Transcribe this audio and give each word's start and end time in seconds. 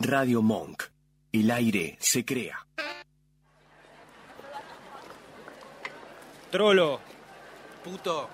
Radio 0.00 0.42
Monk. 0.42 0.84
El 1.32 1.50
aire 1.50 1.96
se 2.00 2.24
crea. 2.24 2.66
Trolo, 6.50 7.00
Puto. 7.84 8.28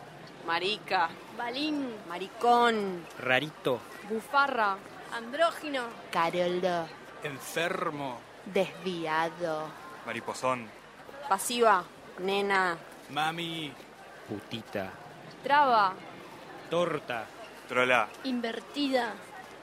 Marica, 0.46 1.10
Balín, 1.36 1.88
maricón, 2.08 3.04
rarito, 3.18 3.80
bufarra, 4.08 4.76
andrógino, 5.12 5.82
caroldo, 6.12 6.86
Enfermo. 7.24 8.18
desviado, 8.46 9.66
Mariposón. 10.06 10.68
pasiva, 11.28 11.84
nena, 12.20 12.78
Mami. 13.10 13.72
putita, 14.28 14.92
traba, 15.42 15.94
torta, 16.70 17.26
Trola. 17.68 18.08
invertida, 18.22 19.12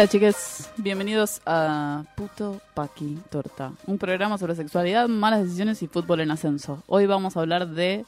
Hola 0.00 0.08
chicas, 0.08 0.70
bienvenidos 0.78 1.42
a 1.44 2.04
Puto 2.16 2.58
Paqui 2.72 3.18
Torta, 3.28 3.72
un 3.86 3.98
programa 3.98 4.38
sobre 4.38 4.54
sexualidad, 4.54 5.08
malas 5.08 5.42
decisiones 5.42 5.82
y 5.82 5.88
fútbol 5.88 6.20
en 6.20 6.30
ascenso. 6.30 6.82
Hoy 6.86 7.04
vamos 7.04 7.36
a 7.36 7.40
hablar 7.40 7.68
de 7.68 8.06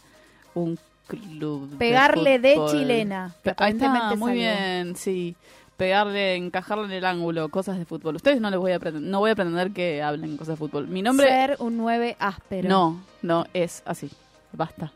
un 0.55 0.79
club 1.07 1.77
Pegarle 1.77 2.39
de 2.39 2.59
chilena. 2.71 3.34
Pe- 3.43 3.53
Ahí 3.59 3.73
está, 3.73 4.15
muy 4.17 4.31
salió. 4.31 4.33
bien, 4.43 4.97
sí. 4.97 5.37
Pegarle, 5.77 6.37
encajarle 6.37 6.87
en 6.87 6.93
el 6.93 7.05
ángulo, 7.05 7.51
cosas 7.51 7.77
de 7.79 7.84
fútbol. 7.84 8.17
Ustedes 8.17 8.41
no 8.41 8.49
les 8.49 8.59
voy 8.59 8.73
a 8.73 8.79
pretender, 8.79 9.11
no 9.11 9.19
voy 9.19 9.33
a 9.33 9.34
pretender 9.34 9.71
que 9.73 10.03
hablen 10.03 10.39
cosas 10.39 10.55
de 10.55 10.56
fútbol. 10.56 10.89
Mi 10.89 11.03
nombre 11.03 11.27
Ser 11.29 11.56
un 11.59 11.77
9 11.77 12.17
áspero. 12.19 12.71
no, 12.71 13.03
no 13.21 13.45
es 13.53 13.83
así. 13.84 14.11
Basta. 14.55 14.91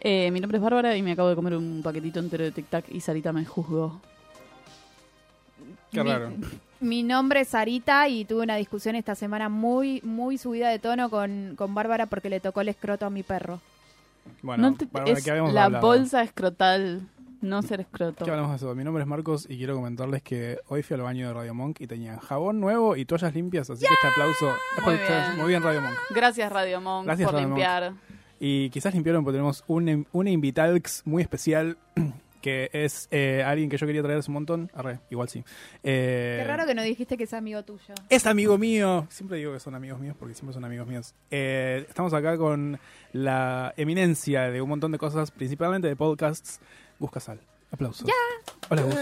Eh, 0.00 0.30
mi 0.30 0.40
nombre 0.40 0.56
es 0.56 0.64
Bárbara 0.64 0.96
y 0.96 1.02
me 1.02 1.12
acabo 1.12 1.28
de 1.28 1.36
comer 1.36 1.54
un 1.54 1.82
paquetito 1.84 2.18
entero 2.18 2.44
de 2.44 2.50
Tic 2.50 2.70
Tac 2.70 2.86
y 2.90 3.00
Sarita 3.02 3.30
me 3.30 3.44
juzgó. 3.44 4.00
Qué 5.94 6.04
mi, 6.04 6.10
raro. 6.10 6.32
Mi 6.80 7.02
nombre 7.02 7.40
es 7.40 7.48
Sarita 7.48 8.08
y 8.08 8.24
tuve 8.24 8.42
una 8.42 8.56
discusión 8.56 8.94
esta 8.96 9.14
semana 9.14 9.48
muy, 9.48 10.00
muy 10.02 10.36
subida 10.38 10.68
de 10.68 10.78
tono 10.78 11.08
con, 11.10 11.54
con 11.56 11.74
Bárbara 11.74 12.06
porque 12.06 12.28
le 12.28 12.40
tocó 12.40 12.60
el 12.60 12.68
escroto 12.68 13.06
a 13.06 13.10
mi 13.10 13.22
perro. 13.22 13.60
Bueno, 14.42 14.70
No 14.70 14.76
te- 14.76 14.86
Bárbara, 14.86 15.16
es 15.18 15.24
¿qué 15.24 15.30
habíamos 15.30 15.52
la 15.54 15.64
hablado? 15.64 15.86
bolsa 15.86 16.22
escrotal, 16.22 17.08
no 17.40 17.62
ser 17.62 17.80
escroto. 17.80 18.24
¿Qué 18.24 18.30
hablamos 18.30 18.50
de 18.52 18.56
eso? 18.56 18.74
Mi 18.74 18.84
nombre 18.84 19.02
es 19.02 19.06
Marcos 19.08 19.46
y 19.48 19.56
quiero 19.56 19.74
comentarles 19.76 20.22
que 20.22 20.58
hoy 20.68 20.82
fui 20.82 20.94
al 20.94 21.02
baño 21.02 21.28
de 21.28 21.34
Radio 21.34 21.54
Monk 21.54 21.80
y 21.80 21.86
tenía 21.86 22.18
jabón 22.18 22.60
nuevo 22.60 22.96
y 22.96 23.04
toallas 23.04 23.34
limpias, 23.34 23.68
así 23.70 23.84
que 23.86 23.92
este 23.94 24.06
aplauso 24.08 24.46
Muy 24.84 24.94
bien. 24.96 25.36
Muy 25.38 25.48
bien, 25.48 25.62
Radio 25.62 25.80
Monk. 25.82 25.94
Gracias 26.10 26.50
Radio 26.52 26.80
Monk 26.80 27.06
Gracias, 27.06 27.26
por 27.26 27.34
Radio 27.34 27.48
Monk. 27.48 27.58
limpiar. 27.58 27.92
Y 28.40 28.68
quizás 28.70 28.92
limpiaron 28.94 29.24
porque 29.24 29.36
tenemos 29.36 29.62
un, 29.68 30.06
una 30.12 30.30
invitada 30.30 30.74
muy 31.04 31.22
especial 31.22 31.76
que 32.44 32.68
es 32.74 33.08
eh, 33.10 33.42
alguien 33.42 33.70
que 33.70 33.78
yo 33.78 33.86
quería 33.86 34.02
traer 34.02 34.18
hace 34.18 34.30
un 34.30 34.34
montón. 34.34 34.70
Arre, 34.74 35.00
igual 35.08 35.30
sí. 35.30 35.42
Eh, 35.82 36.40
Qué 36.42 36.46
raro 36.46 36.66
que 36.66 36.74
no 36.74 36.82
dijiste 36.82 37.16
que 37.16 37.24
es 37.24 37.32
amigo 37.32 37.62
tuyo. 37.64 37.94
Es 38.10 38.26
amigo 38.26 38.58
mío. 38.58 39.06
Siempre 39.08 39.38
digo 39.38 39.54
que 39.54 39.60
son 39.60 39.74
amigos 39.74 39.98
míos 39.98 40.14
porque 40.18 40.34
siempre 40.34 40.52
son 40.52 40.62
amigos 40.62 40.86
míos. 40.86 41.14
Eh, 41.30 41.86
estamos 41.88 42.12
acá 42.12 42.36
con 42.36 42.78
la 43.12 43.72
eminencia 43.78 44.50
de 44.50 44.60
un 44.60 44.68
montón 44.68 44.92
de 44.92 44.98
cosas, 44.98 45.30
principalmente 45.30 45.88
de 45.88 45.96
podcasts. 45.96 46.60
Gus 46.98 47.10
Casal. 47.10 47.40
Aplausos. 47.70 48.06
Hola, 48.68 48.82
Gus. 48.82 48.94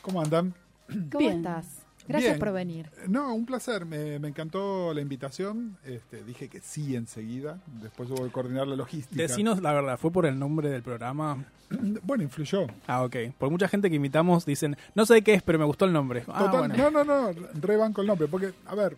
¿Cómo 0.00 0.22
andan? 0.22 0.54
¿Cómo 0.86 1.18
Bien. 1.18 1.38
estás? 1.38 1.81
Gracias 2.08 2.32
Bien. 2.32 2.38
por 2.38 2.52
venir. 2.52 2.90
No, 3.08 3.34
un 3.34 3.46
placer. 3.46 3.84
Me, 3.84 4.18
me 4.18 4.28
encantó 4.28 4.92
la 4.92 5.00
invitación. 5.00 5.76
Este, 5.84 6.24
dije 6.24 6.48
que 6.48 6.60
sí 6.60 6.96
enseguida. 6.96 7.60
Después 7.80 8.10
hubo 8.10 8.24
que 8.24 8.30
coordinar 8.30 8.66
la 8.66 8.76
logística. 8.76 9.22
Decinos 9.22 9.62
la 9.62 9.72
verdad, 9.72 9.98
¿fue 9.98 10.10
por 10.10 10.26
el 10.26 10.38
nombre 10.38 10.68
del 10.68 10.82
programa? 10.82 11.44
Bueno, 12.02 12.22
influyó. 12.22 12.66
Ah, 12.86 13.02
ok. 13.02 13.16
Por 13.38 13.50
mucha 13.50 13.66
gente 13.66 13.88
que 13.88 13.96
invitamos 13.96 14.44
dicen, 14.44 14.76
no 14.94 15.06
sé 15.06 15.22
qué 15.22 15.32
es, 15.34 15.42
pero 15.42 15.58
me 15.58 15.64
gustó 15.64 15.86
el 15.86 15.92
nombre. 15.94 16.22
Ah, 16.28 16.44
Total, 16.44 16.68
bueno. 16.68 16.90
No, 16.90 16.90
no, 16.90 17.04
no. 17.04 17.32
Rebanco 17.60 18.02
el 18.02 18.08
nombre. 18.08 18.28
Porque, 18.28 18.52
a 18.66 18.74
ver, 18.74 18.96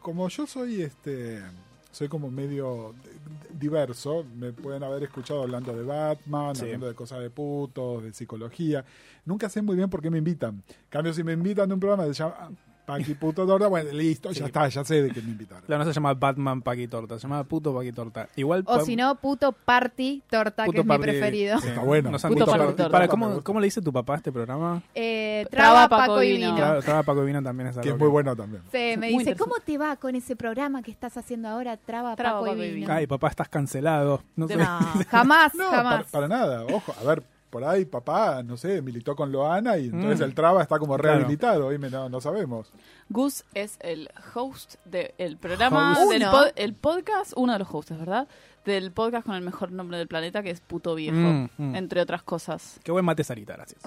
como 0.00 0.28
yo 0.28 0.46
soy 0.46 0.82
este. 0.82 1.40
Soy 1.90 2.08
como 2.08 2.30
medio 2.30 2.94
diverso. 3.58 4.24
Me 4.36 4.52
pueden 4.52 4.82
haber 4.82 5.02
escuchado 5.04 5.42
hablando 5.42 5.74
de 5.74 5.82
Batman, 5.84 6.54
Sí. 6.54 6.62
hablando 6.64 6.86
de 6.86 6.94
cosas 6.94 7.20
de 7.20 7.30
putos, 7.30 8.02
de 8.02 8.12
psicología. 8.12 8.84
Nunca 9.24 9.48
sé 9.48 9.62
muy 9.62 9.76
bien 9.76 9.88
por 9.90 10.00
qué 10.02 10.10
me 10.10 10.18
invitan. 10.18 10.62
En 10.68 10.74
cambio, 10.90 11.12
si 11.12 11.24
me 11.24 11.32
invitan 11.32 11.68
de 11.68 11.74
un 11.74 11.80
programa 11.80 12.04
ah, 12.20 12.50
Paqui 12.88 13.12
Puto 13.14 13.46
Torta, 13.46 13.66
bueno, 13.68 13.90
listo, 13.92 14.32
Sí. 14.32 14.40
ya 14.40 14.46
está, 14.46 14.66
ya 14.68 14.82
sé 14.82 15.02
de 15.02 15.10
qué 15.10 15.20
me 15.20 15.28
invitaron. 15.32 15.62
La 15.66 15.76
no 15.76 15.84
se 15.84 15.92
llama 15.92 16.14
Batman 16.14 16.62
Paqui 16.62 16.88
Torta, 16.88 17.16
se 17.18 17.22
llama 17.28 17.44
Puto 17.44 17.74
Paqui 17.74 17.92
Torta. 17.92 18.28
Igual 18.34 18.64
O 18.66 18.80
si 18.80 18.96
no, 18.96 19.14
puto 19.16 19.52
party 19.52 20.22
torta, 20.30 20.64
que 20.66 20.78
es 20.80 20.86
mi 20.86 20.98
preferido. 20.98 21.58
sí. 21.60 21.68
Está 21.68 21.82
bueno. 21.82 22.10
Nos 22.10 22.24
han 22.24 22.32
Puto 22.32 22.46
Party 22.46 22.64
Torta. 22.64 22.88
Para, 22.90 23.06
¿cómo, 23.08 23.26
gusta. 23.28 23.42
¿Cómo 23.44 23.60
le 23.60 23.66
dice 23.66 23.82
tu 23.82 23.92
papá 23.92 24.14
a 24.14 24.16
este 24.16 24.32
programa? 24.32 24.82
Eh, 24.94 25.46
Traba, 25.50 25.86
traba, 25.86 26.06
Paco 26.06 26.22
y 26.22 26.28
y 26.28 26.36
Vino. 26.38 26.56
Traba, 26.56 26.80
Traba 26.80 27.02
Paco 27.02 27.24
Vino 27.24 27.42
también 27.42 27.68
es 27.68 27.74
Que 27.76 27.80
algo 27.82 27.92
es 27.94 27.98
muy 28.00 28.08
bueno 28.08 28.34
también. 28.34 28.62
Sí, 28.72 28.94
me 28.98 29.10
Muy 29.12 29.24
dice. 29.24 29.36
¿cómo 29.36 29.56
te 29.64 29.76
va 29.76 29.96
con 29.96 30.14
ese 30.14 30.34
programa 30.34 30.82
que 30.82 30.90
estás 30.90 31.16
haciendo 31.18 31.48
ahora, 31.48 31.76
Traba, 31.76 32.16
Traba, 32.16 32.38
Paco, 32.40 32.50
Paco 32.52 32.62
y 32.62 32.66
y 32.66 32.72
vino? 32.76 32.92
Ay, 32.92 33.06
papá, 33.06 33.28
estás 33.28 33.48
cancelado. 33.50 34.22
No 34.34 34.48
sé. 34.48 34.56
No, 34.56 34.64
jamás, 35.10 35.54
No, 35.54 35.64
para, 35.70 35.76
jamás. 35.82 36.06
para 36.10 36.28
nada. 36.28 36.64
Ojo, 36.72 36.94
a 36.98 37.04
ver, 37.04 37.22
por 37.50 37.64
ahí 37.64 37.84
papá, 37.84 38.42
no 38.42 38.56
sé, 38.56 38.82
militó 38.82 39.16
con 39.16 39.32
Loana 39.32 39.76
y 39.78 39.86
entonces 39.86 40.20
Mm. 40.20 40.24
el 40.24 40.34
Traba 40.34 40.62
está 40.62 40.78
como 40.78 40.96
Claro. 40.96 41.18
rehabilitado. 41.18 41.66
Hoy 41.66 41.78
me- 41.78 41.90
no, 41.90 42.08
no 42.08 42.20
sabemos. 42.20 42.70
Gus 43.08 43.44
es 43.54 43.78
el 43.80 44.10
host 44.34 44.74
del 44.84 45.36
programa, 45.38 45.92
Host. 45.98 46.10
del 46.12 46.22
pod- 46.24 46.52
el 46.56 46.74
podcast, 46.74 47.32
uno 47.36 47.52
de 47.54 47.58
los 47.60 47.68
hosts, 47.72 47.96
¿verdad? 47.98 48.28
Del 48.64 48.92
podcast 48.92 49.24
con 49.26 49.34
el 49.34 49.42
mejor 49.42 49.72
nombre 49.72 49.96
del 49.98 50.08
planeta, 50.08 50.42
que 50.42 50.50
es 50.50 50.60
Puto 50.60 50.94
Viejo, 50.94 51.16
Mm, 51.16 51.48
mm. 51.56 51.74
entre 51.76 52.00
otras 52.02 52.22
cosas. 52.22 52.78
Qué 52.84 52.92
buen 52.92 53.04
mate, 53.04 53.24
Sarita, 53.24 53.54
gracias. 53.54 53.82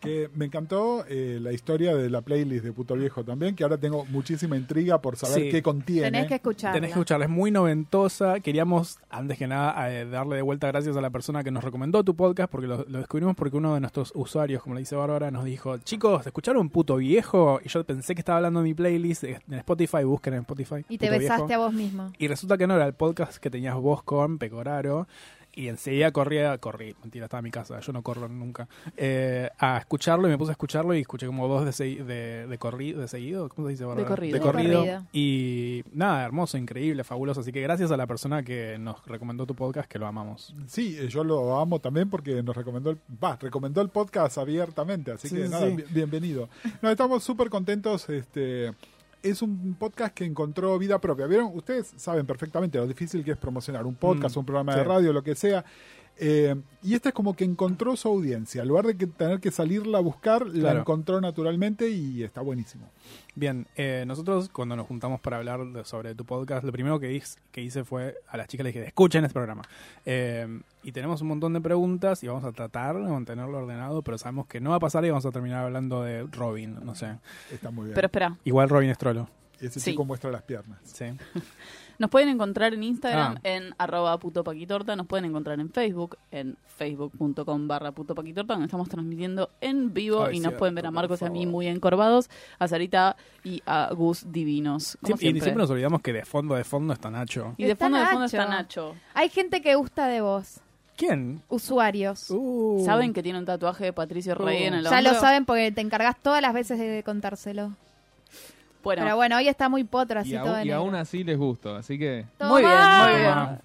Que 0.00 0.28
me 0.34 0.44
encantó 0.44 1.04
eh, 1.08 1.38
la 1.40 1.52
historia 1.52 1.96
de 1.96 2.10
la 2.10 2.20
playlist 2.20 2.64
de 2.64 2.72
Puto 2.72 2.94
Viejo 2.94 3.24
también, 3.24 3.56
que 3.56 3.64
ahora 3.64 3.78
tengo 3.78 4.04
muchísima 4.04 4.56
intriga 4.56 5.00
por 5.00 5.16
saber 5.16 5.44
Sí. 5.44 5.50
qué 5.50 5.62
contiene. 5.62 6.10
Tenés 6.10 6.26
que 6.28 6.34
escucharla. 6.34 6.74
Tenés 6.74 6.88
que 6.88 6.92
escucharla, 6.98 7.24
es 7.24 7.30
muy 7.30 7.50
noventosa. 7.50 8.40
Queríamos, 8.40 8.98
antes 9.10 9.38
que 9.38 9.46
nada, 9.46 9.90
eh, 9.92 10.04
darle 10.04 10.36
de 10.36 10.42
vuelta 10.42 10.66
gracias 10.68 10.96
a 10.96 11.00
la 11.00 11.10
persona 11.10 11.42
que 11.42 11.50
nos 11.50 11.64
recomendó 11.64 12.04
tu 12.04 12.14
podcast, 12.14 12.50
porque 12.50 12.66
lo, 12.66 12.84
lo 12.88 12.98
descubrimos 12.98 13.34
porque 13.36 13.56
uno 13.56 13.74
de 13.74 13.80
nuestros 13.80 14.12
usuarios, 14.14 14.62
como 14.62 14.74
le 14.74 14.80
dice 14.80 14.96
Bárbara, 14.96 15.30
nos 15.30 15.44
dijo, 15.44 15.78
chicos, 15.78 16.26
¿escucharon 16.26 16.68
Puto 16.68 16.96
Viejo? 16.96 17.60
Y 17.64 17.68
yo 17.68 17.82
pensé 17.84 18.14
que 18.14 18.20
estaba 18.20 18.36
hablando 18.38 18.60
de 18.60 18.64
mi 18.64 18.74
playlist 18.74 19.24
eh, 19.24 19.40
en 19.48 19.54
Spotify, 19.58 20.04
busquen 20.04 20.34
en 20.34 20.40
Spotify. 20.40 20.84
Y 20.88 20.98
te 20.98 21.06
Puto 21.06 21.18
besaste 21.18 21.46
Viejo. 21.46 21.62
a 21.62 21.66
vos 21.66 21.74
mismo. 21.74 22.12
Y 22.18 22.28
resulta 22.28 22.58
que 22.58 22.66
no 22.66 22.74
era 22.76 22.86
el 22.86 22.92
podcast 22.94 23.38
que 23.38 23.50
tenías 23.50 23.74
vos 23.76 24.02
con 24.02 24.38
Pecoraro. 24.38 25.08
Y 25.56 25.68
enseguida 25.68 26.12
corría, 26.12 26.58
corrí, 26.58 26.94
mentira, 27.00 27.24
estaba 27.24 27.38
en 27.38 27.44
mi 27.44 27.50
casa, 27.50 27.80
yo 27.80 27.90
no 27.94 28.02
corro 28.02 28.28
nunca, 28.28 28.68
eh, 28.94 29.48
a 29.58 29.78
escucharlo 29.78 30.28
y 30.28 30.30
me 30.30 30.36
puse 30.36 30.50
a 30.50 30.52
escucharlo 30.52 30.94
y 30.94 31.00
escuché 31.00 31.26
como 31.26 31.48
dos 31.48 31.64
de, 31.64 31.70
segui- 31.70 32.04
de, 32.04 32.46
de, 32.46 32.58
corri- 32.60 32.94
de 32.94 33.08
seguido, 33.08 33.48
¿cómo 33.48 33.66
se 33.66 33.70
dice? 33.72 33.86
Bárbara? 33.86 34.06
corrido. 34.06 34.32
De 34.34 34.38
De 34.38 34.44
corrido. 34.44 34.84
Y 35.14 35.82
nada, 35.94 36.26
hermoso, 36.26 36.58
increíble, 36.58 37.04
fabuloso. 37.04 37.40
Así 37.40 37.52
que 37.52 37.62
gracias 37.62 37.90
a 37.90 37.96
la 37.96 38.06
persona 38.06 38.42
que 38.42 38.76
nos 38.78 39.02
recomendó 39.06 39.46
tu 39.46 39.54
podcast, 39.54 39.88
que 39.90 39.98
lo 39.98 40.06
amamos. 40.06 40.54
Sí, 40.66 40.94
eh, 41.00 41.08
yo 41.08 41.24
lo 41.24 41.58
amo 41.58 41.78
también 41.80 42.10
porque 42.10 42.42
nos 42.42 42.54
recomendó 42.54 42.90
el, 42.90 42.98
va, 43.24 43.36
recomendó 43.40 43.80
el 43.80 43.88
podcast 43.88 44.36
abiertamente, 44.36 45.12
así 45.12 45.28
Sí, 45.28 45.36
que 45.36 45.44
sí, 45.46 45.50
nada, 45.50 45.66
sí. 45.68 45.76
bienvenido. 45.90 46.50
No, 46.82 46.90
estamos 46.90 47.24
súper 47.24 47.48
contentos, 47.48 48.10
este 48.10 48.72
es 49.22 49.42
un 49.42 49.74
podcast 49.78 50.14
que 50.14 50.24
encontró 50.24 50.78
vida 50.78 51.00
propia. 51.00 51.26
¿Vieron? 51.26 51.50
Ustedes 51.54 51.92
saben 51.96 52.26
perfectamente 52.26 52.78
lo 52.78 52.86
difícil 52.86 53.24
que 53.24 53.32
es 53.32 53.36
promocionar 53.36 53.84
un 53.86 53.94
podcast, 53.94 54.36
Mm, 54.36 54.38
un 54.40 54.46
programa 54.46 54.72
sí. 54.72 54.78
de 54.78 54.84
radio, 54.84 55.12
lo 55.12 55.22
que 55.22 55.34
sea. 55.34 55.64
Eh, 56.18 56.54
y 56.82 56.94
este 56.94 57.10
es 57.10 57.14
como 57.14 57.36
que 57.36 57.44
encontró 57.44 57.94
su 57.96 58.08
audiencia. 58.08 58.62
En 58.62 58.68
lugar 58.68 58.86
de 58.86 58.96
que 58.96 59.06
tener 59.06 59.38
que 59.40 59.50
salirla 59.50 59.98
a 59.98 60.00
buscar, 60.00 60.46
la 60.46 60.52
Claro. 60.60 60.80
encontró 60.80 61.20
naturalmente 61.20 61.90
y 61.90 62.22
está 62.22 62.40
buenísimo. 62.40 62.88
Bien, 63.34 63.66
eh, 63.76 64.04
nosotros 64.06 64.48
cuando 64.48 64.76
nos 64.76 64.86
juntamos 64.86 65.20
para 65.20 65.36
hablar 65.36 65.66
de- 65.66 65.84
sobre 65.84 66.14
tu 66.14 66.24
podcast, 66.24 66.64
lo 66.64 66.72
primero 66.72 66.98
que 66.98 67.12
hice, 67.12 67.38
que 67.52 67.60
hice 67.60 67.84
fue 67.84 68.16
a 68.28 68.36
las 68.38 68.48
chicas 68.48 68.64
les 68.64 68.72
dije, 68.74 68.86
escuchen 68.86 69.24
este 69.24 69.34
programa. 69.34 69.62
Eh, 70.06 70.46
y 70.82 70.92
tenemos 70.92 71.20
un 71.20 71.28
montón 71.28 71.52
de 71.52 71.60
preguntas 71.60 72.22
y 72.24 72.28
vamos 72.28 72.44
a 72.44 72.52
tratar 72.52 72.94
de 72.96 73.02
mantenerlo 73.10 73.58
ordenado, 73.58 74.00
pero 74.02 74.16
sabemos 74.16 74.46
que 74.46 74.58
no 74.60 74.70
va 74.70 74.76
a 74.76 74.80
pasar 74.80 75.04
y 75.04 75.10
vamos 75.10 75.26
a 75.26 75.32
terminar 75.32 75.64
hablando 75.64 76.02
de 76.02 76.22
Robin, 76.32 76.78
no 76.82 76.94
sé. 76.94 77.18
Está 77.52 77.70
muy 77.70 77.84
bien. 77.86 77.94
Pero 77.94 78.06
espera, 78.06 78.38
Igual 78.44 78.68
Robin 78.70 78.88
es 78.88 78.96
trolo. 78.96 79.28
Ese 79.60 79.80
sí. 79.80 79.90
chico 79.90 80.04
muestra 80.04 80.30
las 80.30 80.42
piernas. 80.42 80.78
Sí. 80.84 81.04
Nos 81.98 82.10
pueden 82.10 82.28
encontrar 82.28 82.74
en 82.74 82.82
Instagram 82.82 83.36
Ah. 83.36 83.40
en 83.44 83.74
arroba 83.78 84.18
putopaquitorta, 84.18 84.96
nos 84.96 85.06
pueden 85.06 85.24
encontrar 85.26 85.58
en 85.60 85.70
Facebook 85.70 86.18
en 86.30 86.56
facebook.com 86.76 87.68
barra 87.68 87.92
putopaquitorta, 87.92 88.54
donde 88.54 88.66
estamos 88.66 88.88
transmitiendo 88.88 89.50
en 89.60 89.92
vivo 89.94 90.24
Ay, 90.24 90.36
y 90.36 90.40
nos 90.40 90.48
cierto, 90.50 90.58
pueden 90.58 90.74
ver 90.74 90.86
a 90.86 90.90
Marcos 90.90 91.22
y 91.22 91.24
a 91.24 91.30
mí 91.30 91.46
muy 91.46 91.66
encorvados, 91.68 92.28
a 92.58 92.68
Sarita 92.68 93.16
y 93.44 93.62
a 93.66 93.90
Gus 93.94 94.30
divinos. 94.30 94.96
como 95.00 95.06
Siempre- 95.06 95.14
y 95.14 95.18
siempre. 95.28 95.40
siempre 95.42 95.62
nos 95.62 95.70
olvidamos 95.70 96.00
que 96.02 96.12
de 96.12 96.24
fondo, 96.24 96.54
de 96.54 96.64
fondo 96.64 96.92
está 96.92 97.10
Nacho. 97.10 97.54
Y 97.56 97.64
de 97.64 97.72
Está 97.72 97.86
fondo 97.86 97.98
de 97.98 98.06
fondo 98.06 98.24
está 98.26 98.46
Nacho. 98.46 98.88
Nacho. 98.92 99.00
Hay 99.14 99.28
gente 99.30 99.62
que 99.62 99.74
gusta 99.74 100.06
de 100.06 100.20
vos, 100.20 100.60
¿Quién? 100.96 101.42
usuarios. 101.48 102.26
Uh. 102.30 102.82
¿Saben 102.84 103.12
que 103.12 103.22
tiene 103.22 103.38
un 103.38 103.44
tatuaje 103.44 103.84
de 103.84 103.92
Patricio 103.92 104.34
Rey 104.34 104.64
en 104.64 104.74
el 104.74 104.84
ya 104.84 104.90
hombro? 104.98 105.12
lo 105.12 105.20
saben 105.20 105.44
porque 105.44 105.72
te 105.72 105.80
encargas 105.80 106.16
todas 106.22 106.40
las 106.42 106.52
veces 106.54 106.78
de 106.78 107.02
contárselo. 107.04 107.72
Bueno, 108.86 109.02
Pero 109.02 109.16
bueno, 109.16 109.36
hoy 109.36 109.48
está 109.48 109.68
muy 109.68 109.82
potro 109.82 110.20
así 110.20 110.32
Y, 110.32 110.38
todo 110.38 110.64
y 110.64 110.70
aún 110.70 110.94
así 110.94 111.24
les 111.24 111.36
gusto, 111.36 111.74
así 111.74 111.98
que... 111.98 112.24
muy 112.38 112.62
bien, 112.62 112.72
muy 112.72 113.20
bien. 113.20 113.58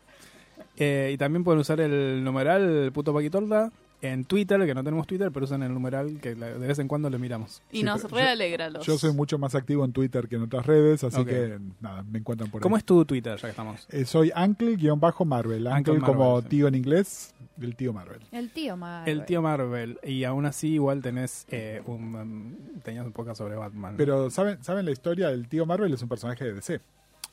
Eh, 0.78 1.12
y 1.14 1.18
también 1.18 1.44
pueden 1.44 1.60
usar 1.60 1.80
el 1.80 2.24
numeral 2.24 2.92
puto 2.92 3.14
paquitorta 3.14 3.70
en 4.02 4.26
Twitter, 4.26 4.66
que 4.66 4.74
no 4.74 4.84
tenemos 4.84 5.06
Twitter, 5.06 5.32
pero 5.32 5.46
usan 5.46 5.62
el 5.64 5.74
numeral 5.74 6.20
que 6.22 6.36
la- 6.36 6.48
de 6.50 6.68
vez 6.68 6.80
en 6.80 6.88
cuando 6.88 7.10
le 7.10 7.18
miramos. 7.20 7.62
Y 7.72 7.78
Sí, 7.80 7.84
nos 7.84 8.02
pero 8.04 8.16
re 8.16 8.24
yo- 8.24 8.30
alegra 8.30 8.70
los... 8.70 8.86
Yo 8.86 8.98
soy 8.98 9.14
mucho 9.14 9.38
más 9.38 9.54
activo 9.56 9.86
en 9.86 9.92
Twitter 9.94 10.28
que 10.28 10.38
en 10.38 10.44
otras 10.44 10.66
redes, 10.66 11.04
así 11.04 11.24
que 11.24 11.60
nada, 11.80 12.04
me 12.04 12.20
encuentran 12.20 12.50
por 12.50 12.62
¿Cómo 12.62 12.76
ahí. 12.76 12.80
es 12.80 12.86
tu 12.86 13.06
Twitter, 13.06 13.36
ya 13.36 13.42
que 13.42 13.50
estamos? 13.50 13.86
Eh, 13.92 14.06
soy 14.06 14.32
Uncle-Marvel. 14.36 15.68
Uncle 15.68 15.94
Uncle 15.94 16.00
como 16.06 16.26
Marvel, 16.34 16.44
sí. 16.44 16.50
tío 16.50 16.68
en 16.68 16.76
inglés, 16.76 17.34
del 17.58 17.76
tío 17.76 17.94
Marvel. 17.94 18.20
El 18.32 18.50
tío 18.50 18.76
Marvel. 18.78 19.20
El 19.20 19.26
tío 19.26 19.42
Marvel. 19.42 20.00
Y 20.04 20.24
aún 20.24 20.46
así 20.46 20.70
igual 20.74 21.02
tenés 21.02 21.46
eh, 21.50 21.82
un... 21.86 22.16
um, 22.16 22.56
tenías 22.84 23.06
un 23.06 23.12
poco 23.12 23.36
sobre 23.36 23.56
Batman. 23.56 23.96
Pero 23.98 24.30
¿saben, 24.30 24.64
¿saben 24.64 24.86
la 24.86 24.92
historia? 24.92 25.30
El 25.30 25.48
tío 25.48 25.66
Marvel 25.66 25.94
es 25.94 26.02
un 26.02 26.10
personaje 26.10 26.44
de 26.46 26.54
DC. 26.54 26.80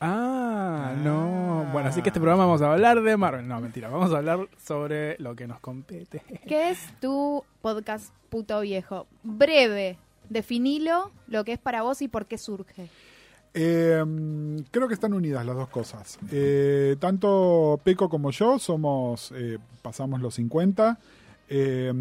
Ah, 0.01 0.95
no. 1.03 1.65
Ah. 1.67 1.71
Bueno, 1.73 1.89
así 1.89 2.03
que 2.03 2.09
este 2.09 2.21
programa 2.21 2.47
vamos 2.47 2.63
a 2.63 2.73
hablar 2.73 3.03
de 3.03 3.17
Marvel. 3.17 3.47
No, 3.47 3.61
mentira. 3.61 3.89
Vamos 3.89 4.13
a 4.13 4.19
hablar 4.19 4.49
sobre 4.57 5.17
lo 5.19 5.35
que 5.35 5.47
nos 5.47 5.61
compete. 5.61 6.23
¿Qué 6.47 6.71
es 6.71 6.79
tu 7.01 7.45
podcast 7.61 8.13
puto 8.31 8.61
viejo? 8.61 9.07
Breve, 9.23 9.99
definilo 10.29 11.11
lo 11.27 11.45
que 11.45 11.53
es 11.53 11.59
para 11.59 11.83
vos 11.83 12.01
y 12.03 12.09
por 12.09 12.27
qué 12.27 12.39
surge. 12.39 12.89
Eh, 13.55 14.05
creo 14.71 14.89
que 14.89 14.95
están 14.95 15.15
unidas 15.15 15.45
las 15.45 15.57
dos 15.57 15.69
cosas. 15.69 16.19
Eh, 16.31 16.97
tanto 17.01 17.81
Peco 17.83 18.09
como 18.09 18.31
yo 18.31 18.59
somos, 18.59 19.33
eh, 19.35 19.59
pasamos 19.83 20.21
los 20.21 20.35
50 20.35 20.99
eh, 21.49 21.93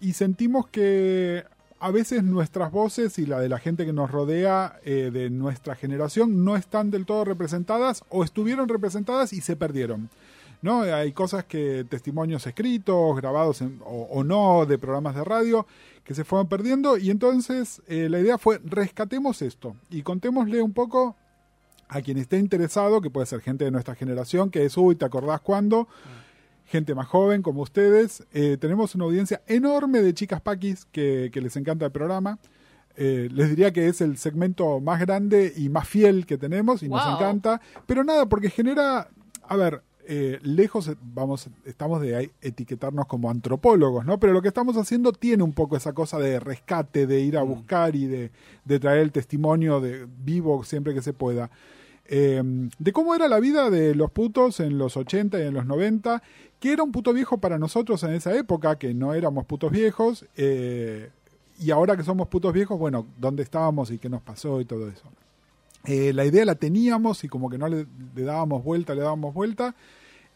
y 0.00 0.12
sentimos 0.14 0.66
que 0.68 1.44
a 1.78 1.90
veces 1.90 2.22
nuestras 2.24 2.72
voces 2.72 3.18
y 3.18 3.26
la 3.26 3.38
de 3.40 3.48
la 3.48 3.58
gente 3.58 3.84
que 3.84 3.92
nos 3.92 4.10
rodea 4.10 4.78
eh, 4.84 5.10
de 5.12 5.30
nuestra 5.30 5.74
generación 5.74 6.44
no 6.44 6.56
están 6.56 6.90
del 6.90 7.04
todo 7.06 7.24
representadas 7.24 8.02
o 8.08 8.24
estuvieron 8.24 8.68
representadas 8.68 9.32
y 9.32 9.40
se 9.40 9.56
perdieron. 9.56 10.08
¿no? 10.62 10.80
Hay 10.82 11.12
cosas 11.12 11.44
que, 11.44 11.84
testimonios 11.88 12.46
escritos, 12.46 13.16
grabados 13.16 13.60
en- 13.60 13.80
o, 13.84 14.08
o 14.10 14.24
no 14.24 14.64
de 14.66 14.78
programas 14.78 15.14
de 15.14 15.22
radio, 15.22 15.66
que 16.02 16.14
se 16.14 16.24
fueron 16.24 16.48
perdiendo 16.48 16.96
y 16.96 17.10
entonces 17.10 17.82
eh, 17.88 18.08
la 18.08 18.20
idea 18.20 18.38
fue 18.38 18.58
rescatemos 18.64 19.42
esto 19.42 19.76
y 19.90 20.02
contémosle 20.02 20.62
un 20.62 20.72
poco 20.72 21.14
a 21.88 22.00
quien 22.00 22.16
esté 22.18 22.38
interesado, 22.38 23.00
que 23.00 23.10
puede 23.10 23.26
ser 23.26 23.40
gente 23.42 23.64
de 23.64 23.70
nuestra 23.70 23.94
generación, 23.94 24.50
que 24.50 24.64
es, 24.64 24.76
uy, 24.76 24.96
¿te 24.96 25.04
acordás 25.04 25.40
cuándo? 25.40 25.86
Gente 26.66 26.94
más 26.94 27.06
joven 27.06 27.42
como 27.42 27.62
ustedes. 27.62 28.24
Eh, 28.32 28.56
tenemos 28.60 28.94
una 28.94 29.04
audiencia 29.04 29.42
enorme 29.46 30.02
de 30.02 30.14
chicas 30.14 30.40
paquis 30.40 30.84
que, 30.86 31.30
que 31.32 31.40
les 31.40 31.56
encanta 31.56 31.86
el 31.86 31.92
programa. 31.92 32.38
Eh, 32.96 33.28
les 33.30 33.50
diría 33.50 33.72
que 33.72 33.88
es 33.88 34.00
el 34.00 34.16
segmento 34.16 34.80
más 34.80 35.00
grande 35.00 35.52
y 35.54 35.68
más 35.68 35.86
fiel 35.86 36.24
que 36.24 36.38
tenemos 36.38 36.82
y 36.82 36.88
nos 36.88 37.06
encanta. 37.14 37.60
Pero 37.86 38.04
nada, 38.04 38.26
porque 38.26 38.48
genera, 38.48 39.08
a 39.46 39.56
ver, 39.56 39.82
eh, 40.08 40.38
lejos 40.42 40.90
vamos, 41.02 41.48
estamos 41.64 42.00
de 42.00 42.30
etiquetarnos 42.40 43.06
como 43.06 43.28
antropólogos, 43.28 44.06
¿no? 44.06 44.18
Pero 44.18 44.32
lo 44.32 44.40
que 44.40 44.48
estamos 44.48 44.76
haciendo 44.76 45.12
tiene 45.12 45.42
un 45.42 45.52
poco 45.52 45.76
esa 45.76 45.92
cosa 45.92 46.18
de 46.18 46.40
rescate, 46.40 47.06
de 47.06 47.20
ir 47.20 47.36
a 47.36 47.42
buscar 47.42 47.94
y 47.96 48.06
de, 48.06 48.30
de 48.64 48.80
traer 48.80 49.00
el 49.00 49.12
testimonio 49.12 49.80
de 49.80 50.06
vivo 50.24 50.64
siempre 50.64 50.94
que 50.94 51.02
se 51.02 51.12
pueda. 51.12 51.50
Eh, 52.08 52.42
de 52.78 52.92
cómo 52.92 53.14
era 53.14 53.28
la 53.28 53.40
vida 53.40 53.70
de 53.70 53.94
los 53.94 54.10
putos 54.10 54.60
en 54.60 54.78
los 54.78 54.96
80 54.96 55.38
y 55.38 55.42
en 55.42 55.54
los 55.54 55.66
90, 55.66 56.22
que 56.60 56.72
era 56.72 56.82
un 56.82 56.92
puto 56.92 57.12
viejo 57.12 57.38
para 57.38 57.58
nosotros 57.58 58.02
en 58.02 58.12
esa 58.14 58.34
época, 58.36 58.78
que 58.78 58.94
no 58.94 59.14
éramos 59.14 59.44
putos 59.46 59.70
viejos, 59.72 60.24
eh, 60.36 61.10
y 61.58 61.70
ahora 61.70 61.96
que 61.96 62.02
somos 62.02 62.28
putos 62.28 62.52
viejos, 62.52 62.78
bueno, 62.78 63.06
dónde 63.18 63.42
estábamos 63.42 63.90
y 63.90 63.98
qué 63.98 64.08
nos 64.08 64.22
pasó 64.22 64.60
y 64.60 64.64
todo 64.64 64.88
eso. 64.88 65.10
Eh, 65.84 66.12
la 66.12 66.24
idea 66.24 66.44
la 66.44 66.56
teníamos 66.56 67.22
y 67.24 67.28
como 67.28 67.48
que 67.48 67.58
no 67.58 67.68
le, 67.68 67.86
le 68.14 68.22
dábamos 68.22 68.64
vuelta, 68.64 68.94
le 68.94 69.02
dábamos 69.02 69.32
vuelta. 69.34 69.74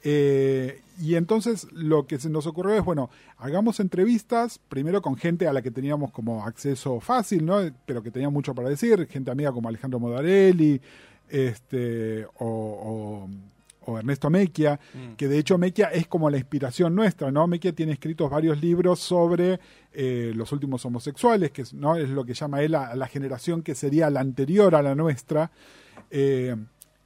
eh, 0.03 0.81
y 1.01 1.15
entonces 1.15 1.67
lo 1.73 2.07
que 2.07 2.19
se 2.19 2.29
nos 2.29 2.47
ocurrió 2.47 2.75
es, 2.77 2.85
bueno, 2.85 3.11
hagamos 3.39 3.81
entrevistas, 3.81 4.61
primero 4.69 5.01
con 5.01 5.17
gente 5.17 5.49
a 5.49 5.53
la 5.53 5.63
que 5.63 5.71
teníamos 5.71 6.11
como 6.13 6.45
acceso 6.45 7.01
fácil, 7.01 7.47
¿no? 7.47 7.59
Pero 7.87 8.03
que 8.03 8.11
tenía 8.11 8.29
mucho 8.29 8.55
para 8.55 8.69
decir, 8.69 9.07
gente 9.07 9.31
amiga 9.31 9.51
como 9.53 9.69
Alejandro 9.69 9.99
Modarelli, 9.99 10.81
este, 11.31 12.27
o, 12.39 12.47
o- 12.47 13.29
o 13.87 13.99
Ernesto 13.99 14.29
Mequia, 14.29 14.79
que 15.17 15.27
de 15.27 15.39
hecho 15.39 15.57
Mequia 15.57 15.87
es 15.87 16.07
como 16.07 16.29
la 16.29 16.37
inspiración 16.37 16.95
nuestra, 16.95 17.33
¿no? 17.33 17.47
Mequia 17.47 17.73
tiene 17.73 17.93
escritos 17.93 18.31
varios 18.31 18.61
libros 18.61 19.01
sobre 19.01 19.59
eh, 19.95 20.33
los 20.37 20.53
últimos 20.53 20.85
homosexuales, 20.85 21.51
que 21.51 21.63
es, 21.63 21.73
¿no? 21.73 21.97
es 21.97 22.11
lo 22.11 22.25
que 22.25 22.35
llama 22.35 22.61
él 22.63 22.75
a, 22.75 22.89
a 22.89 22.95
la 22.95 23.07
generación 23.07 23.63
que 23.63 23.75
sería 23.75 24.11
la 24.11 24.21
anterior 24.21 24.75
a 24.75 24.83
la 24.83 24.95
nuestra. 24.95 25.51
Eh, 26.11 26.55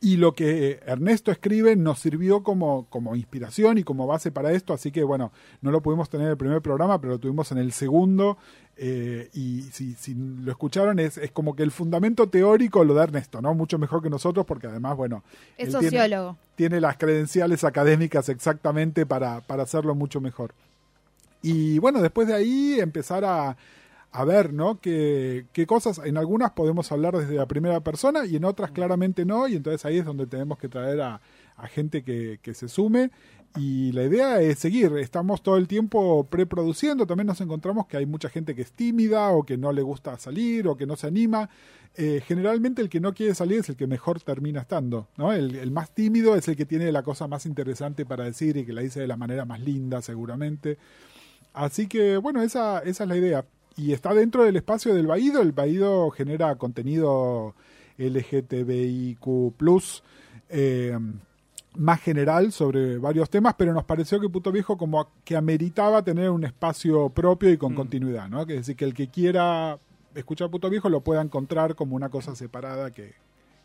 y 0.00 0.16
lo 0.16 0.34
que 0.34 0.80
Ernesto 0.84 1.30
escribe 1.30 1.76
nos 1.76 2.00
sirvió 2.00 2.42
como, 2.42 2.86
como 2.90 3.16
inspiración 3.16 3.78
y 3.78 3.84
como 3.84 4.06
base 4.06 4.30
para 4.32 4.52
esto, 4.52 4.74
así 4.74 4.90
que 4.90 5.02
bueno, 5.02 5.32
no 5.62 5.70
lo 5.70 5.80
pudimos 5.80 6.10
tener 6.10 6.26
en 6.26 6.32
el 6.32 6.36
primer 6.36 6.60
programa, 6.60 7.00
pero 7.00 7.14
lo 7.14 7.18
tuvimos 7.20 7.50
en 7.52 7.58
el 7.58 7.72
segundo. 7.72 8.36
Eh, 8.76 9.28
y 9.34 9.62
si, 9.72 9.94
si 9.94 10.14
lo 10.14 10.50
escucharon, 10.50 10.98
es, 10.98 11.16
es 11.18 11.30
como 11.30 11.54
que 11.54 11.62
el 11.62 11.70
fundamento 11.70 12.28
teórico 12.28 12.82
lo 12.84 12.94
da 12.94 13.04
Ernesto, 13.04 13.40
¿no? 13.40 13.54
Mucho 13.54 13.78
mejor 13.78 14.02
que 14.02 14.10
nosotros, 14.10 14.44
porque 14.46 14.66
además, 14.66 14.96
bueno, 14.96 15.22
Es 15.56 15.68
él 15.68 15.78
tiene- 15.80 15.90
sociólogo. 15.98 16.36
tiene 16.56 16.80
las 16.80 16.96
credenciales 16.96 17.62
académicas 17.64 18.28
exactamente 18.28 19.06
para, 19.06 19.40
para 19.42 19.62
hacerlo 19.62 19.94
mucho 19.94 20.20
mejor. 20.20 20.52
Y 21.42 21.78
bueno, 21.78 22.00
después 22.00 22.26
de 22.26 22.34
ahí 22.34 22.78
empezar 22.80 23.24
a, 23.24 23.56
a 24.12 24.24
ver, 24.24 24.52
¿no? 24.52 24.80
Qué, 24.80 25.46
qué 25.52 25.66
cosas, 25.66 26.00
en 26.04 26.16
algunas 26.16 26.52
podemos 26.52 26.90
hablar 26.90 27.16
desde 27.16 27.34
la 27.34 27.46
primera 27.46 27.80
persona 27.80 28.24
y 28.24 28.36
en 28.36 28.44
otras 28.44 28.70
claramente 28.70 29.24
no, 29.24 29.46
y 29.48 29.56
entonces 29.56 29.84
ahí 29.84 29.98
es 29.98 30.04
donde 30.04 30.26
tenemos 30.26 30.58
que 30.58 30.68
traer 30.68 31.00
a, 31.00 31.20
a 31.56 31.66
gente 31.68 32.02
que, 32.02 32.38
que 32.42 32.54
se 32.54 32.68
sume. 32.68 33.10
Y 33.56 33.92
la 33.92 34.02
idea 34.02 34.40
es 34.40 34.58
seguir, 34.58 34.96
estamos 34.96 35.40
todo 35.40 35.56
el 35.56 35.68
tiempo 35.68 36.26
preproduciendo, 36.28 37.06
también 37.06 37.28
nos 37.28 37.40
encontramos 37.40 37.86
que 37.86 37.96
hay 37.96 38.04
mucha 38.04 38.28
gente 38.28 38.56
que 38.56 38.62
es 38.62 38.72
tímida 38.72 39.30
o 39.30 39.44
que 39.44 39.56
no 39.56 39.72
le 39.72 39.82
gusta 39.82 40.18
salir 40.18 40.66
o 40.66 40.76
que 40.76 40.86
no 40.86 40.96
se 40.96 41.06
anima. 41.06 41.48
Eh, 41.96 42.20
generalmente 42.26 42.82
el 42.82 42.88
que 42.88 42.98
no 42.98 43.14
quiere 43.14 43.32
salir 43.36 43.60
es 43.60 43.68
el 43.68 43.76
que 43.76 43.86
mejor 43.86 44.20
termina 44.20 44.62
estando, 44.62 45.06
¿no? 45.16 45.32
El, 45.32 45.70
más 45.70 45.94
tímido 45.94 46.34
es 46.34 46.48
el 46.48 46.56
que 46.56 46.66
tiene 46.66 46.90
la 46.90 47.04
cosa 47.04 47.28
más 47.28 47.46
interesante 47.46 48.04
para 48.04 48.24
decir 48.24 48.56
y 48.56 48.66
que 48.66 48.72
la 48.72 48.80
dice 48.80 48.98
de 48.98 49.06
la 49.06 49.16
manera 49.16 49.44
más 49.44 49.60
linda 49.60 50.02
seguramente. 50.02 50.76
Así 51.52 51.86
que 51.86 52.16
bueno, 52.16 52.42
esa, 52.42 52.80
esa 52.80 53.04
es 53.04 53.08
la 53.08 53.16
idea. 53.16 53.44
Y 53.76 53.92
está 53.92 54.12
dentro 54.14 54.42
del 54.42 54.56
espacio 54.56 54.92
del 54.94 55.06
Baído, 55.06 55.40
el 55.42 55.52
Baído 55.52 56.10
genera 56.10 56.56
contenido 56.56 57.54
LGTBIQ+, 57.98 59.22
eh, 60.48 60.98
más 61.76 62.00
general 62.00 62.52
sobre 62.52 62.98
varios 62.98 63.28
temas, 63.30 63.54
pero 63.58 63.72
nos 63.72 63.84
pareció 63.84 64.20
que 64.20 64.28
Puto 64.28 64.52
Viejo 64.52 64.76
como 64.76 65.08
que 65.24 65.36
ameritaba 65.36 66.02
tener 66.02 66.30
un 66.30 66.44
espacio 66.44 67.08
propio 67.10 67.50
y 67.50 67.56
con 67.56 67.72
Mm. 67.72 67.76
continuidad, 67.76 68.28
¿no? 68.28 68.46
Que 68.46 68.54
es 68.54 68.60
decir, 68.60 68.76
que 68.76 68.84
el 68.84 68.94
que 68.94 69.08
quiera 69.08 69.78
escuchar 70.14 70.50
Puto 70.50 70.70
Viejo 70.70 70.88
lo 70.88 71.00
pueda 71.00 71.20
encontrar 71.20 71.74
como 71.74 71.96
una 71.96 72.08
cosa 72.08 72.36
separada 72.36 72.90
que, 72.92 73.14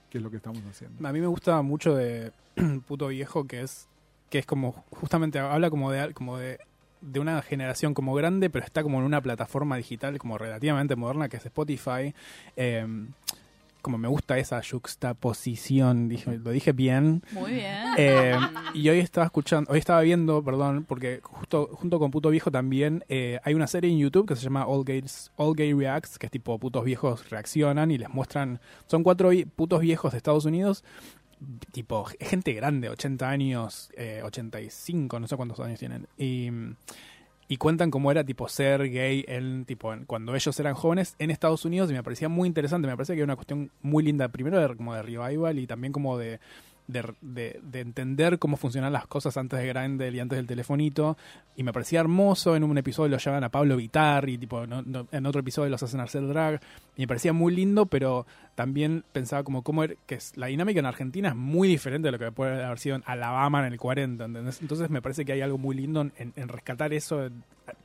que 0.10 0.18
es 0.18 0.24
lo 0.24 0.32
que 0.32 0.38
estamos 0.38 0.62
haciendo. 0.70 1.08
A 1.08 1.14
mí 1.14 1.20
me 1.22 1.28
gusta 1.28 1.62
mucho 1.62 1.96
de 1.96 2.32
Puto 2.88 3.08
Viejo, 3.10 3.46
que 3.46 3.62
es 3.62 3.88
que 4.32 4.40
es 4.40 4.46
como, 4.46 4.84
justamente 4.92 5.40
habla 5.40 5.70
como 5.72 5.92
de, 5.92 6.14
como 6.14 6.38
de, 6.38 6.60
de 7.02 7.20
una 7.20 7.42
generación 7.42 7.94
como 7.96 8.14
grande, 8.14 8.50
pero 8.52 8.64
está 8.66 8.84
como 8.84 9.00
en 9.00 9.06
una 9.06 9.22
plataforma 9.22 9.76
digital 9.78 10.18
como 10.20 10.38
relativamente 10.38 10.96
moderna, 10.96 11.30
que 11.30 11.38
es 11.38 11.46
Spotify. 11.48 12.14
Eh, 12.56 12.86
como 13.82 13.98
me 13.98 14.08
gusta 14.08 14.38
esa 14.38 14.62
juxtaposición, 14.62 16.10
dije, 16.10 16.38
lo 16.38 16.52
dije 16.52 16.72
bien. 16.72 17.24
Muy 17.32 17.54
bien. 17.54 17.84
Eh, 17.98 18.38
y 18.74 18.90
hoy 18.90 19.00
estaba 19.00 19.26
escuchando, 19.26 19.72
hoy 19.72 19.80
estaba 19.80 20.02
viendo, 20.02 20.44
perdón, 20.44 20.86
porque 20.88 21.20
justo 21.24 21.70
junto 21.74 22.00
con 22.00 22.12
Puto 22.12 22.30
Viejo 22.30 22.52
también 22.52 23.04
eh, 23.10 23.40
hay 23.44 23.54
una 23.54 23.68
serie 23.68 23.90
en 23.90 24.00
YouTube 24.00 24.28
que 24.28 24.36
se 24.36 24.42
llama 24.42 24.66
All, 24.66 24.84
Gays, 24.84 25.32
All 25.36 25.56
Gay 25.56 25.74
Reacts, 25.74 26.20
que 26.20 26.28
es 26.28 26.32
tipo 26.32 26.58
putos 26.60 26.84
viejos 26.84 27.30
reaccionan 27.30 27.92
y 27.92 27.98
les 27.98 28.10
muestran, 28.10 28.60
son 28.88 29.04
cuatro 29.04 29.32
putos 29.56 29.82
viejos 29.82 30.12
de 30.12 30.18
Estados 30.18 30.46
Unidos, 30.46 30.84
tipo 31.72 32.06
gente 32.20 32.54
grande, 32.54 32.90
80 32.90 33.30
años, 33.30 33.92
eh, 33.96 34.22
85, 34.24 35.20
no 35.20 35.28
sé 35.28 35.36
cuántos 35.38 35.60
años 35.60 35.80
tienen. 35.80 36.08
Y, 36.18 36.50
y 37.50 37.58
cuentan 37.58 37.92
cómo 37.92 38.12
era 38.12 38.24
tipo 38.24 38.48
ser 38.48 38.90
gay 38.90 39.26
en, 39.28 39.66
tipo, 39.66 39.94
cuando 40.08 40.36
ellos 40.36 40.58
eran 40.60 40.76
jóvenes 40.76 41.16
en 41.20 41.32
Estados 41.32 41.66
Unidos 41.66 41.90
y 41.92 41.94
me 41.96 42.04
parecía 42.04 42.30
muy 42.30 42.48
interesante, 42.48 42.88
me 42.88 42.96
parecía 42.96 43.16
que 43.16 43.22
era 43.22 43.26
una 43.26 43.36
cuestión 43.36 43.72
muy 43.82 44.04
linda, 44.04 44.30
primero 44.30 44.58
de, 44.60 44.76
como 44.78 44.94
de 44.96 45.02
revival 45.02 45.60
y 45.60 45.68
también 45.68 45.92
como 45.92 46.18
de 46.18 46.40
de, 46.88 47.04
de- 47.22 47.60
de 47.62 47.82
entender 47.82 48.40
cómo 48.40 48.58
funcionan 48.58 48.92
las 48.92 49.06
cosas 49.06 49.38
antes 49.38 49.60
de 49.60 49.68
Grindel 49.68 50.16
y 50.16 50.20
antes 50.22 50.38
del 50.38 50.48
telefonito. 50.48 51.18
Y 51.56 51.62
me 51.62 51.72
parecía 51.72 52.00
hermoso. 52.00 52.56
En 52.56 52.64
un 52.64 52.76
episodio 52.80 53.10
lo 53.10 53.18
llevan 53.20 53.44
a 53.44 53.50
Pablo 53.50 53.78
Vitar 53.78 54.28
y 54.28 54.40
tipo, 54.40 54.64
en 54.64 55.26
otro 55.28 55.42
episodio 55.42 55.70
los 55.70 55.84
hacen 55.84 56.00
hacer 56.00 56.28
drag. 56.28 56.60
Y 56.98 57.02
me 57.02 57.08
parecía 57.08 57.32
muy 57.32 57.56
lindo, 57.56 57.86
pero 57.86 58.26
también 58.60 59.06
pensaba 59.14 59.44
como 59.46 59.62
cómo 59.64 59.86
era- 59.86 59.96
que 60.06 60.16
es, 60.16 60.36
la 60.36 60.48
dinámica 60.48 60.82
en 60.82 60.86
Argentina 60.86 61.30
es 61.30 61.36
muy 61.38 61.70
diferente 61.70 62.10
de 62.10 62.12
lo 62.12 62.20
que 62.20 62.30
puede 62.34 62.62
haber 62.62 62.78
sido 62.78 62.98
en 62.98 63.04
Alabama 63.06 63.66
en 63.66 63.72
el 63.72 63.80
40, 63.80 64.26
¿entendés? 64.26 64.60
Entonces 64.62 64.90
me 64.90 65.02
parece 65.02 65.24
que 65.24 65.32
hay 65.32 65.40
algo 65.40 65.58
muy 65.58 65.78
lindo 65.78 66.02
en, 66.02 66.12
en 66.36 66.48
rescatar 66.50 66.92
eso 66.92 67.26
eh, 67.26 67.30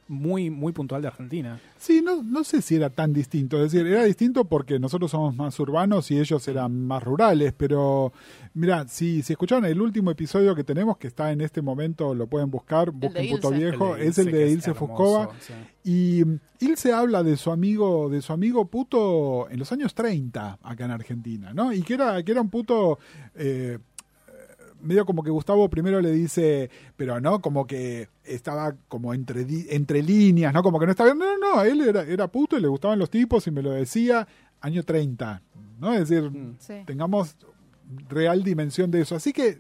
muy, 0.09 0.51
muy 0.51 0.73
puntual 0.73 1.01
de 1.01 1.07
Argentina. 1.07 1.61
Sí, 1.79 2.03
no, 2.05 2.25
no 2.25 2.43
sé 2.43 2.61
si 2.61 2.75
era 2.75 2.91
tan 2.91 3.13
distinto. 3.13 3.63
Es 3.65 3.71
decir, 3.71 3.87
era 3.87 4.03
distinto 4.03 4.47
porque 4.47 4.81
nosotros 4.81 5.13
somos 5.13 5.37
más 5.37 5.57
urbanos 5.61 6.11
y 6.11 6.19
ellos 6.19 6.49
eran 6.49 6.87
más 6.89 7.05
rurales. 7.05 7.53
Pero, 7.57 8.13
mira, 8.55 8.89
si, 8.89 9.23
si 9.23 9.35
escucharon 9.35 9.65
el 9.67 9.81
último 9.81 10.11
episodio 10.11 10.57
que 10.57 10.65
tenemos, 10.65 10.97
que 10.97 11.07
está 11.07 11.31
en 11.31 11.41
este 11.41 11.63
momento, 11.63 12.15
lo 12.17 12.27
pueden 12.27 12.51
buscar, 12.51 12.91
busquen 12.91 13.31
Puto 13.31 13.55
Ilse. 13.55 13.65
Viejo, 13.71 13.95
es 13.97 14.19
el 14.19 14.27
Ilse, 14.27 14.37
de 14.39 14.51
Ilse 14.51 14.71
hermoso, 14.71 14.87
Fuscova. 14.97 15.31
sí. 15.41 15.53
Y 15.85 16.25
mm, 16.25 16.39
Ilse 16.61 16.93
habla 16.93 17.23
de 17.23 17.37
su 17.37 17.51
amigo, 17.53 18.09
de 18.09 18.23
su 18.23 18.33
amigo 18.33 18.65
puto 18.67 19.49
en 19.51 19.59
los 19.59 19.71
años 19.71 19.95
30 19.95 20.59
acá 20.63 20.85
en 20.87 20.91
Argentina, 20.91 21.53
¿no? 21.55 21.73
Y 21.73 21.83
que 21.83 21.95
era, 21.95 22.23
que 22.23 22.33
era 22.33 22.41
un 22.41 22.49
puto 22.51 22.99
eh, 23.35 23.79
medio 24.81 25.05
como 25.07 25.23
que 25.23 25.31
Gustavo 25.31 25.69
primero 25.71 26.01
le 26.01 26.11
dice, 26.13 26.71
pero 26.97 27.21
no, 27.21 27.41
como 27.41 27.67
que 27.67 28.09
estaba 28.25 28.75
como 28.89 29.15
entre, 29.15 29.45
di- 29.45 29.67
entre 29.71 30.03
líneas, 30.03 30.53
¿no? 30.53 30.63
Como 30.63 30.79
que 30.79 30.87
no 30.87 30.93
estaba 30.93 31.15
No, 31.15 31.39
no, 31.39 31.57
no, 31.57 31.63
él 31.63 31.81
era, 31.83 32.03
era 32.03 32.29
puto 32.29 32.57
y 32.59 32.61
le 32.61 32.69
gustaban 32.69 32.99
los 32.99 33.11
tipos 33.11 33.47
y 33.47 33.51
me 33.51 33.63
lo 33.63 33.71
decía 33.71 34.27
año 34.61 34.83
30, 34.83 35.43
¿no? 35.81 35.93
Es 35.93 36.09
decir, 36.09 36.31
Mm. 36.31 36.57
Sí. 36.59 36.75
tengamos 36.87 37.37
real 38.09 38.43
dimensión 38.43 38.91
de 38.91 39.03
eso. 39.03 39.15
Así 39.17 39.33
que 39.33 39.59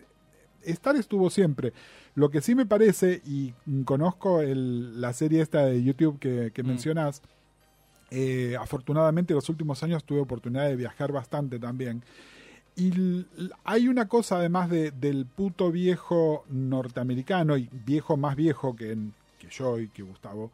estar 0.62 0.96
estuvo 0.96 1.28
siempre. 1.30 1.72
Lo 2.14 2.30
que 2.30 2.40
sí 2.40 2.54
me 2.54 2.64
parece, 2.66 3.22
y 3.26 3.52
conozco 3.84 4.40
el- 4.40 5.00
la 5.00 5.12
serie 5.12 5.42
esta 5.42 5.66
de 5.66 5.82
YouTube 5.82 6.18
que, 6.18 6.52
que 6.54 6.62
Mm. 6.62 6.66
mencionas, 6.66 7.22
eh, 8.10 8.56
afortunadamente 8.60 9.32
en 9.32 9.36
los 9.36 9.48
últimos 9.48 9.82
años 9.82 10.04
tuve 10.04 10.20
oportunidad 10.20 10.68
de 10.68 10.76
viajar 10.76 11.10
bastante 11.10 11.58
también. 11.58 12.02
Y 12.76 13.24
hay 13.64 13.88
una 13.88 14.06
cosa 14.08 14.36
además 14.38 14.68
de, 14.70 14.90
del 14.92 15.26
puto 15.26 15.70
viejo 15.72 16.44
norteamericano, 16.50 17.56
y 17.56 17.68
viejo 17.84 18.16
más 18.16 18.36
viejo 18.36 18.74
que, 18.76 18.96
que 19.38 19.48
yo 19.50 19.78
y 19.80 19.88
que 19.88 20.02
Gustavo, 20.02 20.50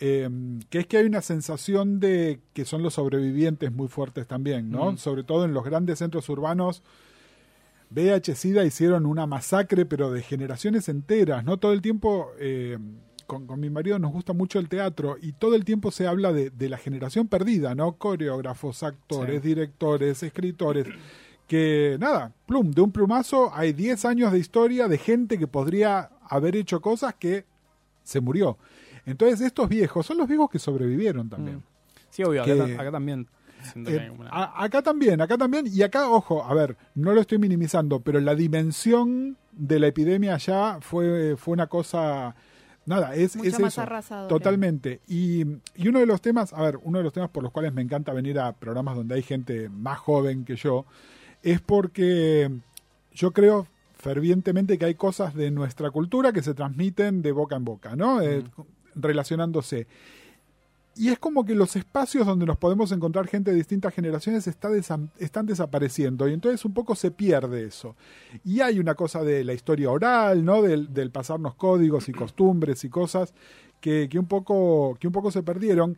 eh, 0.00 0.28
que 0.70 0.78
es 0.80 0.86
que 0.86 0.96
hay 0.98 1.06
una 1.06 1.20
sensación 1.22 1.98
de 2.00 2.38
que 2.54 2.64
son 2.64 2.82
los 2.84 2.94
sobrevivientes 2.94 3.72
muy 3.72 3.88
fuertes 3.88 4.26
también, 4.28 4.70
¿no? 4.70 4.92
Mm. 4.92 4.98
Sobre 4.98 5.24
todo 5.24 5.44
en 5.44 5.52
los 5.54 5.64
grandes 5.64 5.98
centros 5.98 6.28
urbanos. 6.28 6.82
VH 7.94 8.34
SIDA 8.34 8.64
hicieron 8.64 9.06
una 9.06 9.26
masacre, 9.26 9.86
pero 9.86 10.10
de 10.12 10.22
generaciones 10.22 10.88
enteras, 10.88 11.44
¿no? 11.44 11.56
Todo 11.56 11.72
el 11.72 11.80
tiempo, 11.82 12.30
eh, 12.38 12.78
con, 13.26 13.46
con 13.46 13.60
mi 13.60 13.70
marido 13.70 13.98
nos 13.98 14.12
gusta 14.12 14.32
mucho 14.32 14.58
el 14.58 14.68
teatro 14.68 15.16
y 15.20 15.32
todo 15.32 15.54
el 15.54 15.64
tiempo 15.64 15.90
se 15.90 16.06
habla 16.06 16.32
de, 16.32 16.50
de 16.50 16.68
la 16.68 16.76
generación 16.78 17.28
perdida, 17.28 17.74
¿no? 17.74 17.92
Coreógrafos, 17.92 18.82
actores, 18.82 19.42
Sí. 19.42 19.48
directores, 19.48 20.22
escritores, 20.22 20.86
que 21.46 21.96
nada, 21.98 22.32
plum, 22.46 22.70
de 22.72 22.82
un 22.82 22.92
plumazo 22.92 23.50
hay 23.54 23.72
10 23.72 24.04
años 24.04 24.32
de 24.32 24.38
historia 24.38 24.86
de 24.88 24.98
gente 24.98 25.38
que 25.38 25.46
podría 25.46 26.10
haber 26.28 26.56
hecho 26.56 26.80
cosas 26.80 27.14
que 27.14 27.44
se 28.02 28.20
murió. 28.20 28.58
Entonces 29.06 29.40
estos 29.40 29.68
viejos 29.68 30.04
son 30.04 30.18
los 30.18 30.28
viejos 30.28 30.50
que 30.50 30.58
sobrevivieron 30.58 31.28
también. 31.30 31.56
Mm. 31.58 31.62
Sí, 32.10 32.22
obvio, 32.22 32.44
Que- 32.44 32.52
acá, 32.52 32.66
ta- 32.66 32.82
acá 32.82 32.90
también 32.92 33.26
Eh, 33.86 33.98
hay 34.00 34.08
una- 34.08 34.30
a- 34.30 34.64
acá 34.64 34.82
también, 34.82 35.20
acá 35.20 35.36
también, 35.38 35.66
y 35.66 35.82
acá, 35.82 36.08
ojo, 36.10 36.44
a 36.44 36.54
ver, 36.54 36.76
no 36.94 37.12
lo 37.12 37.20
estoy 37.20 37.38
minimizando, 37.38 38.00
pero 38.00 38.20
la 38.20 38.34
dimensión 38.34 39.36
de 39.52 39.78
la 39.80 39.86
epidemia 39.88 40.34
allá 40.34 40.78
fue, 40.80 41.36
fue 41.36 41.52
una 41.54 41.66
cosa, 41.66 42.34
nada, 42.86 43.14
es, 43.14 43.36
Mucho 43.36 43.48
es 43.48 43.58
más 43.60 43.72
eso, 43.74 43.82
arrasadora. 43.82 44.28
totalmente. 44.28 45.00
Y, 45.08 45.44
y 45.74 45.88
uno 45.88 45.98
de 45.98 46.06
los 46.06 46.20
temas, 46.20 46.52
a 46.52 46.62
ver, 46.62 46.78
uno 46.82 46.98
de 46.98 47.04
los 47.04 47.12
temas 47.12 47.30
por 47.30 47.42
los 47.42 47.52
cuales 47.52 47.72
me 47.74 47.82
encanta 47.82 48.12
venir 48.12 48.38
a 48.38 48.52
programas 48.52 48.94
donde 48.96 49.14
hay 49.16 49.22
gente 49.22 49.68
más 49.68 49.98
joven 49.98 50.44
que 50.44 50.56
yo, 50.56 50.86
es 51.42 51.60
porque 51.60 52.50
yo 53.12 53.32
creo 53.32 53.66
fervientemente 53.96 54.78
que 54.78 54.84
hay 54.84 54.94
cosas 54.94 55.34
de 55.34 55.50
nuestra 55.50 55.90
cultura 55.90 56.32
que 56.32 56.42
se 56.42 56.54
transmiten 56.54 57.20
de 57.20 57.32
boca 57.32 57.56
en 57.56 57.64
boca, 57.64 57.96
¿no? 57.96 58.22
Eh, 58.22 58.44
relacionándose. 58.94 59.86
Y 60.98 61.10
es 61.10 61.18
como 61.20 61.44
que 61.44 61.54
los 61.54 61.76
espacios 61.76 62.26
donde 62.26 62.44
nos 62.44 62.58
podemos 62.58 62.90
encontrar 62.90 63.28
gente 63.28 63.52
de 63.52 63.56
distintas 63.56 63.94
generaciones 63.94 64.48
está 64.48 64.68
están 64.76 65.46
desapareciendo 65.46 66.28
y 66.28 66.32
entonces 66.32 66.64
un 66.64 66.74
poco 66.74 66.96
se 66.96 67.12
pierde 67.12 67.64
eso. 67.64 67.94
Y 68.44 68.60
hay 68.60 68.80
una 68.80 68.96
cosa 68.96 69.22
de 69.22 69.44
la 69.44 69.52
historia 69.52 69.92
oral, 69.92 70.44
¿no? 70.44 70.60
Del, 70.60 70.92
del 70.92 71.12
pasarnos 71.12 71.54
códigos 71.54 72.08
y 72.08 72.12
costumbres 72.12 72.82
y 72.82 72.88
cosas 72.88 73.32
que, 73.80 74.08
que 74.10 74.18
un 74.18 74.26
poco, 74.26 74.96
que 74.98 75.06
un 75.06 75.12
poco 75.12 75.30
se 75.30 75.44
perdieron. 75.44 75.96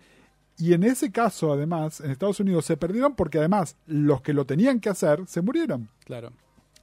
Y 0.59 0.75
en 0.75 0.83
ese 0.83 1.11
caso, 1.11 1.51
además, 1.51 2.03
en 2.03 2.11
Estados 2.11 2.39
Unidos 2.39 2.67
se 2.67 2.77
perdieron 2.77 3.15
porque 3.15 3.39
además 3.39 3.77
los 3.87 4.21
que 4.21 4.35
lo 4.35 4.45
tenían 4.45 4.81
que 4.81 4.91
hacer 4.91 5.27
se 5.27 5.41
murieron. 5.41 5.89
Claro. 6.05 6.31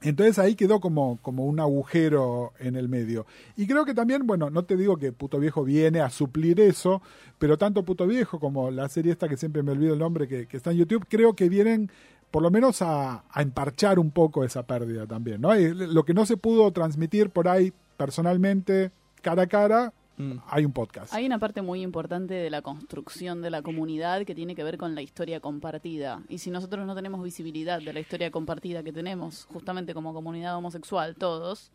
Entonces 0.02 0.38
ahí 0.38 0.56
quedó 0.56 0.80
como, 0.80 1.18
como 1.22 1.46
un 1.46 1.60
agujero 1.60 2.54
en 2.60 2.76
el 2.76 2.88
medio. 2.88 3.26
Y 3.56 3.66
creo 3.66 3.84
que 3.84 3.96
también, 3.96 4.28
bueno, 4.28 4.50
no 4.50 4.64
te 4.64 4.78
digo 4.78 4.98
que 4.98 5.12
Puto 5.12 5.40
Viejo 5.40 5.64
viene 5.64 6.02
a 6.02 6.10
suplir 6.10 6.60
eso, 6.60 7.02
pero 7.40 7.58
tanto 7.58 7.84
Puto 7.84 8.06
Viejo 8.06 8.40
como 8.40 8.70
la 8.70 8.90
serie 8.90 9.12
esta 9.12 9.28
que 9.28 9.38
siempre 9.38 9.64
me 9.64 9.72
olvido 9.72 9.94
el 9.94 10.00
nombre 10.00 10.28
que, 10.28 10.48
que 10.48 10.58
está 10.58 10.72
en 10.72 10.78
YouTube, 10.78 11.06
creo 11.10 11.34
que 11.34 11.50
vienen 11.50 11.90
por 12.30 12.44
lo 12.44 12.52
menos 12.52 12.82
a, 12.82 13.24
a 13.32 13.42
emparchar 13.42 14.00
un 14.00 14.12
poco 14.12 14.44
esa 14.44 14.64
pérdida 14.64 15.08
también, 15.08 15.42
¿no? 15.42 15.56
Lo 15.56 16.04
que 16.04 16.14
no 16.14 16.26
se 16.26 16.38
pudo 16.38 16.72
transmitir 16.72 17.30
por 17.30 17.48
ahí 17.48 17.74
personalmente, 17.96 18.92
cara 19.22 19.44
a 19.44 19.48
cara, 19.48 19.94
Mm. 20.18 20.40
hay 20.48 20.66
un 20.66 20.74
podcast. 20.74 21.14
Hay 21.14 21.26
una 21.26 21.40
parte 21.40 21.62
muy 21.62 21.82
importante 21.82 22.34
de 22.34 22.50
la 22.50 22.62
construcción 22.62 23.42
de 23.42 23.52
la 23.52 23.62
comunidad 23.62 24.26
que 24.26 24.34
tiene 24.34 24.56
que 24.56 24.64
ver 24.64 24.78
con 24.78 24.96
la 24.96 25.02
historia 25.02 25.40
compartida. 25.40 26.24
Y 26.28 26.40
si 26.40 26.50
nosotros 26.50 26.86
no 26.86 26.96
tenemos 26.96 27.24
visibilidad 27.24 27.82
de 27.82 27.94
la 27.94 28.00
historia 28.00 28.32
compartida 28.32 28.84
que 28.84 28.92
tenemos, 28.92 29.46
justamente 29.46 29.94
como 29.94 30.14
comunidad 30.14 30.56
homosexual, 30.56 31.16
todos, 31.16 31.72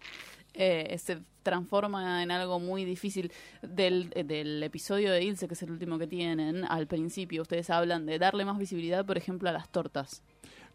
eh, 0.54 0.96
se 0.98 1.22
transforma 1.42 2.22
en 2.22 2.30
algo 2.30 2.58
muy 2.58 2.84
difícil. 2.84 3.32
Del, 3.62 4.10
eh, 4.14 4.24
del 4.24 4.62
episodio 4.62 5.12
de 5.12 5.22
Ilse, 5.22 5.46
que 5.46 5.54
es 5.54 5.62
el 5.62 5.70
último 5.70 5.98
que 5.98 6.06
tienen, 6.06 6.64
al 6.64 6.86
principio 6.86 7.42
ustedes 7.42 7.70
hablan 7.70 8.06
de 8.06 8.18
darle 8.18 8.44
más 8.44 8.58
visibilidad, 8.58 9.06
por 9.06 9.16
ejemplo, 9.16 9.48
a 9.48 9.52
las 9.52 9.68
tortas. 9.68 10.22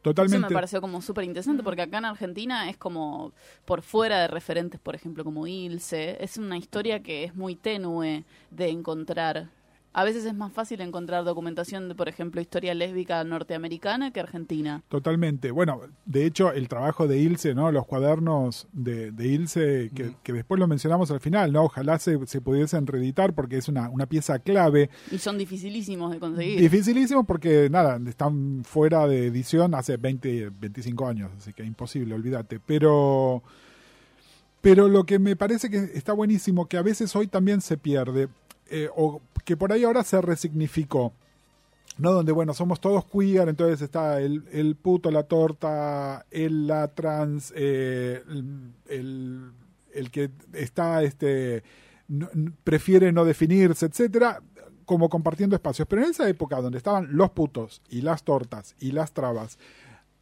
Eso 0.04 0.14
Totalmente. 0.14 0.48
me 0.48 0.54
pareció 0.54 0.80
como 0.80 1.02
súper 1.02 1.26
interesante 1.26 1.64
porque 1.64 1.82
acá 1.82 1.98
en 1.98 2.06
Argentina 2.06 2.70
es 2.70 2.78
como 2.78 3.34
por 3.66 3.82
fuera 3.82 4.22
de 4.22 4.28
referentes, 4.28 4.80
por 4.80 4.96
ejemplo, 4.96 5.24
como 5.24 5.48
Ilse, 5.48 6.24
es 6.24 6.38
una 6.38 6.58
historia 6.58 7.04
que 7.04 7.26
es 7.26 7.36
muy 7.36 7.56
tenue 7.56 8.24
de 8.52 8.70
encontrar. 8.70 9.50
A 9.98 10.04
veces 10.04 10.26
es 10.26 10.36
más 10.36 10.54
fácil 10.54 10.80
encontrar 10.82 11.26
documentación 11.26 11.90
de, 11.90 11.96
por 11.96 12.08
ejemplo, 12.08 12.40
historia 12.40 12.76
lésbica 12.76 13.24
norteamericana 13.24 14.12
que 14.12 14.20
argentina. 14.20 14.84
Totalmente. 14.90 15.50
Bueno, 15.50 15.82
de 16.06 16.28
hecho, 16.28 16.54
el 16.54 16.68
trabajo 16.68 17.08
de 17.08 17.18
Ilse, 17.18 17.56
¿no? 17.56 17.72
Los 17.72 17.88
cuadernos 17.88 18.68
de, 18.74 19.12
de 19.12 19.28
Ilse, 19.28 19.90
que, 19.96 20.14
que 20.22 20.34
después 20.34 20.60
lo 20.60 20.68
mencionamos 20.68 21.10
al 21.10 21.20
final, 21.20 21.52
¿no? 21.52 21.64
Ojalá 21.64 21.98
se, 21.98 22.28
se 22.28 22.42
pudiesen 22.42 22.86
reeditar 22.86 23.34
porque 23.34 23.58
es 23.58 23.70
una, 23.70 23.90
una 23.90 24.06
pieza 24.06 24.38
clave. 24.38 24.92
Y 25.10 25.18
son 25.18 25.40
dificilísimos 25.40 26.12
de 26.12 26.20
conseguir. 26.20 26.62
Dificilísimo 26.62 27.24
porque, 27.24 27.68
nada, 27.72 28.00
están 28.08 28.64
fuera 28.66 29.08
de 29.08 29.26
edición 29.26 29.74
hace 29.74 29.98
20, 29.98 30.52
25 30.60 31.08
años, 31.08 31.32
así 31.36 31.54
que 31.54 31.64
imposible, 31.64 32.14
olvídate. 32.14 32.60
Pero, 32.60 33.42
pero 34.62 34.90
lo 34.90 35.06
que 35.06 35.18
me 35.18 35.36
parece 35.36 35.72
que 35.72 35.90
está 35.96 36.14
buenísimo, 36.14 36.68
que 36.68 36.78
a 36.78 36.84
veces 36.84 37.16
hoy 37.16 37.26
también 37.26 37.62
se 37.62 37.78
pierde, 37.78 38.28
eh, 38.70 38.90
o 38.96 39.22
que 39.46 39.56
por 39.58 39.72
ahí 39.72 39.84
ahora 39.84 40.04
se 40.04 40.22
resignificó, 40.22 41.14
¿no? 41.98 42.12
Donde, 42.12 42.32
bueno, 42.32 42.54
somos 42.54 42.80
todos 42.80 43.06
queer, 43.06 43.50
entonces 43.50 43.82
está 43.82 44.20
el, 44.22 44.44
el 44.52 44.76
puto, 44.76 45.10
la 45.12 45.24
torta, 45.24 46.26
el, 46.32 46.68
la 46.68 46.88
trans, 46.90 47.54
eh, 47.56 48.22
el, 48.90 49.52
el, 49.94 50.12
que 50.12 50.30
está, 50.54 51.02
este, 51.04 51.64
no- 52.08 52.30
prefiere 52.64 53.12
no 53.12 53.26
definirse, 53.26 53.86
etcétera, 53.88 54.42
como 54.86 55.10
compartiendo 55.10 55.56
espacios. 55.56 55.88
Pero 55.88 56.04
en 56.04 56.12
esa 56.12 56.28
época 56.30 56.62
donde 56.62 56.78
estaban 56.78 57.08
los 57.12 57.32
putos 57.32 57.82
y 57.90 58.02
las 58.02 58.24
tortas 58.24 58.76
y 58.80 58.92
las 58.92 59.12
trabas, 59.12 59.58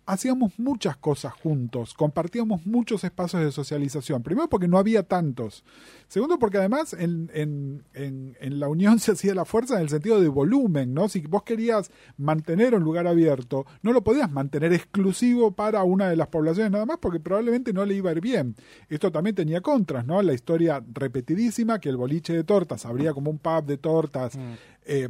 hacíamos 0.05 0.57
muchas 0.59 0.97
cosas 0.97 1.33
juntos, 1.33 1.93
compartíamos 1.93 2.65
muchos 2.65 3.03
espacios 3.03 3.43
de 3.43 3.51
socialización. 3.51 4.24
Primero 4.24 4.47
porque 4.50 4.67
no 4.67 4.77
había 4.77 5.03
tantos. 5.03 5.63
Segundo 6.07 6.38
porque 6.38 6.57
además 6.57 6.93
en, 6.93 7.31
en, 7.33 7.83
en, 7.93 8.38
en 8.39 8.59
la 8.59 8.67
unión 8.67 9.00
se 9.00 9.12
hacía 9.13 9.33
la 9.33 9.45
fuerza 9.45 9.75
en 9.75 9.81
el 9.81 9.89
sentido 9.89 10.21
de 10.21 10.27
volumen, 10.27 10.93
¿no? 10.93 11.09
Si 11.09 11.21
vos 11.21 11.43
querías 11.43 11.91
mantener 12.17 12.75
un 12.75 12.83
lugar 12.83 13.07
abierto, 13.07 13.65
no 13.81 13.93
lo 13.93 14.03
podías 14.03 14.31
mantener 14.31 14.74
exclusivo 14.74 15.51
para 15.51 15.83
una 15.83 16.09
de 16.09 16.15
las 16.15 16.27
poblaciones 16.27 16.71
nada 16.71 16.85
más 16.85 16.97
porque 17.00 17.19
probablemente 17.19 17.74
no 17.74 17.85
le 17.85 17.95
iba 17.95 18.09
a 18.09 18.13
ir 18.13 18.21
bien. 18.21 18.55
Esto 18.89 19.12
también 19.12 19.35
tenía 19.35 19.62
contras, 19.62 20.05
¿no? 20.05 20.21
La 20.21 20.33
historia 20.33 20.83
repetidísima, 20.93 21.79
que 21.79 21.89
el 21.89 21.97
boliche 21.97 22.33
de 22.33 22.43
tortas 22.43 22.85
abría 22.85 23.13
como 23.13 23.31
un 23.31 23.39
pub 23.39 23.65
de 23.65 23.77
tortas. 23.77 24.38
eh, 24.85 25.09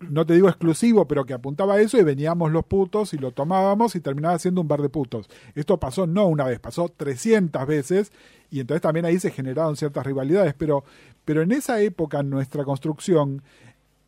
no 0.00 0.26
te 0.26 0.34
digo 0.34 0.48
exclusivo, 0.48 1.06
pero 1.06 1.24
que 1.24 1.34
apuntaba 1.34 1.74
a 1.74 1.80
eso 1.80 1.98
y 1.98 2.04
veníamos 2.04 2.52
los 2.52 2.64
putos 2.64 3.14
y 3.14 3.18
lo 3.18 3.32
tomábamos 3.32 3.94
y 3.94 4.00
terminaba 4.00 4.38
siendo 4.38 4.60
un 4.60 4.68
bar 4.68 4.82
de 4.82 4.88
putos. 4.88 5.28
Esto 5.54 5.78
pasó 5.78 6.06
no 6.06 6.26
una 6.26 6.44
vez, 6.44 6.60
pasó 6.60 6.88
300 6.88 7.66
veces 7.66 8.12
y 8.50 8.60
entonces 8.60 8.82
también 8.82 9.06
ahí 9.06 9.18
se 9.18 9.30
generaron 9.30 9.76
ciertas 9.76 10.06
rivalidades, 10.06 10.54
pero, 10.54 10.84
pero 11.24 11.42
en 11.42 11.52
esa 11.52 11.80
época 11.80 12.22
nuestra 12.22 12.64
construcción 12.64 13.42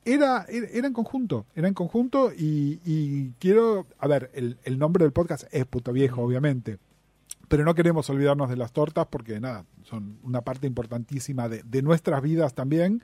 era, 0.05 0.47
era, 0.49 0.67
era 0.73 0.87
en 0.87 0.93
conjunto, 0.93 1.47
era 1.55 1.69
en 1.69 1.75
conjunto 1.75 2.33
y, 2.33 2.81
y 2.85 3.33
quiero, 3.39 3.87
a 3.99 4.07
ver, 4.07 4.31
el, 4.35 4.59
el 4.65 4.79
nombre 4.79 5.05
del 5.05 5.13
podcast 5.13 5.45
es 5.53 5.67
Puto 5.67 5.93
Viejo, 5.93 6.23
obviamente, 6.23 6.79
pero 7.49 7.65
no 7.65 7.75
queremos 7.75 8.09
olvidarnos 8.09 8.49
de 8.49 8.57
las 8.57 8.73
tortas 8.73 9.07
porque 9.11 9.41
nada, 9.41 9.65
son 9.83 10.19
una 10.23 10.41
parte 10.41 10.67
importantísima 10.67 11.49
de, 11.49 11.63
de 11.65 11.83
nuestras 11.83 12.23
vidas 12.23 12.55
también. 12.55 13.03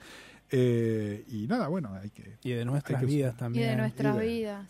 Eh, 0.51 1.25
y 1.29 1.47
nada, 1.47 1.69
bueno, 1.69 1.91
hay 2.01 2.11
que... 2.11 2.37
Y 2.45 2.51
de 2.53 2.65
nuestras 2.65 3.01
que- 3.01 3.07
vidas 3.07 3.35
Y 3.35 3.39
también. 3.39 3.69
de 3.71 3.77
nuestras 3.77 4.17
y 4.17 4.19
de- 4.19 4.27
vidas. 4.27 4.67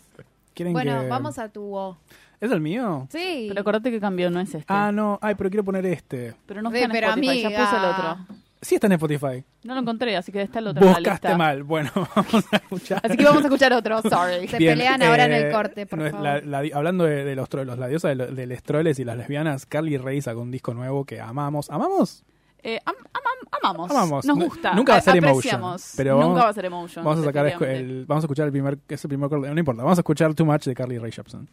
¿Quieren 0.53 0.73
Bueno, 0.73 1.01
que- 1.01 1.07
vamos 1.07 1.37
a 1.37 1.49
tu 1.49 1.75
O. 1.75 1.97
¿Es 2.41 2.51
el 2.51 2.61
mío? 2.61 3.07
Sí. 3.11 3.45
Pero 3.47 3.61
acordate 3.61 3.91
que 3.91 3.99
cambió, 3.99 4.29
no 4.29 4.39
es 4.39 4.49
este. 4.53 4.65
Ah, 4.67 4.91
no. 4.91 5.17
Ay, 5.21 5.35
pero 5.35 5.49
quiero 5.49 5.63
poner 5.63 5.85
este. 5.85 6.35
pero 6.45 6.61
no 6.61 6.69
está 6.69 6.85
en 6.85 6.91
pero 6.91 7.07
Spotify, 7.09 7.41
ya 7.41 7.47
amiga. 7.47 7.65
puse 7.65 7.77
el 7.77 7.85
otro. 7.85 8.37
Sí 8.59 8.75
está 8.75 8.87
en 8.87 8.93
Spotify. 8.93 9.43
No 9.63 9.75
lo 9.75 9.81
encontré, 9.81 10.15
así 10.17 10.31
que 10.31 10.41
está 10.41 10.57
el 10.59 10.67
otro 10.67 10.81
en 10.81 10.87
la 10.87 10.97
Buscaste 10.97 11.27
lista. 11.27 11.37
mal. 11.37 11.63
Bueno, 11.63 11.91
vamos 12.15 12.45
a 12.51 12.55
escuchar. 12.57 13.01
Así 13.03 13.15
que 13.17 13.23
vamos 13.23 13.43
a 13.43 13.45
escuchar 13.47 13.73
otro, 13.73 14.01
sorry. 14.01 14.47
Se 14.47 14.57
Bien, 14.57 14.73
pelean 14.73 15.01
ahora 15.03 15.25
en 15.25 15.31
eh, 15.33 15.47
el 15.47 15.51
corte, 15.53 15.85
por 15.85 15.99
no 15.99 16.05
es 16.07 16.11
favor. 16.11 16.43
la- 16.43 16.61
la- 16.63 16.75
hablando 16.75 17.03
de, 17.05 17.23
de 17.23 17.35
los 17.35 17.49
trolos, 17.49 17.77
la 17.77 17.87
diosa 17.87 18.09
de, 18.13 18.15
de 18.27 18.47
los 18.47 18.63
troles 18.63 18.97
y 18.99 19.05
las 19.05 19.15
lesbianas, 19.17 19.65
Carly 19.67 19.97
Rae 19.97 20.21
sacó 20.21 20.41
un 20.41 20.49
disco 20.51 20.73
nuevo 20.73 21.05
que 21.05 21.19
amamos. 21.21 21.69
¿Amamos? 21.69 22.23
Eh, 22.69 22.81
am- 22.83 22.95
amam- 23.13 23.47
amamos. 23.61 23.91
Amamos. 23.91 24.25
Nos 24.25 24.37
gusta. 24.37 24.73
nunca 24.73 24.91
va 24.93 24.97
a 24.97 25.01
ser. 25.01 25.15
Emotion, 25.15 25.61
pero 25.95 26.15
Nunca 26.15 26.25
vamos- 26.27 26.43
va 26.43 26.49
a 26.49 26.53
ser 26.53 26.65
emotion. 26.65 27.05
Vamos 27.05 27.21
a 27.21 27.23
sacar 27.23 27.45
el, 27.47 28.05
vamos 28.05 28.23
a 28.23 28.25
escuchar 28.25 28.45
el 28.47 28.51
primer, 28.51 28.77
ese 28.89 29.07
primer 29.07 29.29
corte, 29.29 29.49
no 29.49 29.57
importa, 29.57 29.83
vamos 29.83 29.97
a 29.97 30.01
escuchar 30.01 30.33
Too 30.33 30.45
Much 30.45 30.65
de 30.65 30.75
Carly 30.75 30.97
Rae 30.97 31.11
Jepsen. 31.11 31.47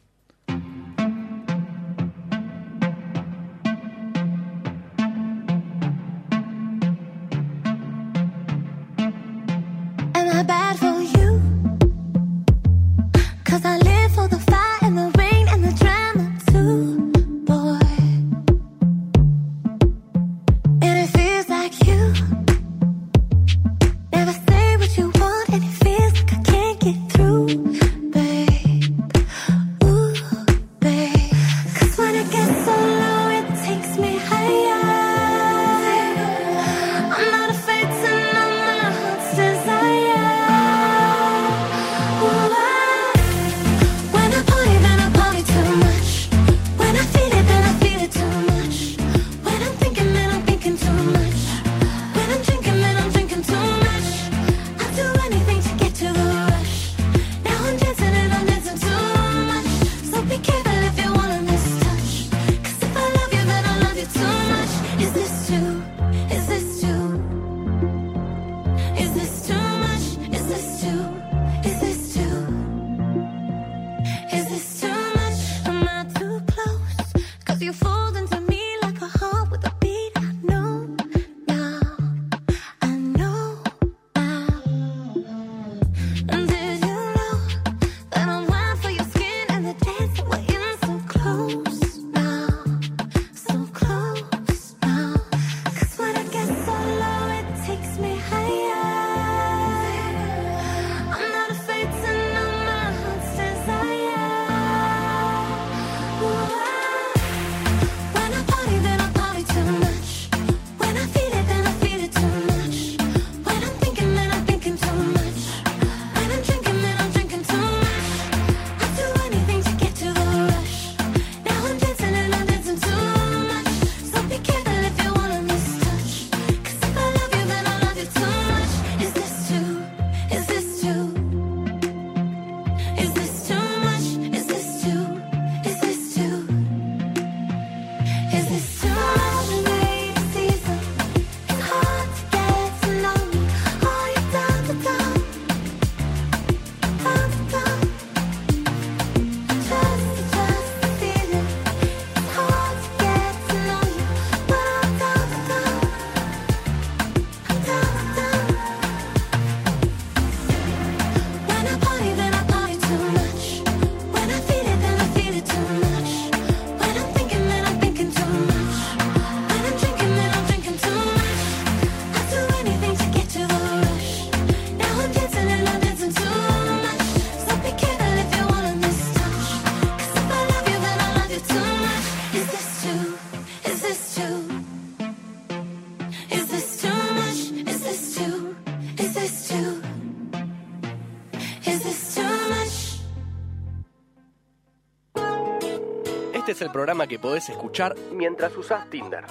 Programa 196.75 197.07
que 197.07 197.21
podés 197.21 197.49
escuchar 197.51 197.95
mientras 198.13 198.57
usás 198.57 198.91
Tinder. 198.91 199.25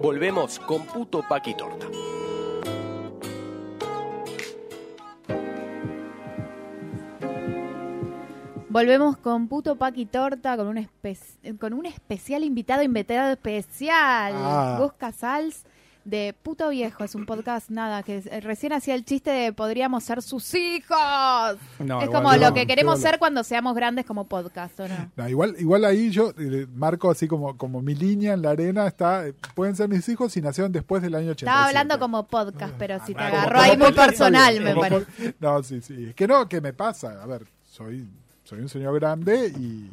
Volvemos 0.00 0.60
con 0.60 0.86
Puto 0.86 1.24
Paqui 1.28 1.56
Torta. 1.56 1.88
Volvemos 8.70 9.16
con 9.16 9.48
Puto 9.48 9.76
Paqui 9.76 10.04
Torta, 10.06 10.56
con 10.56 10.66
un, 10.68 10.76
espe- 10.76 11.58
con 11.58 11.72
un 11.72 11.86
especial 11.86 12.44
invitado, 12.44 12.82
invitado 12.82 13.32
especial. 13.32 14.32
Ah. 14.36 14.76
Gus 14.78 14.92
Casals, 14.92 15.64
de 16.08 16.34
Puto 16.42 16.70
Viejo. 16.70 17.04
Es 17.04 17.14
un 17.14 17.26
podcast, 17.26 17.68
nada, 17.68 18.02
que 18.02 18.22
eh, 18.24 18.40
recién 18.40 18.72
hacía 18.72 18.94
el 18.94 19.04
chiste 19.04 19.30
de 19.30 19.52
podríamos 19.52 20.04
ser 20.04 20.22
sus 20.22 20.54
hijos. 20.54 20.98
No, 21.78 22.00
es 22.00 22.08
como 22.08 22.32
no, 22.32 22.38
lo 22.38 22.54
que 22.54 22.66
queremos 22.66 23.00
ser 23.00 23.18
cuando 23.18 23.44
seamos 23.44 23.74
grandes 23.74 24.06
como 24.06 24.24
podcast, 24.24 24.80
¿o 24.80 24.88
no? 24.88 25.10
No, 25.16 25.28
igual, 25.28 25.54
igual 25.58 25.84
ahí 25.84 26.10
yo 26.10 26.32
eh, 26.38 26.66
marco 26.74 27.10
así 27.10 27.28
como, 27.28 27.56
como 27.58 27.82
mi 27.82 27.94
línea 27.94 28.32
en 28.32 28.42
la 28.42 28.50
arena 28.50 28.86
está, 28.86 29.26
eh, 29.26 29.34
pueden 29.54 29.76
ser 29.76 29.88
mis 29.88 30.08
hijos 30.08 30.32
si 30.32 30.40
nacieron 30.40 30.72
después 30.72 31.02
del 31.02 31.14
año 31.14 31.32
87. 31.32 31.50
Estaba 31.50 31.66
hablando 31.66 31.98
como 31.98 32.26
podcast, 32.26 32.74
pero 32.78 32.98
si 33.04 33.14
te 33.14 33.20
Ah, 33.20 33.28
agarró 33.28 33.60
ahí 33.60 33.76
muy 33.76 33.92
personal, 33.92 34.60
me 34.60 34.74
parece. 34.74 35.34
No, 35.40 35.62
sí, 35.62 35.82
sí. 35.82 36.06
Es 36.08 36.14
que 36.14 36.26
no, 36.26 36.48
¿qué 36.48 36.60
me 36.62 36.72
pasa? 36.72 37.22
A 37.22 37.26
ver, 37.26 37.46
soy, 37.64 38.08
soy 38.44 38.60
un 38.60 38.68
señor 38.68 38.94
grande 38.98 39.48
y... 39.48 39.90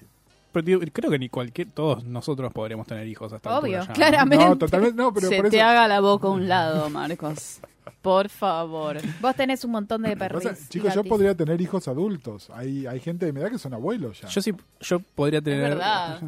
Creo 0.63 1.11
que 1.11 1.19
ni 1.19 1.29
cualquier, 1.29 1.69
todos 1.69 2.03
nosotros 2.03 2.51
podríamos 2.53 2.87
tener 2.87 3.07
hijos 3.07 3.33
hasta 3.33 3.57
Obvio, 3.57 3.79
altura 3.79 3.87
ya. 3.87 3.93
claramente. 3.93 4.45
No, 4.45 4.57
totalmente 4.57 4.95
no, 5.01 5.13
pero 5.13 5.29
Se 5.29 5.37
por 5.37 5.49
te 5.49 5.57
eso... 5.57 5.65
haga 5.65 5.87
la 5.87 5.99
boca 5.99 6.27
a 6.27 6.31
un 6.31 6.47
lado, 6.47 6.89
Marcos. 6.89 7.59
Por 8.01 8.29
favor. 8.29 8.97
Vos 9.19 9.35
tenés 9.35 9.65
un 9.65 9.71
montón 9.71 10.03
de 10.03 10.15
perros. 10.15 10.43
chicos, 10.69 10.93
yo 10.93 11.03
podría 11.03 11.33
tener 11.33 11.59
hijos 11.59 11.87
adultos. 11.87 12.51
Hay, 12.51 12.85
hay 12.85 12.99
gente 12.99 13.25
de 13.25 13.33
mi 13.33 13.39
edad 13.39 13.49
que 13.49 13.57
son 13.57 13.73
abuelos 13.73 14.21
ya. 14.21 14.27
Yo 14.27 14.41
sí, 14.41 14.53
yo 14.79 14.99
podría 14.99 15.41
tener... 15.41 15.69
verdad. 15.71 16.19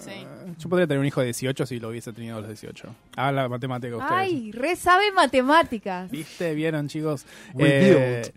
Sí. 0.00 0.12
Yo 0.58 0.68
podría 0.70 0.86
tener 0.86 0.98
un 1.00 1.06
hijo 1.06 1.20
de 1.20 1.26
18 1.26 1.66
si 1.66 1.78
lo 1.78 1.90
hubiese 1.90 2.12
tenido 2.14 2.38
a 2.38 2.40
los 2.40 2.48
18. 2.48 2.88
Ah, 3.16 3.32
la 3.32 3.50
matemática 3.50 3.96
ustedes. 3.96 4.12
Ay, 4.14 4.50
re 4.52 4.76
sabe 4.76 5.12
matemáticas. 5.12 6.10
¿Viste? 6.10 6.54
¿Vieron, 6.54 6.88
chicos? 6.88 7.26
Revealed. 7.54 8.32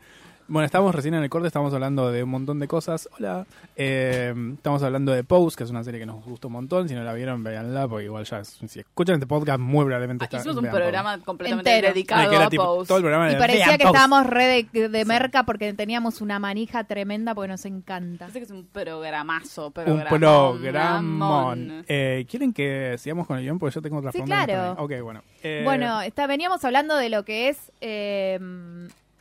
Bueno, 0.50 0.66
estamos 0.66 0.94
recién 0.94 1.14
en 1.14 1.24
el 1.24 1.30
corte, 1.30 1.48
estamos 1.48 1.74
hablando 1.74 2.12
de 2.12 2.24
un 2.24 2.30
montón 2.30 2.60
de 2.60 2.68
cosas. 2.68 3.08
Hola. 3.18 3.46
Eh, 3.76 4.34
estamos 4.56 4.84
hablando 4.84 5.12
de 5.14 5.24
Pose, 5.24 5.56
que 5.56 5.64
es 5.64 5.70
una 5.70 5.84
serie 5.84 6.00
que 6.00 6.06
nos 6.06 6.24
gustó 6.26 6.48
un 6.48 6.54
montón. 6.54 6.90
Si 6.90 6.96
no 6.96 7.04
la 7.04 7.14
vieron, 7.14 7.44
véanla, 7.44 7.88
porque 7.88 8.06
igual 8.06 8.26
ya, 8.26 8.40
es- 8.40 8.60
si 8.68 8.80
escuchan 8.80 9.16
este 9.16 9.28
podcast, 9.28 9.60
muy 9.60 9.86
probablemente 9.86 10.26
está, 10.26 10.38
Ah, 10.38 10.40
Hicimos 10.42 10.58
un 10.58 10.64
vean 10.64 10.76
programa 10.76 11.18
completamente 11.20 11.70
Entero. 11.70 11.88
Pose. 11.88 11.94
dedicado 11.94 12.30
que 12.30 12.36
era 12.36 12.46
a 12.46 12.50
tipo- 12.50 12.64
Pose. 12.66 12.88
todo 12.88 12.98
el 12.98 13.04
programa 13.04 13.28
Y 13.28 13.32
era, 13.32 13.40
parecía 13.40 13.66
"Vean 13.68 13.78
que 13.78 13.84
Pose". 13.86 13.96
estábamos 13.98 14.28
re 14.28 14.68
de, 14.74 14.90
de 14.90 15.06
merca 15.06 15.44
porque 15.44 15.74
teníamos 15.74 16.22
una 16.22 16.40
manija 16.40 16.84
tremenda 16.84 17.34
porque 17.36 17.48
nos 17.50 17.66
encanta. 17.66 18.26
Parece 18.26 18.40
que 18.40 18.46
es 18.46 18.52
un 18.52 18.66
programazo, 18.66 19.68
Un 19.68 19.74
programón, 19.74 20.60
programón. 20.60 21.86
Eh, 21.88 22.26
¿Quieren 22.30 22.54
que 22.54 22.96
sigamos 22.98 23.28
con 23.28 23.38
el 23.38 23.44
guion? 23.44 23.60
Porque 23.60 23.76
yo 23.76 23.82
tengo 23.82 23.98
otra 23.98 24.12
Sí, 24.12 24.22
claro. 24.22 24.76
Ok, 24.82 24.94
bueno. 25.04 25.22
Eh, 25.44 25.62
Bueno, 25.64 26.02
está, 26.02 26.28
veníamos 26.28 26.64
hablando 26.66 26.96
de 26.98 27.10
lo 27.10 27.24
que 27.24 27.50
es 27.50 27.72
eh, 27.82 28.40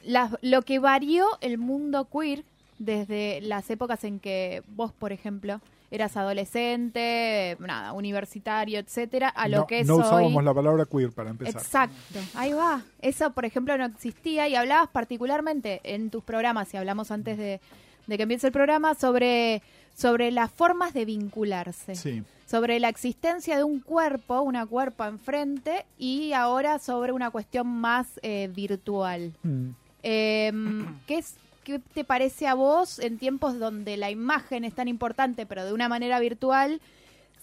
las- 0.05 0.37
lo 0.43 0.63
que 0.63 0.79
varió 0.79 1.27
el 1.41 1.59
mundo 1.59 2.07
queer 2.11 2.45
desde 2.79 3.41
las 3.43 3.69
épocas 3.71 4.05
en 4.05 4.21
que 4.21 4.63
vos, 4.69 4.93
por 4.93 5.13
ejemplo, 5.13 5.61
eras 5.91 6.17
adolescente, 6.19 7.57
nada, 7.61 7.93
universitario, 7.93 8.79
etcétera, 8.79 9.29
a 9.29 9.49
lo 9.49 9.59
no, 9.59 9.67
que 9.67 9.81
es 9.81 9.87
no 9.87 9.95
hoy. 9.97 10.01
usábamos 10.03 10.45
la 10.45 10.55
palabra 10.55 10.85
queer 10.85 11.11
para 11.13 11.31
empezar. 11.31 11.61
Exacto, 11.61 12.19
ahí 12.35 12.53
va. 12.53 12.83
Eso, 13.01 13.31
por 13.33 13.45
ejemplo, 13.45 13.77
no 13.79 13.87
existía 13.87 14.49
y 14.49 14.55
hablabas 14.55 14.89
particularmente 14.91 15.81
en 15.85 16.11
tus 16.11 16.23
programas, 16.23 16.73
y 16.75 16.77
hablamos 16.77 17.11
antes 17.11 17.39
de, 17.39 17.61
de 18.07 18.17
que 18.17 18.23
empiece 18.23 18.47
el 18.49 18.53
programa, 18.53 18.95
sobre, 18.95 19.63
sobre 19.97 20.31
las 20.31 20.51
formas 20.51 20.93
de 20.95 21.05
vincularse 21.07 21.95
Sí. 21.95 22.23
sobre 22.47 22.79
la 22.81 22.89
existencia 22.91 23.57
de 23.57 23.65
un 23.65 23.81
cuerpo, 23.81 24.43
una 24.43 24.67
cuerpo 24.67 25.05
enfrente, 25.05 25.85
y 25.99 26.33
ahora 26.35 26.79
sobre 26.79 27.13
una 27.13 27.31
cuestión 27.31 27.67
más 27.67 28.07
eh, 28.23 28.49
virtual. 28.55 29.33
Mm. 29.43 29.71
Eh, 30.03 30.53
¿qué, 31.07 31.19
es, 31.19 31.35
¿Qué 31.65 31.81
te 31.95 32.05
parece 32.05 32.47
a 32.47 32.55
vos 32.55 32.99
en 32.99 33.19
tiempos 33.19 33.59
donde 33.59 33.97
la 33.97 34.11
imagen 34.11 34.65
es 34.65 34.75
tan 34.75 34.89
importante, 34.89 35.47
pero 35.47 35.65
de 35.65 35.73
una 35.73 35.89
manera 35.89 36.19
virtual? 36.21 36.81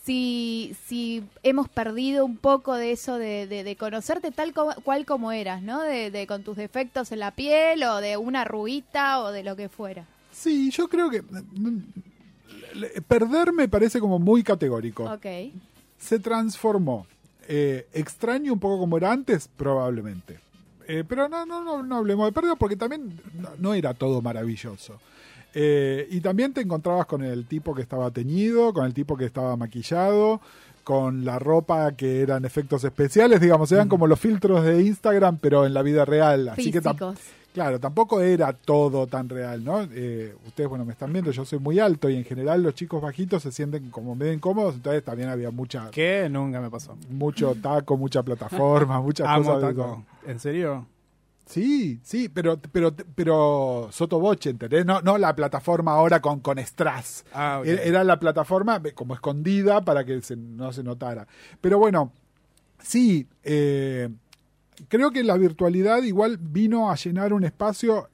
Si, 0.03 0.75
si 0.85 1.23
hemos 1.41 1.67
perdido 1.67 2.25
un 2.25 2.37
poco 2.37 2.75
de 2.75 2.91
eso 2.91 3.17
de, 3.17 3.47
de- 3.47 3.63
de 3.63 3.75
conocerte 3.75 4.29
tal 4.31 4.53
co- 4.53 4.75
cual 4.83 5.03
como 5.03 5.31
eras, 5.31 5.63
¿no? 5.63 5.81
De, 5.81 6.11
de 6.11 6.27
con 6.27 6.43
tus 6.43 6.57
defectos 6.57 7.11
en 7.11 7.19
la 7.19 7.31
piel 7.31 7.81
o 7.83 7.97
de 8.01 8.15
una 8.15 8.41
arruguita 8.41 9.21
o 9.21 9.31
de 9.31 9.43
lo 9.43 9.55
que 9.55 9.67
fuera. 9.67 10.05
Sí, 10.31 10.69
yo 10.69 10.87
creo 10.89 11.09
que... 11.09 11.23
Perder 13.07 13.53
me 13.53 13.67
parece 13.67 13.99
como 13.99 14.19
muy 14.19 14.43
categórico. 14.43 15.05
Ok. 15.05 15.25
se 15.97 16.19
transformó. 16.19 17.07
Eh, 17.47 17.87
extraño 17.93 18.53
un 18.53 18.59
poco 18.59 18.79
como 18.79 18.97
era 18.97 19.11
antes, 19.11 19.47
probablemente. 19.55 20.39
Eh, 20.87 21.03
pero 21.07 21.27
no, 21.27 21.45
no, 21.45 21.63
no, 21.63 21.83
no 21.83 21.97
hablemos 21.97 22.27
de 22.27 22.31
pérdida 22.31 22.55
porque 22.55 22.75
también 22.75 23.19
no, 23.33 23.49
no 23.57 23.73
era 23.73 23.93
todo 23.93 24.21
maravilloso. 24.21 24.99
Eh, 25.53 26.07
y 26.11 26.19
también 26.19 26.53
te 26.53 26.61
encontrabas 26.61 27.05
con 27.05 27.23
el 27.23 27.45
tipo 27.45 27.73
que 27.73 27.81
estaba 27.81 28.11
teñido, 28.11 28.73
con 28.73 28.85
el 28.85 28.93
tipo 28.93 29.15
que 29.15 29.23
estaba 29.23 29.55
maquillado, 29.55 30.41
con 30.83 31.23
la 31.23 31.39
ropa 31.39 31.93
que 31.93 32.21
eran 32.21 32.43
efectos 32.43 32.83
especiales, 32.83 33.39
digamos, 33.39 33.71
eran 33.71 33.87
como 33.87 34.05
los 34.05 34.19
filtros 34.19 34.65
de 34.65 34.83
Instagram, 34.83 35.37
pero 35.39 35.65
en 35.65 35.73
la 35.73 35.81
vida 35.81 36.03
real. 36.03 36.49
Así 36.49 36.71
que 36.71 36.81
Físicos. 36.81 37.17
Claro, 37.55 37.79
tampoco 37.79 38.19
era 38.19 38.51
todo 38.51 39.07
tan 39.07 39.29
real, 39.29 39.63
¿no? 39.63 39.81
Eh, 39.93 40.35
ustedes, 40.45 40.67
bueno, 40.69 40.83
me 40.83 40.91
están 40.91 41.13
viendo, 41.13 41.31
yo 41.31 41.45
soy 41.45 41.57
muy 41.57 41.79
alto 41.79 42.09
y 42.09 42.17
en 42.17 42.25
general 42.25 42.61
los 42.61 42.75
chicos 42.75 43.01
bajitos 43.01 43.41
se 43.43 43.51
sienten 43.53 43.89
como 43.91 44.13
medio 44.13 44.33
incómodos, 44.33 44.75
entonces 44.75 45.01
también 45.05 45.29
había 45.29 45.51
mucha, 45.51 45.89
Que 45.89 46.27
nunca 46.29 46.59
me 46.59 46.69
pasó. 46.69 46.97
mucho 47.09 47.55
taco, 47.55 47.95
mucha 47.95 48.21
plataforma, 48.23 48.99
muchas 48.99 49.25
Amo 49.29 49.53
cosas. 49.53 49.69
taco. 49.69 50.03
¿En 50.27 50.37
serio? 50.41 50.85
Sí, 51.45 52.01
sí, 52.03 52.27
pero, 52.27 52.59
pero, 52.73 52.93
pero 53.15 53.87
sotoboche, 53.89 54.49
¿entendés? 54.49 54.85
No, 54.85 54.99
no 55.01 55.17
la 55.17 55.33
plataforma 55.33 55.93
ahora 55.93 56.19
con, 56.19 56.41
con 56.41 56.57
strass. 56.59 57.23
Ah. 57.33 57.61
Era, 57.63 57.83
era 57.83 58.03
la 58.03 58.19
plataforma 58.19 58.81
como 58.95 59.13
escondida 59.13 59.79
para 59.85 60.03
que 60.03 60.21
se- 60.21 60.35
no 60.35 60.73
se 60.73 60.83
notara. 60.83 61.25
Pero 61.61 61.77
bueno, 61.79 62.11
sí, 62.79 63.27
eh, 63.43 64.09
creo 64.87 65.11
que 65.11 65.23
la 65.23 65.37
virtualidad 65.37 66.03
igual 66.03 66.37
vino 66.37 66.89
a 66.91 66.95
llenar 66.95 67.33
un 67.33 67.43
espacio. 67.43 68.09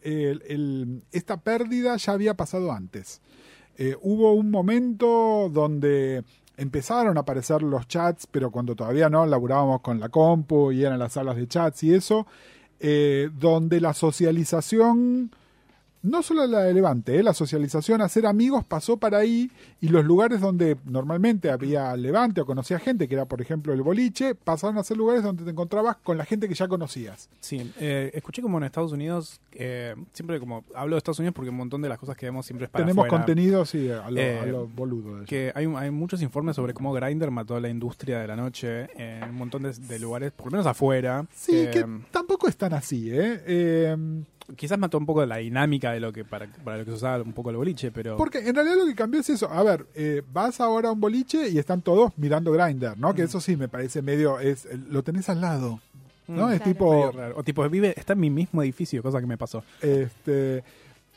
esta 1.11 1.37
pérdida 1.37 1.97
ya 1.97 2.13
había 2.13 2.33
pasado 2.35 2.71
antes. 2.71 3.21
Eh, 3.77 3.95
hubo 4.01 4.33
un 4.33 4.51
momento 4.51 5.49
donde 5.51 6.23
empezaron 6.57 7.17
a 7.17 7.21
aparecer 7.21 7.63
los 7.63 7.87
chats, 7.87 8.27
pero 8.27 8.51
cuando 8.51 8.75
todavía 8.75 9.09
no 9.09 9.25
laburábamos 9.25 9.81
con 9.81 9.99
la 9.99 10.09
compu 10.09 10.71
y 10.71 10.83
eran 10.83 10.99
las 10.99 11.13
salas 11.13 11.35
de 11.35 11.47
chats 11.47 11.83
y 11.83 11.93
eso, 11.93 12.27
eh, 12.79 13.29
donde 13.39 13.81
la 13.81 13.93
socialización 13.93 15.31
no 16.03 16.23
solo 16.23 16.47
la 16.47 16.61
de 16.63 16.73
Levante, 16.73 17.17
¿eh? 17.19 17.23
la 17.23 17.33
socialización, 17.33 18.01
hacer 18.01 18.25
amigos 18.25 18.63
pasó 18.63 18.97
para 18.97 19.19
ahí 19.19 19.51
y 19.79 19.89
los 19.89 20.03
lugares 20.03 20.41
donde 20.41 20.77
normalmente 20.85 21.49
había 21.51 21.95
Levante 21.95 22.41
o 22.41 22.45
conocía 22.45 22.79
gente, 22.79 23.07
que 23.07 23.15
era 23.15 23.25
por 23.25 23.41
ejemplo 23.41 23.73
el 23.73 23.81
boliche, 23.81 24.33
pasaron 24.35 24.77
a 24.77 24.83
ser 24.83 24.97
lugares 24.97 25.23
donde 25.23 25.43
te 25.43 25.49
encontrabas 25.51 25.97
con 25.97 26.17
la 26.17 26.25
gente 26.25 26.47
que 26.47 26.55
ya 26.55 26.67
conocías. 26.67 27.29
Sí, 27.39 27.71
eh, 27.79 28.11
escuché 28.13 28.41
como 28.41 28.57
en 28.57 28.63
Estados 28.63 28.91
Unidos, 28.91 29.39
eh, 29.53 29.95
siempre 30.13 30.39
como 30.39 30.63
hablo 30.75 30.95
de 30.95 30.97
Estados 30.99 31.19
Unidos 31.19 31.35
porque 31.35 31.49
un 31.49 31.57
montón 31.57 31.81
de 31.81 31.89
las 31.89 31.99
cosas 31.99 32.15
que 32.17 32.25
vemos 32.25 32.45
siempre 32.45 32.65
es 32.65 32.71
para 32.71 32.85
Tenemos 32.85 33.05
afuera. 33.05 33.23
contenido, 33.25 33.65
sí, 33.65 33.89
a 33.89 34.09
lo, 34.09 34.19
Eh, 34.19 34.39
a 34.39 34.45
lo 34.45 34.67
boludo. 34.67 35.19
de. 35.19 35.25
Que 35.25 35.51
hay, 35.55 35.65
hay 35.77 35.91
muchos 35.91 36.21
informes 36.21 36.55
sobre 36.55 36.73
cómo 36.73 36.93
Grindr 36.93 37.29
mató 37.31 37.55
a 37.55 37.59
la 37.59 37.69
industria 37.69 38.19
de 38.19 38.27
la 38.27 38.35
noche 38.35 38.89
en 38.95 39.29
un 39.29 39.35
montón 39.35 39.63
de, 39.63 39.71
de 39.73 39.99
lugares, 39.99 40.31
por 40.31 40.47
lo 40.47 40.51
menos 40.53 40.65
afuera. 40.67 41.25
Sí, 41.35 41.55
Eh, 41.55 41.69
que 41.71 41.85
tampoco 42.11 42.47
es 42.47 42.57
tan 42.57 42.73
así, 42.73 43.09
¿eh? 43.11 43.95
Quizás 44.55 44.77
mató 44.77 44.97
un 44.97 45.05
poco 45.05 45.25
la 45.25 45.37
dinámica 45.37 45.91
de 45.93 45.99
lo 45.99 46.11
que 46.11 46.25
para, 46.25 46.47
para 46.63 46.77
lo 46.79 46.85
que 46.85 46.91
se 46.91 46.97
usaba 46.97 47.23
un 47.23 47.31
poco 47.33 47.49
el 47.51 47.55
boliche, 47.57 47.91
pero 47.91 48.17
Porque 48.17 48.39
en 48.39 48.53
realidad 48.55 48.75
lo 48.77 48.85
que 48.85 48.95
cambió 48.95 49.19
es 49.21 49.29
eso. 49.29 49.49
A 49.49 49.63
ver, 49.63 49.85
eh, 49.95 50.21
vas 50.33 50.59
ahora 50.59 50.89
a 50.89 50.91
un 50.91 50.99
boliche 50.99 51.47
y 51.49 51.57
están 51.57 51.81
todos 51.81 52.11
mirando 52.17 52.51
Grinder, 52.51 52.97
¿no? 52.97 53.13
Que 53.13 53.23
eso 53.23 53.39
sí 53.39 53.55
me 53.55 53.67
parece 53.69 54.01
medio. 54.01 54.39
es 54.39 54.67
Lo 54.89 55.03
tenés 55.03 55.29
al 55.29 55.39
lado. 55.41 55.79
¿no? 56.27 56.47
Mm, 56.47 56.51
es 56.51 56.57
Claro. 56.61 56.71
tipo. 56.71 57.11
raro. 57.11 57.37
O 57.37 57.43
tipo, 57.43 57.67
vive, 57.69 57.93
está 57.97 58.13
en 58.13 58.19
mi 58.19 58.29
mismo 58.29 58.61
edificio, 58.63 59.01
cosa 59.03 59.19
que 59.19 59.25
me 59.27 59.37
pasó. 59.37 59.63
Este, 59.81 60.63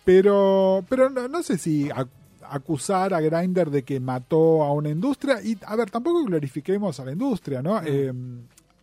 pero 0.04 0.84
pero 0.88 1.08
no, 1.10 1.28
no 1.28 1.42
sé 1.42 1.56
si 1.58 1.88
ac- 1.88 2.08
acusar 2.50 3.14
a 3.14 3.20
Grindr 3.20 3.70
de 3.70 3.82
que 3.84 4.00
mató 4.00 4.62
a 4.64 4.72
una 4.72 4.90
industria. 4.90 5.40
Y, 5.42 5.56
a 5.66 5.76
ver, 5.76 5.90
tampoco 5.90 6.24
glorifiquemos 6.24 7.00
a 7.00 7.04
la 7.04 7.12
industria, 7.12 7.62
¿no? 7.62 7.80
Eh, 7.82 8.12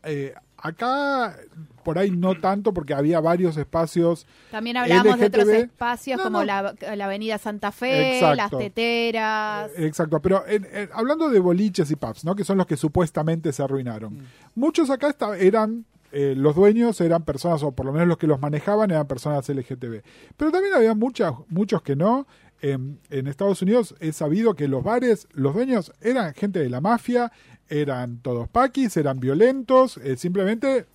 eh, 0.04 0.34
acá, 0.62 1.36
por 1.84 1.97
ahí 1.97 2.12
no 2.12 2.39
tanto, 2.39 2.74
porque 2.74 2.93
había 2.93 3.19
varios 3.19 3.58
espacios. 3.58 4.28
También 4.52 4.78
hablamos 4.78 5.19
de 5.19 5.26
otros 5.26 5.47
espacios 5.50 6.17
No, 6.17 6.24
como 6.26 6.39
no. 6.39 6.45
La, 6.45 6.76
la 6.95 7.06
Avenida 7.06 7.38
Santa 7.38 7.71
Fe, 7.71 8.21
las 8.36 8.52
teteras. 8.52 9.71
Eh, 9.78 9.86
Exacto, 9.88 10.21
pero 10.21 10.45
en- 10.47 10.67
en- 10.71 10.89
hablando 10.93 11.30
de 11.30 11.39
boliches 11.39 11.89
y 11.91 11.95
pubs, 11.95 12.24
¿no? 12.26 12.36
Que 12.36 12.43
son 12.43 12.58
los 12.58 12.67
que 12.67 12.78
supuestamente 12.78 13.52
se 13.54 13.63
arruinaron. 13.63 14.17
Muchos 14.56 14.89
acá 14.89 15.15
eran. 15.39 15.86
eh, 16.13 16.34
los 16.36 16.56
dueños 16.56 17.00
eran 17.00 17.24
personas, 17.24 17.63
o 17.63 17.71
por 17.71 17.86
lo 17.86 17.93
menos 17.93 18.06
los 18.08 18.17
que 18.17 18.28
los 18.28 18.38
manejaban 18.41 18.91
eran 18.91 19.08
personas 19.08 19.47
LGTB. 19.47 20.02
Pero 20.36 20.52
también 20.52 20.74
había 20.74 20.93
muchas, 20.93 21.34
muchos 21.47 21.82
que 21.84 21.95
no. 21.95 22.28
En, 22.63 23.00
en 23.10 23.26
Estados 23.28 23.62
Unidos 23.63 23.95
he 24.02 24.12
sabido 24.12 24.54
que 24.54 24.67
los 24.67 24.84
bares, 24.84 25.28
los 25.32 25.54
dueños 25.56 25.93
eran 26.02 26.34
gente 26.36 26.60
de 26.60 26.69
la 26.69 26.80
mafia, 26.82 27.32
eran 27.71 28.17
todos 28.17 28.49
paquis, 28.49 28.95
eran 28.97 29.19
violentos, 29.19 29.97
eh, 29.97 30.17
simplemente 30.17 30.86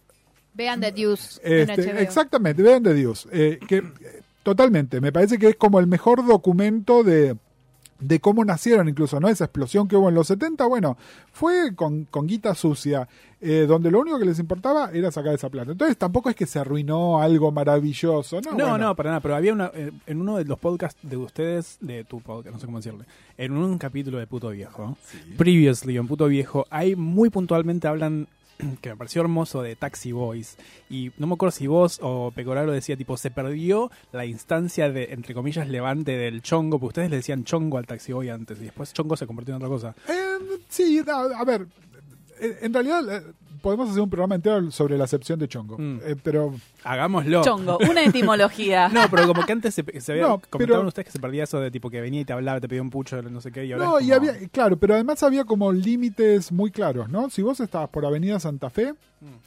Vean 0.54 0.80
The 0.80 0.92
Deuce 0.92 1.40
en 1.42 1.70
este, 1.70 1.92
HBO. 1.92 1.98
exactamente, 1.98 2.62
vean 2.62 2.82
de 2.82 2.94
Dios. 2.94 3.28
Eh, 3.32 3.58
que 3.66 3.78
eh, 3.78 4.22
totalmente, 4.42 5.00
me 5.00 5.12
parece 5.12 5.38
que 5.38 5.48
es 5.48 5.56
como 5.56 5.80
el 5.80 5.86
mejor 5.86 6.24
documento 6.24 7.02
de, 7.02 7.36
de 7.98 8.20
cómo 8.20 8.44
nacieron 8.44 8.88
incluso, 8.88 9.20
¿no? 9.20 9.28
Esa 9.28 9.44
explosión 9.44 9.88
que 9.88 9.96
hubo 9.96 10.08
en 10.08 10.14
los 10.14 10.26
70, 10.26 10.66
bueno, 10.66 10.96
fue 11.32 11.74
con, 11.74 12.04
con 12.04 12.26
guita 12.26 12.54
sucia, 12.54 13.08
eh, 13.40 13.66
donde 13.68 13.90
lo 13.90 14.00
único 14.00 14.18
que 14.18 14.24
les 14.24 14.38
importaba 14.38 14.90
era 14.92 15.10
sacar 15.10 15.34
esa 15.34 15.50
plata. 15.50 15.72
Entonces 15.72 15.96
tampoco 15.96 16.30
es 16.30 16.36
que 16.36 16.46
se 16.46 16.58
arruinó 16.58 17.20
algo 17.20 17.52
maravilloso, 17.52 18.40
¿no? 18.40 18.50
No, 18.52 18.56
Bueno, 18.56 18.78
no, 18.78 18.96
para 18.96 19.10
nada, 19.10 19.20
pero 19.20 19.36
había 19.36 19.52
una, 19.52 19.70
eh, 19.74 19.92
en 20.06 20.20
uno 20.20 20.36
de 20.36 20.44
los 20.44 20.58
podcasts 20.58 20.98
de 21.02 21.16
ustedes, 21.16 21.78
de 21.80 22.04
tu 22.04 22.20
podcast, 22.20 22.54
no 22.54 22.60
sé 22.60 22.66
cómo 22.66 22.78
decirle, 22.78 23.04
en 23.38 23.52
un 23.52 23.78
capítulo 23.78 24.18
de 24.18 24.26
Puto 24.26 24.50
Viejo, 24.50 24.96
previously 25.36 25.96
en 25.96 26.06
Puto 26.06 26.26
Viejo, 26.26 26.66
ahí 26.70 26.96
muy 26.96 27.30
puntualmente 27.30 27.88
hablan, 27.88 28.28
que 28.80 28.90
me 28.90 28.96
pareció 28.96 29.22
hermoso, 29.22 29.62
de 29.62 29.76
Taxi 29.76 30.12
Boys, 30.12 30.56
y 30.88 31.12
no 31.18 31.26
me 31.26 31.34
acuerdo 31.34 31.52
si 31.52 31.66
vos 31.66 31.98
o 32.02 32.30
Pecoraro 32.34 32.72
decía, 32.72 32.96
tipo, 32.96 33.16
se 33.16 33.30
perdió 33.30 33.90
la 34.12 34.24
instancia 34.26 34.90
de, 34.90 35.12
entre 35.12 35.34
comillas, 35.34 35.68
levante 35.68 36.16
del 36.16 36.42
chongo, 36.42 36.78
porque 36.78 36.88
ustedes 36.88 37.10
le 37.10 37.16
decían 37.16 37.44
chongo 37.44 37.78
al 37.78 37.86
Taxi 37.86 38.12
Boy 38.12 38.28
antes, 38.28 38.58
y 38.60 38.64
después 38.64 38.92
chongo 38.92 39.16
se 39.16 39.26
convirtió 39.26 39.54
en 39.54 39.62
otra 39.62 39.68
cosa. 39.68 39.94
Eh, 40.08 40.38
sí, 40.68 41.02
a, 41.06 41.40
a 41.40 41.44
ver, 41.44 41.66
en 42.38 42.72
realidad 42.72 43.16
eh, 43.16 43.32
podemos 43.62 43.90
hacer 43.90 44.02
un 44.02 44.10
programa 44.10 44.34
entero 44.34 44.70
sobre 44.70 44.96
la 44.98 45.04
acepción 45.04 45.38
de 45.38 45.48
chongo, 45.48 45.76
Mm. 45.78 46.00
eh, 46.04 46.16
pero 46.22 46.54
Hagámoslo. 46.84 47.42
Chongo, 47.42 47.78
una 47.90 48.02
etimología. 48.04 48.88
No, 48.92 49.08
pero 49.10 49.26
como 49.26 49.44
que 49.44 49.52
antes 49.52 49.74
se, 49.74 50.00
se 50.00 50.12
había, 50.12 50.24
No, 50.28 50.40
comentaban 50.50 50.80
pero- 50.82 50.88
ustedes 50.88 51.06
que 51.06 51.12
se 51.12 51.18
perdía 51.18 51.44
eso 51.44 51.58
de 51.60 51.70
tipo 51.70 51.90
que 51.90 52.00
venía 52.00 52.20
y 52.20 52.24
te 52.24 52.32
hablaba, 52.32 52.60
te 52.60 52.68
pedía 52.68 52.82
un 52.82 52.90
pucho, 52.90 53.20
no 53.22 53.40
sé 53.40 53.50
qué, 53.52 53.64
y 53.64 53.72
ahora 53.72 53.84
no, 53.86 54.00
y 54.00 54.12
había, 54.12 54.34
claro, 54.50 54.76
pero 54.76 54.94
además 54.94 55.22
había 55.22 55.44
como 55.44 55.72
límites 55.72 56.52
muy 56.52 56.70
claros, 56.70 57.08
¿no? 57.08 57.28
Si 57.30 57.42
vos 57.42 57.58
estabas 57.60 57.88
por 57.90 58.06
Avenida 58.06 58.38
Santa 58.40 58.70
Fe, 58.70 58.94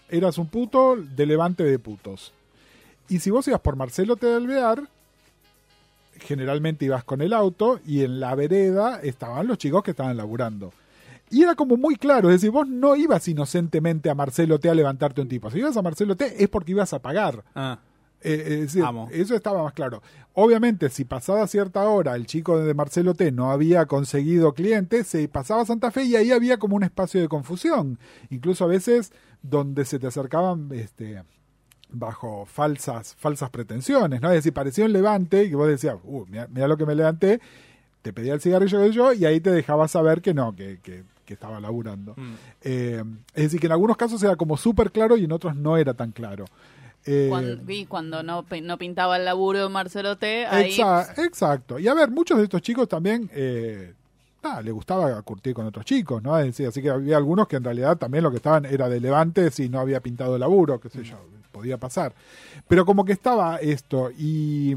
eras 0.09 0.37
un 0.37 0.47
puto 0.47 0.95
de 0.97 1.25
levante 1.25 1.63
de 1.63 1.79
putos. 1.79 2.33
Y 3.07 3.19
si 3.19 3.31
vos 3.31 3.47
ibas 3.47 3.61
por 3.61 3.75
Marcelo 3.75 4.15
T. 4.17 4.31
Alvear, 4.31 4.83
generalmente 6.19 6.85
ibas 6.85 7.03
con 7.03 7.21
el 7.21 7.33
auto 7.33 7.79
y 7.85 8.03
en 8.03 8.19
la 8.19 8.35
vereda 8.35 8.99
estaban 9.01 9.47
los 9.47 9.57
chicos 9.57 9.83
que 9.83 9.91
estaban 9.91 10.17
laburando. 10.17 10.73
Y 11.31 11.43
era 11.43 11.55
como 11.55 11.77
muy 11.77 11.95
claro, 11.95 12.29
es 12.29 12.35
decir, 12.35 12.51
vos 12.51 12.67
no 12.67 12.95
ibas 12.95 13.27
inocentemente 13.27 14.09
a 14.09 14.15
Marcelo 14.15 14.59
T 14.59 14.69
a 14.69 14.73
levantarte 14.75 15.21
un 15.21 15.27
tipo. 15.27 15.49
Si 15.51 15.59
ibas 15.59 15.77
a 15.77 15.81
Marcelo 15.81 16.15
T 16.15 16.41
es 16.43 16.49
porque 16.49 16.71
ibas 16.71 16.93
a 16.93 16.99
pagar. 16.99 17.43
Ah, 17.55 17.79
Eh, 18.21 18.45
es 18.47 18.59
decir, 18.61 18.83
Amo. 18.83 19.07
eso 19.11 19.33
estaba 19.33 19.63
más 19.63 19.71
claro. 19.73 20.01
Obviamente, 20.33 20.89
si 20.89 21.05
pasada 21.05 21.47
cierta 21.47 21.87
hora 21.87 22.15
el 22.15 22.25
chico 22.25 22.59
de 22.59 22.73
Marcelo 22.73 23.13
T 23.13 23.31
no 23.31 23.49
había 23.51 23.85
conseguido 23.85 24.53
clientes, 24.53 25.07
se 25.07 25.27
pasaba 25.29 25.61
a 25.61 25.65
Santa 25.65 25.89
Fe 25.89 26.03
y 26.03 26.15
ahí 26.17 26.31
había 26.31 26.57
como 26.57 26.75
un 26.75 26.83
espacio 26.83 27.21
de 27.21 27.29
confusión. 27.29 27.97
Incluso 28.29 28.65
a 28.65 28.67
veces 28.67 29.13
donde 29.41 29.85
se 29.85 29.99
te 29.99 30.07
acercaban 30.07 30.67
este, 30.73 31.23
bajo 31.91 32.45
falsas, 32.45 33.15
falsas 33.15 33.49
pretensiones, 33.51 34.21
¿no? 34.21 34.29
Es 34.29 34.35
decir, 34.39 34.53
parecía 34.53 34.83
un 34.85 34.91
levante 34.93 35.45
y 35.45 35.53
vos 35.53 35.67
decías, 35.69 35.95
uh, 36.03 36.25
mira, 36.49 36.67
lo 36.67 36.75
que 36.75 36.85
me 36.85 36.95
levanté, 36.95 37.39
te 38.01 38.11
pedía 38.13 38.33
el 38.33 38.41
cigarrillo 38.41 38.81
que 38.81 38.91
yo 38.91 39.13
y 39.13 39.25
ahí 39.25 39.39
te 39.39 39.51
dejaba 39.51 39.87
saber 39.87 40.21
que 40.21 40.33
no, 40.33 40.55
que, 40.55 40.79
que- 40.81 41.03
que 41.29 41.35
estaba 41.35 41.59
laburando. 41.59 42.15
mm. 42.17 42.33
Eh, 42.63 43.03
es 43.35 43.43
decir, 43.43 43.59
que 43.59 43.67
en 43.67 43.73
algunos 43.73 43.95
casos 43.97 44.21
era 44.23 44.35
como 44.35 44.57
súper 44.57 44.91
claro 44.91 45.15
y 45.15 45.25
en 45.25 45.31
otros 45.31 45.55
no 45.55 45.77
era 45.77 45.93
tan 45.93 46.11
claro. 46.11 46.45
Eh, 47.05 47.27
Cuando, 47.29 47.71
y 47.71 47.85
cuando 47.85 48.23
no, 48.23 48.43
no 48.63 48.77
pintaba 48.79 49.15
el 49.17 49.25
laburo 49.25 49.59
de 49.61 49.69
Marcelo 49.69 50.17
T, 50.17 50.47
ahí 50.47 50.71
Exa- 50.75 51.17
exacto. 51.23 51.77
Y 51.77 51.87
a 51.87 51.93
ver, 51.93 52.09
muchos 52.09 52.37
de 52.39 52.45
estos 52.45 52.61
chicos 52.63 52.89
también 52.89 53.29
eh, 53.33 53.93
nada, 54.43 54.61
le 54.63 54.71
gustaba 54.71 55.21
curtir 55.21 55.53
con 55.53 55.65
otros 55.67 55.85
chicos, 55.85 56.21
¿no? 56.23 56.37
Es 56.39 56.47
decir, 56.47 56.67
así 56.67 56.81
que 56.81 56.89
había 56.89 57.15
algunos 57.17 57.47
que 57.47 57.57
en 57.57 57.63
realidad 57.63 57.97
también 57.97 58.23
lo 58.23 58.31
que 58.31 58.37
estaban 58.37 58.65
era 58.65 58.89
de 58.89 58.99
levante 58.99 59.51
si 59.51 59.69
no 59.69 59.79
había 59.79 60.01
pintado 60.01 60.33
el 60.35 60.39
laburo, 60.41 60.79
qué 60.79 60.89
sé 60.89 61.03
yo, 61.03 61.17
podía 61.51 61.77
pasar. 61.77 62.13
Pero 62.67 62.85
como 62.85 63.05
que 63.05 63.13
estaba 63.13 63.57
esto 63.57 64.09
y, 64.17 64.75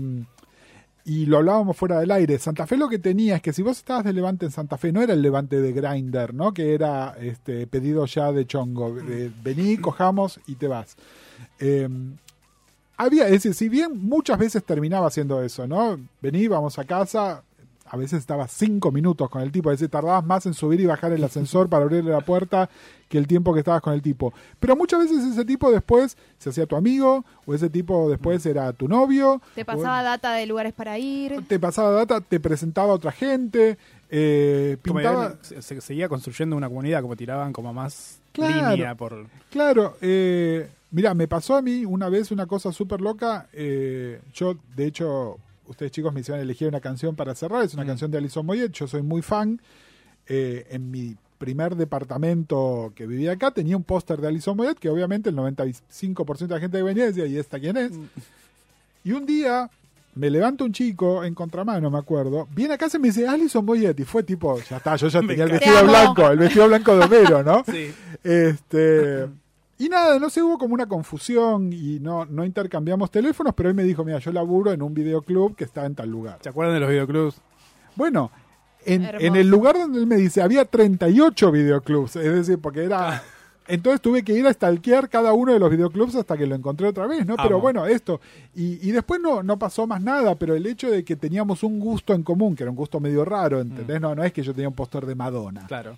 y 1.04 1.26
lo 1.26 1.38
hablábamos 1.38 1.76
fuera 1.76 1.98
del 1.98 2.10
aire. 2.10 2.38
Santa 2.38 2.66
Fe 2.66 2.76
lo 2.76 2.88
que 2.88 2.98
tenía 2.98 3.36
es 3.36 3.42
que 3.42 3.52
si 3.52 3.62
vos 3.62 3.78
estabas 3.78 4.04
de 4.04 4.12
levante 4.12 4.46
en 4.46 4.52
Santa 4.52 4.78
Fe, 4.78 4.92
no 4.92 5.02
era 5.02 5.12
el 5.12 5.22
levante 5.22 5.60
de 5.60 5.72
Grinder, 5.72 6.32
¿no? 6.32 6.54
Que 6.54 6.74
era 6.74 7.16
este 7.20 7.66
pedido 7.66 8.06
ya 8.06 8.32
de 8.32 8.46
chongo, 8.46 8.94
vení, 9.42 9.76
cojamos 9.78 10.40
y 10.46 10.54
te 10.54 10.68
vas. 10.68 10.96
Eh, 11.58 11.88
había, 12.96 13.26
es 13.26 13.32
decir, 13.32 13.54
si 13.54 13.68
bien 13.68 13.98
muchas 13.98 14.38
veces 14.38 14.64
terminaba 14.64 15.08
haciendo 15.08 15.42
eso, 15.42 15.66
¿no? 15.66 15.98
Vení, 16.20 16.46
vamos 16.46 16.78
a 16.78 16.84
casa, 16.84 17.42
a 17.92 17.96
veces 17.98 18.20
estaba 18.20 18.48
cinco 18.48 18.90
minutos 18.90 19.28
con 19.28 19.42
el 19.42 19.52
tipo, 19.52 19.70
es 19.70 19.78
decir, 19.78 19.90
tardabas 19.90 20.24
más 20.24 20.46
en 20.46 20.55
subir 20.55 20.81
y 20.81 20.87
bajar 20.87 21.12
el 21.12 21.22
ascensor 21.22 21.68
para 21.68 21.85
abrirle 21.85 22.11
la 22.11 22.22
puerta 22.22 22.70
que 23.07 23.18
el 23.18 23.26
tiempo 23.26 23.52
que 23.52 23.59
estabas 23.61 23.83
con 23.83 23.92
el 23.92 24.00
tipo. 24.00 24.33
Pero 24.59 24.76
muchas 24.76 25.00
veces 25.00 25.22
ese 25.26 25.44
tipo 25.44 25.70
después 25.70 26.16
se 26.38 26.48
hacía 26.48 26.64
tu 26.64 26.74
amigo, 26.74 27.22
o 27.44 27.55
ese 27.55 27.68
tipo 27.68 28.09
después 28.09 28.46
era 28.46 28.72
tu 28.72 28.88
novio, 28.88 29.42
Te 29.55 29.66
pasaba 29.66 30.02
data 30.02 30.33
de 30.33 30.46
lugares 30.46 30.72
para 30.72 30.98
ir. 30.98 31.44
te 31.46 31.61
pasaba 31.61 31.90
data, 31.90 32.22
te 32.22 32.40
presentaba 32.40 32.92
a 32.92 32.94
otra 32.94 33.12
gente, 33.12 33.76
eh, 34.09 34.78
pintaba... 34.81 35.35
se, 35.42 35.61
se 35.61 35.81
seguía 35.83 36.09
construyendo 36.09 36.57
una 36.57 36.68
comunidad, 36.68 37.02
como 37.02 37.14
tiraban 37.14 37.52
como 37.52 37.74
más 37.74 38.20
Claro. 38.33 38.70
línea 38.70 38.94
por... 38.94 39.26
Claro, 39.50 39.98
eh, 40.00 40.66
mira, 40.90 41.12
me 41.12 41.28
pasó 41.28 41.57
a 41.57 41.61
mí 41.61 41.85
una 41.85 42.09
vez 42.09 42.31
una 42.31 42.46
cosa 42.46 42.72
súper 42.72 43.02
loca. 43.02 43.48
eh, 43.52 44.18
yo, 44.33 44.57
de 44.74 44.87
hecho, 44.87 45.37
ustedes 45.72 45.90
chicos 45.92 46.14
me 46.14 46.20
hicieron 46.20 46.40
elegir 46.40 46.68
una 46.68 46.80
canción 46.80 47.16
para 47.16 47.35
cerrar. 47.35 47.64
Es 47.64 47.74
una 47.74 47.85
Mm. 47.85 47.88
canción 47.88 48.11
de 48.11 48.18
Alison 48.18 48.46
Moyet. 48.46 48.70
Yo 48.72 48.87
soy 48.87 49.02
muy 49.02 49.20
fan. 49.22 49.61
Eh, 50.28 50.66
en 50.70 50.90
mi 50.90 51.16
primer 51.38 51.74
departamento 51.74 52.92
que 52.94 53.06
vivía 53.08 53.32
acá 53.32 53.50
tenía 53.50 53.76
un 53.76 53.82
póster 53.82 54.20
de 54.20 54.28
Alison 54.28 54.56
Moyet 54.56 54.78
que 54.78 54.88
obviamente 54.88 55.30
el 55.30 55.35
95% 55.37 56.54
de 56.54 56.54
la 56.54 56.61
gente 56.61 56.78
que 56.78 56.85
venía 56.85 57.06
decía, 57.06 57.26
¿y 57.26 57.37
esta 57.37 57.58
quién 57.58 57.76
es? 57.76 57.90
Mm. 57.90 58.04
Y 59.04 59.12
un 59.12 59.26
día 59.26 59.68
me 60.14 60.30
levanta 60.30 60.62
un 60.62 60.72
chico 60.72 61.24
en 61.24 61.35
contramano, 61.35 61.90
me 61.90 61.98
acuerdo, 61.98 62.46
viene 62.54 62.74
a 62.74 62.78
casa 62.78 62.98
y 62.98 63.00
me 63.00 63.08
dice, 63.08 63.26
Alison 63.26 63.64
Moyet. 63.64 63.98
Y 63.98 64.04
fue 64.04 64.22
tipo, 64.22 64.61
ya 64.61 64.76
está, 64.76 64.94
yo 64.96 65.08
ya 65.08 65.20
tenía 65.26 65.44
el 65.44 65.50
vestido 65.52 65.82
blanco, 65.85 66.30
el 66.30 66.38
vestido 66.38 66.68
blanco 66.68 66.94
de 66.96 67.04
Homero, 67.04 67.42
¿no? 67.42 67.64
Sí. 67.66 67.92
Este. 68.22 69.26
Y 69.78 69.88
nada, 69.88 70.18
no 70.18 70.30
sé, 70.30 70.42
hubo 70.42 70.58
como 70.58 70.74
una 70.74 70.87
confusión 70.87 71.72
y 71.72 71.98
no, 71.98 72.24
no 72.26 72.44
intercambiamos 72.44 73.11
teléfonos, 73.11 73.52
pero 73.54 73.68
él 73.68 73.74
me 73.74 73.82
dijo, 73.82 74.04
mira, 74.04 74.18
yo 74.18 74.30
laburo 74.32 74.70
en 74.72 74.80
un 74.82 74.94
videoclub 74.94 75.56
que 75.56 75.64
está 75.64 75.87
en 75.87 75.94
tal 75.94 76.08
lugar. 76.11 76.38
¿Se 76.42 76.48
acuerdan 76.50 76.74
de 76.74 76.80
los 76.80 76.88
videoclubs? 76.90 77.37
Bueno, 77.96 78.30
en, 78.85 79.04
en 79.04 79.35
el 79.37 79.48
lugar 79.48 79.76
donde 79.76 79.98
él 79.98 80.06
me 80.06 80.16
dice, 80.16 80.40
había 80.40 80.64
38 80.64 81.50
videoclubs, 81.50 82.16
es 82.16 82.32
decir, 82.32 82.58
porque 82.58 82.85
era... 82.85 83.22
Entonces 83.68 84.00
tuve 84.00 84.24
que 84.24 84.32
ir 84.35 84.44
a 84.46 84.52
stalkear 84.52 85.08
cada 85.08 85.32
uno 85.32 85.52
de 85.52 85.58
los 85.61 85.70
videoclubs 85.70 86.16
hasta 86.16 86.37
que 86.37 86.46
lo 86.48 86.56
encontré 86.56 86.88
otra 86.88 87.06
vez, 87.06 87.24
¿no? 87.24 87.37
Pero 87.37 87.54
Amo. 87.54 87.61
bueno, 87.61 87.87
esto. 87.87 88.20
Y, 88.56 88.87
y 88.87 88.90
después 88.90 89.20
no, 89.20 89.42
no 89.44 89.56
pasó 89.56 89.87
más 89.87 90.02
nada, 90.02 90.35
pero 90.35 90.56
el 90.56 90.66
hecho 90.66 90.90
de 90.90 91.04
que 91.04 91.14
teníamos 91.14 91.62
un 91.62 91.78
gusto 91.78 92.12
en 92.12 92.24
común, 92.24 92.56
que 92.56 92.64
era 92.64 92.70
un 92.70 92.76
gusto 92.76 92.98
medio 92.98 93.24
raro, 93.24 93.61
¿entendés? 93.61 94.00
No, 94.00 94.16
no 94.16 94.24
es 94.24 94.32
que 94.32 94.42
yo 94.42 94.52
tenía 94.52 94.68
un 94.68 94.74
póster 94.74 95.06
de 95.06 95.14
Madonna 95.14 95.64
Claro. 95.68 95.96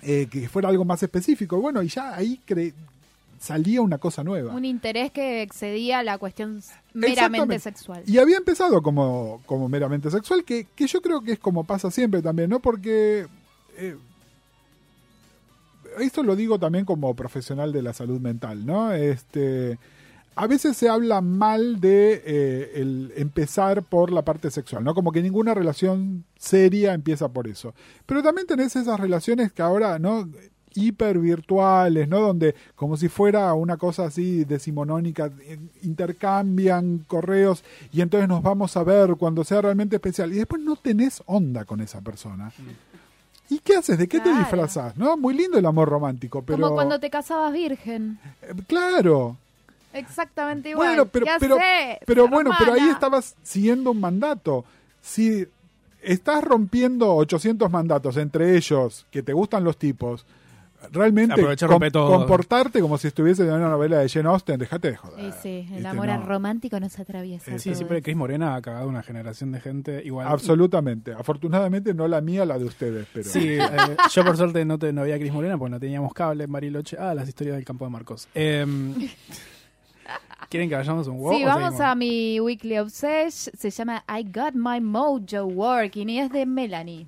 eh, 0.00 0.28
que 0.30 0.48
fuera 0.48 0.68
algo 0.68 0.84
más 0.84 1.02
específico. 1.02 1.60
Bueno, 1.60 1.82
y 1.82 1.88
ya 1.88 2.14
ahí 2.14 2.40
cre- 2.46 2.72
salía 3.42 3.82
una 3.82 3.98
cosa 3.98 4.22
nueva. 4.22 4.54
Un 4.54 4.64
interés 4.64 5.10
que 5.10 5.42
excedía 5.42 6.04
la 6.04 6.16
cuestión 6.16 6.62
meramente 6.94 7.58
sexual. 7.58 8.04
Y 8.06 8.18
había 8.18 8.36
empezado 8.36 8.80
como, 8.82 9.42
como 9.46 9.68
meramente 9.68 10.12
sexual, 10.12 10.44
que, 10.44 10.68
que 10.76 10.86
yo 10.86 11.02
creo 11.02 11.20
que 11.22 11.32
es 11.32 11.38
como 11.40 11.64
pasa 11.64 11.90
siempre 11.90 12.22
también, 12.22 12.50
¿no? 12.50 12.60
Porque 12.60 13.26
eh, 13.76 13.96
esto 15.98 16.22
lo 16.22 16.36
digo 16.36 16.60
también 16.60 16.84
como 16.84 17.14
profesional 17.16 17.72
de 17.72 17.82
la 17.82 17.92
salud 17.92 18.20
mental, 18.20 18.64
¿no? 18.64 18.92
Este, 18.92 19.76
a 20.36 20.46
veces 20.46 20.76
se 20.76 20.88
habla 20.88 21.20
mal 21.20 21.80
de 21.80 22.22
eh, 22.24 22.70
el 22.76 23.12
empezar 23.16 23.82
por 23.82 24.12
la 24.12 24.24
parte 24.24 24.52
sexual, 24.52 24.84
¿no? 24.84 24.94
Como 24.94 25.10
que 25.10 25.20
ninguna 25.20 25.52
relación 25.52 26.24
seria 26.38 26.94
empieza 26.94 27.28
por 27.28 27.48
eso. 27.48 27.74
Pero 28.06 28.22
también 28.22 28.46
tenés 28.46 28.76
esas 28.76 29.00
relaciones 29.00 29.50
que 29.50 29.62
ahora, 29.62 29.98
¿no? 29.98 30.28
Hiper 30.74 31.18
virtuales, 31.18 32.08
¿no? 32.08 32.20
Donde 32.20 32.54
como 32.74 32.96
si 32.96 33.08
fuera 33.08 33.52
una 33.54 33.76
cosa 33.76 34.04
así 34.04 34.44
decimonónica, 34.44 35.30
intercambian 35.82 37.04
correos 37.06 37.64
y 37.92 38.00
entonces 38.00 38.28
nos 38.28 38.42
vamos 38.42 38.76
a 38.76 38.84
ver 38.84 39.16
cuando 39.16 39.44
sea 39.44 39.62
realmente 39.62 39.96
especial 39.96 40.32
y 40.32 40.36
después 40.36 40.62
no 40.62 40.76
tenés 40.76 41.22
onda 41.26 41.64
con 41.64 41.80
esa 41.80 42.00
persona. 42.00 42.52
¿Y 43.48 43.58
qué 43.58 43.76
haces? 43.76 43.98
¿De 43.98 44.08
qué 44.08 44.20
te 44.20 44.34
disfrazás? 44.34 44.96
¿No? 44.96 45.16
Muy 45.16 45.34
lindo 45.34 45.58
el 45.58 45.66
amor 45.66 45.88
romántico, 45.88 46.42
pero 46.42 46.58
Como 46.62 46.74
cuando 46.74 46.98
te 46.98 47.10
casabas 47.10 47.52
virgen. 47.52 48.18
Eh, 48.40 48.54
claro. 48.66 49.36
Exactamente 49.92 50.70
igual. 50.70 50.88
Bueno, 50.88 51.06
pero, 51.06 51.26
¿Qué 51.26 51.98
pero, 52.06 52.28
bueno, 52.28 52.50
pero 52.58 52.72
ahí 52.72 52.88
estabas 52.88 53.34
siguiendo 53.42 53.90
un 53.90 54.00
mandato. 54.00 54.64
Si 55.02 55.46
estás 56.02 56.42
rompiendo 56.42 57.14
800 57.14 57.70
mandatos, 57.70 58.16
entre 58.16 58.56
ellos 58.56 59.06
que 59.10 59.22
te 59.22 59.34
gustan 59.34 59.64
los 59.64 59.76
tipos, 59.76 60.24
realmente 60.90 61.40
com- 61.66 61.80
comportarte 62.18 62.80
como 62.80 62.98
si 62.98 63.08
estuviese 63.08 63.42
en 63.44 63.52
una 63.52 63.68
novela 63.68 63.98
de 63.98 64.08
Jane 64.08 64.28
Austen, 64.28 64.58
dejate 64.58 64.90
de 64.92 64.96
joder. 64.96 65.32
Sí, 65.32 65.38
sí, 65.42 65.66
el 65.70 65.76
Este, 65.76 65.88
amor 65.88 66.06
no. 66.08 66.22
romántico 66.24 66.80
nos 66.80 66.98
atraviesa. 66.98 67.50
Eh, 67.54 67.58
Sí, 67.58 67.74
siempre. 67.74 68.02
Cris 68.02 68.16
Morena 68.16 68.54
ha 68.56 68.62
cagado 68.62 68.88
una 68.88 69.02
generación 69.02 69.52
de 69.52 69.60
gente 69.60 70.02
igual. 70.04 70.26
Absolutamente. 70.28 71.12
Afortunadamente 71.12 71.94
no 71.94 72.08
la 72.08 72.20
mía, 72.20 72.44
la 72.44 72.58
de 72.58 72.64
ustedes, 72.64 73.06
pero 73.12 73.28
Sí, 73.28 73.40
eh, 73.54 73.60
yo 74.12 74.24
por 74.24 74.36
suerte 74.36 74.64
no, 74.64 74.78
te, 74.78 74.92
no 74.92 75.02
veía 75.02 75.14
a 75.14 75.18
Cris 75.18 75.32
Morena 75.32 75.56
porque 75.58 75.70
no 75.70 75.80
teníamos 75.80 76.12
cable 76.14 76.44
en 76.44 76.52
Bariloche. 76.52 76.96
Ah, 76.98 77.14
las 77.14 77.28
historias 77.28 77.56
del 77.56 77.64
campo 77.64 77.84
de 77.84 77.90
Marcos. 77.90 78.28
Em, 78.34 78.94
¿Quieren 80.48 80.68
que 80.68 80.74
vayamos 80.74 81.06
un 81.08 81.18
wow? 81.18 81.34
Sí, 81.34 81.44
vamos 81.44 81.62
seguimos? 81.70 81.80
a 81.80 81.94
mi 81.94 82.38
weekly 82.40 82.78
obsession. 82.78 83.56
Se 83.58 83.70
llama 83.70 84.04
I 84.08 84.22
Got 84.24 84.52
My 84.54 84.80
Mojo 84.80 85.44
Working 85.46 86.10
y 86.10 86.18
es 86.20 86.30
de 86.30 86.44
Melanie. 86.44 87.06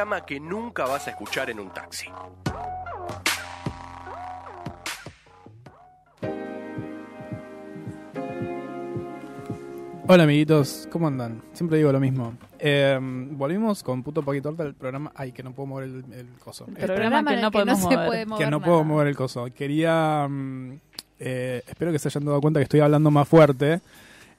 Programa 0.00 0.24
que 0.24 0.40
nunca 0.40 0.86
vas 0.86 1.06
a 1.08 1.10
escuchar 1.10 1.50
en 1.50 1.60
un 1.60 1.68
taxi. 1.74 2.08
Hola 10.08 10.24
amiguitos, 10.24 10.88
¿cómo 10.90 11.06
andan? 11.06 11.40
Siempre 11.52 11.78
digo 11.78 11.92
lo 11.92 12.00
mismo. 12.00 12.34
Eh, 12.58 12.98
volvimos 13.00 13.84
con 13.84 14.02
Puto 14.02 14.22
Paquitorta 14.22 14.64
del 14.64 14.74
programa. 14.74 15.12
Ay, 15.14 15.30
que 15.30 15.42
no 15.44 15.52
puedo 15.52 15.68
mover 15.68 15.84
el, 15.88 16.04
el 16.12 16.26
coso. 16.42 16.66
El 16.76 16.82
Eh, 16.82 16.86
programa 16.94 17.24
que 17.24 17.34
el 17.34 17.40
no 17.42 17.50
podemos 17.52 17.78
se 17.78 17.84
mover. 17.84 18.06
puede 18.06 18.26
mover 18.26 18.44
que 18.44 18.50
no 18.50 18.58
nada. 18.58 18.64
puedo 18.66 18.84
mover 18.84 19.06
el 19.06 19.16
coso. 19.16 19.46
Quería. 19.54 20.26
mm, 20.28 20.72
eh, 21.20 21.62
espero 21.68 21.92
que 21.92 21.98
se 22.00 22.08
hayan 22.08 22.24
dado 22.24 22.40
cuenta 22.40 22.58
que 22.58 22.64
estoy 22.64 22.80
hablando 22.80 23.10
más 23.12 23.28
fuerte. 23.28 23.80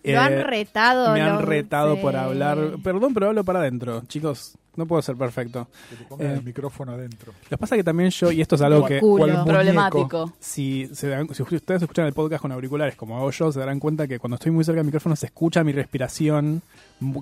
Lo 0.03 0.19
han 0.19 0.33
Eh, 0.33 0.43
retado. 0.43 1.13
Me 1.13 1.21
han 1.21 1.35
lo- 1.35 1.41
retado 1.43 2.01
por 2.01 2.15
hablar. 2.17 2.57
Perdón, 2.83 3.13
pero 3.13 3.27
hablo 3.27 3.45
para 3.45 3.59
adentro. 3.59 4.01
Chicos, 4.07 4.57
no 4.75 4.85
puedo 4.85 5.01
ser 5.01 5.15
perfecto. 5.15 5.67
Que 5.89 5.95
te 5.97 6.03
pongan 6.05 6.27
Eh, 6.27 6.33
el 6.35 6.43
micrófono 6.43 6.93
adentro. 6.93 7.33
Lo 7.43 7.49
que 7.49 7.57
pasa 7.57 7.75
es 7.75 7.79
que 7.79 7.83
también 7.83 8.09
yo, 8.09 8.31
y 8.31 8.41
esto 8.41 8.55
es 8.55 8.61
algo 8.61 8.85
que. 8.85 8.99
Culo. 8.99 9.43
Problemático. 9.45 10.33
Si, 10.39 10.89
se 10.93 11.07
dan- 11.09 11.27
si 11.33 11.41
ustedes 11.43 11.81
escuchan 11.81 12.05
el 12.05 12.13
podcast 12.13 12.41
con 12.41 12.51
auriculares 12.51 12.95
como 12.95 13.17
hago 13.17 13.31
yo, 13.31 13.51
se 13.51 13.59
darán 13.59 13.79
cuenta 13.79 14.07
que 14.07 14.19
cuando 14.19 14.35
estoy 14.35 14.51
muy 14.51 14.63
cerca 14.63 14.77
del 14.77 14.85
micrófono 14.85 15.15
se 15.15 15.25
escucha 15.27 15.63
mi 15.63 15.71
respiración, 15.73 16.61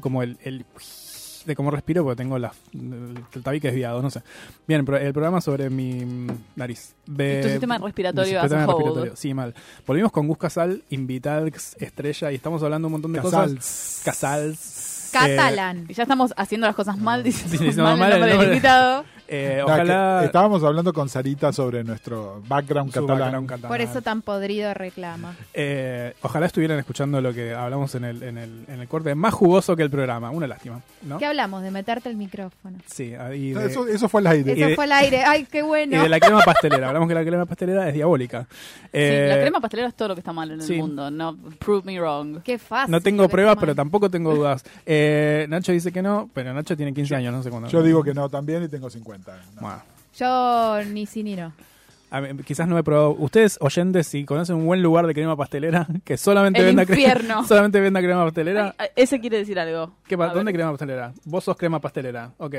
como 0.01 0.21
el, 0.23 0.38
el 0.43 0.65
de 1.45 1.55
cómo 1.55 1.71
respiro, 1.71 2.03
porque 2.03 2.17
tengo 2.17 2.38
la, 2.38 2.51
el, 2.73 3.17
el 3.33 3.41
tabique 3.43 3.67
desviado, 3.69 4.01
no 4.01 4.12
sé. 4.12 4.21
Bien, 4.67 4.85
pero 4.85 4.97
el 4.97 5.13
programa 5.13 5.41
sobre 5.41 5.69
mi 5.69 6.27
nariz. 6.55 6.93
De, 7.07 7.41
Tu 7.41 7.49
sistema 7.49 7.77
respiratorio 7.79 8.41
sistema 8.41 8.65
respiratorio, 8.67 9.15
Sí, 9.15 9.33
mal. 9.33 9.55
Volvimos 9.88 10.12
con 10.12 10.27
Gus 10.27 10.38
Casal, 10.38 10.83
Invitax, 10.89 11.75
Estrella, 11.79 12.31
y 12.31 12.35
estamos 12.35 12.62
hablando 12.62 12.88
un 12.89 12.91
montón 12.91 13.13
de 13.13 13.21
Casals. 13.21 13.55
cosas. 13.55 14.01
Casals. 14.05 14.98
Catalán. 15.12 15.86
Y 15.88 15.93
ya 15.93 16.04
estamos 16.04 16.34
haciendo 16.38 16.67
las 16.67 16.76
cosas 16.76 16.98
mal, 16.98 17.24
diciendo 17.24 17.84
mal 17.84 17.98
mal 17.98 18.12
el 18.12 18.19
nombre 18.19 18.30
del 18.30 18.38
nombre. 18.38 18.48
invitado. 18.48 19.06
Eh, 19.32 19.62
ojalá. 19.63 20.24
estábamos 20.26 20.63
hablando 20.63 20.92
con 20.92 21.08
Sarita 21.08 21.54
sobre 21.54 21.84
nuestro 21.84 22.42
background 22.48 22.92
catalán. 22.92 23.20
background 23.20 23.48
catalán. 23.50 23.70
Por 23.70 23.82
eso 23.82 24.02
tan 24.02 24.22
podrido 24.24 24.74
reclama. 24.74 25.36
Eh, 25.54 26.13
ojalá 26.24 26.48
estuvieran 26.48 26.80
escuchando 26.80 27.22
lo 27.22 27.32
que 27.34 27.54
hablamos 27.54 27.94
en 27.94 28.06
el, 28.06 28.24
en 28.24 28.38
el, 28.39 28.65
en 28.68 28.80
el 28.80 28.88
corte. 28.88 29.13
Más 29.13 29.34
jugoso 29.34 29.76
que 29.76 29.84
el 29.84 29.92
programa. 29.92 30.32
Una 30.32 30.48
lástima, 30.48 30.82
¿no? 31.04 31.20
¿Qué 31.20 31.26
hablamos? 31.28 31.62
De 31.62 31.70
meterte 31.72 32.10
el 32.10 32.15
micrófono. 32.18 32.78
Sí, 32.88 33.13
y 33.36 33.52
de, 33.52 33.65
Eso, 33.68 33.88
eso 33.88 34.10
fue 34.10 34.22
al 34.22 34.28
aire. 34.28 34.54
Eso 34.54 34.68
de- 34.70 34.76
fue 34.76 34.86
al 34.86 34.92
aire. 34.94 35.24
Ay, 35.26 35.46
qué 35.46 35.60
y 35.60 35.62
bueno. 35.62 36.02
de 36.02 36.10
la 36.10 36.20
crema 36.20 36.42
pastelera. 36.42 36.88
Hablamos 36.88 37.08
que 37.08 37.13
la 37.15 37.24
crema 37.24 37.46
pastelera 37.46 37.88
es 37.88 37.94
diabólica. 37.94 38.48
Eh, 38.92 39.28
sí, 39.32 39.36
la 39.36 39.42
crema 39.42 39.60
pastelera 39.62 39.89
es 39.89 39.96
todo 39.96 40.08
lo 40.10 40.15
que 40.15 40.22
está 40.22 40.34
mal 40.34 40.50
en 40.50 40.62
sí. 40.63 40.74
el 40.74 40.80
mundo. 40.80 41.12
No, 41.12 41.38
prove 41.60 41.84
me 41.86 42.00
wrong. 42.00 42.42
Qué 42.42 42.58
fácil. 42.58 42.92
no 42.92 43.00
tengo 43.02 43.30
pruebas, 43.30 43.58
pero 43.60 43.76
tampoco 43.76 44.10
tengo 44.10 44.34
dudas. 44.34 44.63
Eh, 44.86 45.46
Nacho 45.50 45.72
dice 45.72 45.92
que 45.92 46.02
no, 46.02 46.30
pero 46.34 46.54
Nacho 46.54 46.76
tiene 46.76 46.94
15 46.94 47.15
años, 47.15 47.34
no 47.34 47.44
sé 47.44 47.50
cuándo. 47.52 47.70
Yo 47.70 47.84
digo 47.84 48.04
que 48.04 48.13
no 48.13 48.28
también 48.30 48.63
y 48.63 48.68
tengo 48.68 48.89
50. 48.89 49.18
No. 49.55 49.62
Bueno, 49.62 49.82
Yo 50.17 50.84
ni 50.91 51.05
sí 51.05 51.23
ni 51.23 51.36
no. 51.36 51.53
A 52.12 52.21
mí, 52.21 52.29
quizás 52.43 52.67
no 52.67 52.75
he 52.75 52.82
probado. 52.84 53.12
Ustedes, 53.12 53.60
oyentes, 53.62 54.08
si 54.08 54.25
conocen 54.25 54.55
un 54.55 54.65
buen 54.65 54.82
lugar 54.82 55.05
de 55.05 55.13
crema 55.13 55.36
pastelera, 55.36 55.86
que 56.03 56.17
solamente 56.17 56.60
El 56.60 56.65
venda 56.65 56.83
crema, 56.87 57.00
infierno. 57.02 57.44
solamente 57.48 57.79
venda 57.79 58.00
crema 58.02 58.23
pastelera. 58.25 58.73
Ay, 58.79 58.87
Ese 58.96 59.19
quiere 59.19 59.37
decir 59.37 59.60
algo. 59.60 59.91
¿Qué 60.08 60.17
pa- 60.17 60.25
A 60.31 60.33
¿Dónde 60.33 60.52
ver. 60.52 60.56
crema 60.56 60.71
pastelera? 60.71 61.13
Vos 61.25 61.44
sos 61.44 61.56
crema 61.56 61.79
pastelera. 61.79 62.31
Ok. 62.39 62.56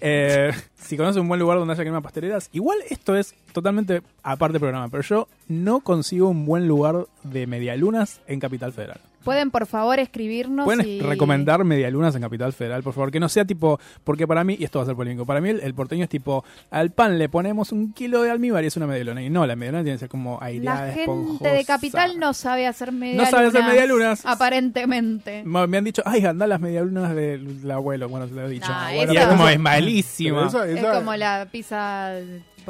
Eh, 0.00 0.52
si 0.76 0.96
conoces 0.96 1.20
un 1.22 1.28
buen 1.28 1.38
lugar 1.38 1.58
donde 1.58 1.74
haya 1.74 1.82
crema 1.84 2.00
pasteleras, 2.00 2.48
igual 2.52 2.78
esto 2.90 3.14
es 3.16 3.36
totalmente 3.52 4.02
aparte 4.24 4.54
del 4.54 4.60
programa, 4.62 4.88
pero 4.88 5.04
yo 5.04 5.28
no 5.46 5.78
consigo 5.80 6.28
un 6.28 6.44
buen 6.44 6.66
lugar 6.66 7.06
de 7.22 7.46
medialunas 7.46 8.20
en 8.26 8.40
Capital 8.40 8.72
Federal. 8.72 9.00
Pueden, 9.24 9.50
por 9.50 9.66
favor, 9.66 9.98
escribirnos. 9.98 10.64
¿Pueden 10.64 10.86
y- 10.86 11.00
recomendar 11.00 11.62
medialunas 11.64 12.14
en 12.14 12.22
Capital 12.22 12.52
Federal, 12.52 12.82
por 12.82 12.94
favor? 12.94 13.10
Que 13.10 13.20
no 13.20 13.28
sea 13.28 13.44
tipo, 13.44 13.78
porque 14.04 14.26
para 14.26 14.44
mí, 14.44 14.56
y 14.58 14.64
esto 14.64 14.78
va 14.78 14.84
a 14.84 14.86
ser 14.86 14.96
polémico, 14.96 15.26
para 15.26 15.40
mí 15.40 15.50
el, 15.50 15.60
el 15.60 15.74
porteño 15.74 16.04
es 16.04 16.08
tipo, 16.10 16.44
al 16.70 16.90
pan 16.92 17.18
le 17.18 17.28
ponemos 17.28 17.72
un 17.72 17.92
kilo 17.92 18.22
de 18.22 18.30
almíbar 18.30 18.64
y 18.64 18.68
es 18.68 18.76
una 18.76 18.86
medialuna. 18.86 19.22
Y 19.22 19.28
no, 19.30 19.46
la 19.46 19.56
medialuna 19.56 19.82
tiene 19.82 19.96
que 19.96 20.00
ser 20.00 20.08
como 20.08 20.38
aireada, 20.42 20.80
La 20.80 20.86
gente 20.92 21.00
esponjosa. 21.02 21.50
de 21.52 21.64
Capital 21.64 22.18
no 22.18 22.32
sabe 22.34 22.66
hacer 22.66 22.92
medialunas. 22.92 23.30
sabe 23.30 23.46
hacer 23.48 23.64
medialunas. 23.64 24.24
Aparentemente. 24.24 25.42
Me 25.44 25.76
han 25.78 25.84
dicho, 25.84 26.02
ay, 26.04 26.24
anda 26.24 26.46
las 26.46 26.60
medialunas 26.60 27.14
del 27.14 27.70
abuelo. 27.70 28.08
Bueno, 28.08 28.28
se 28.28 28.34
lo 28.34 28.46
he 28.46 28.50
dicho. 28.50 28.68
Nah, 28.68 28.94
Bueno, 28.94 29.12
esa- 29.12 29.22
es 29.22 29.28
como 29.28 29.48
es 29.48 29.58
malísima. 29.58 30.46
Es 30.66 30.84
como 30.84 31.14
la 31.16 31.46
pizza. 31.50 32.12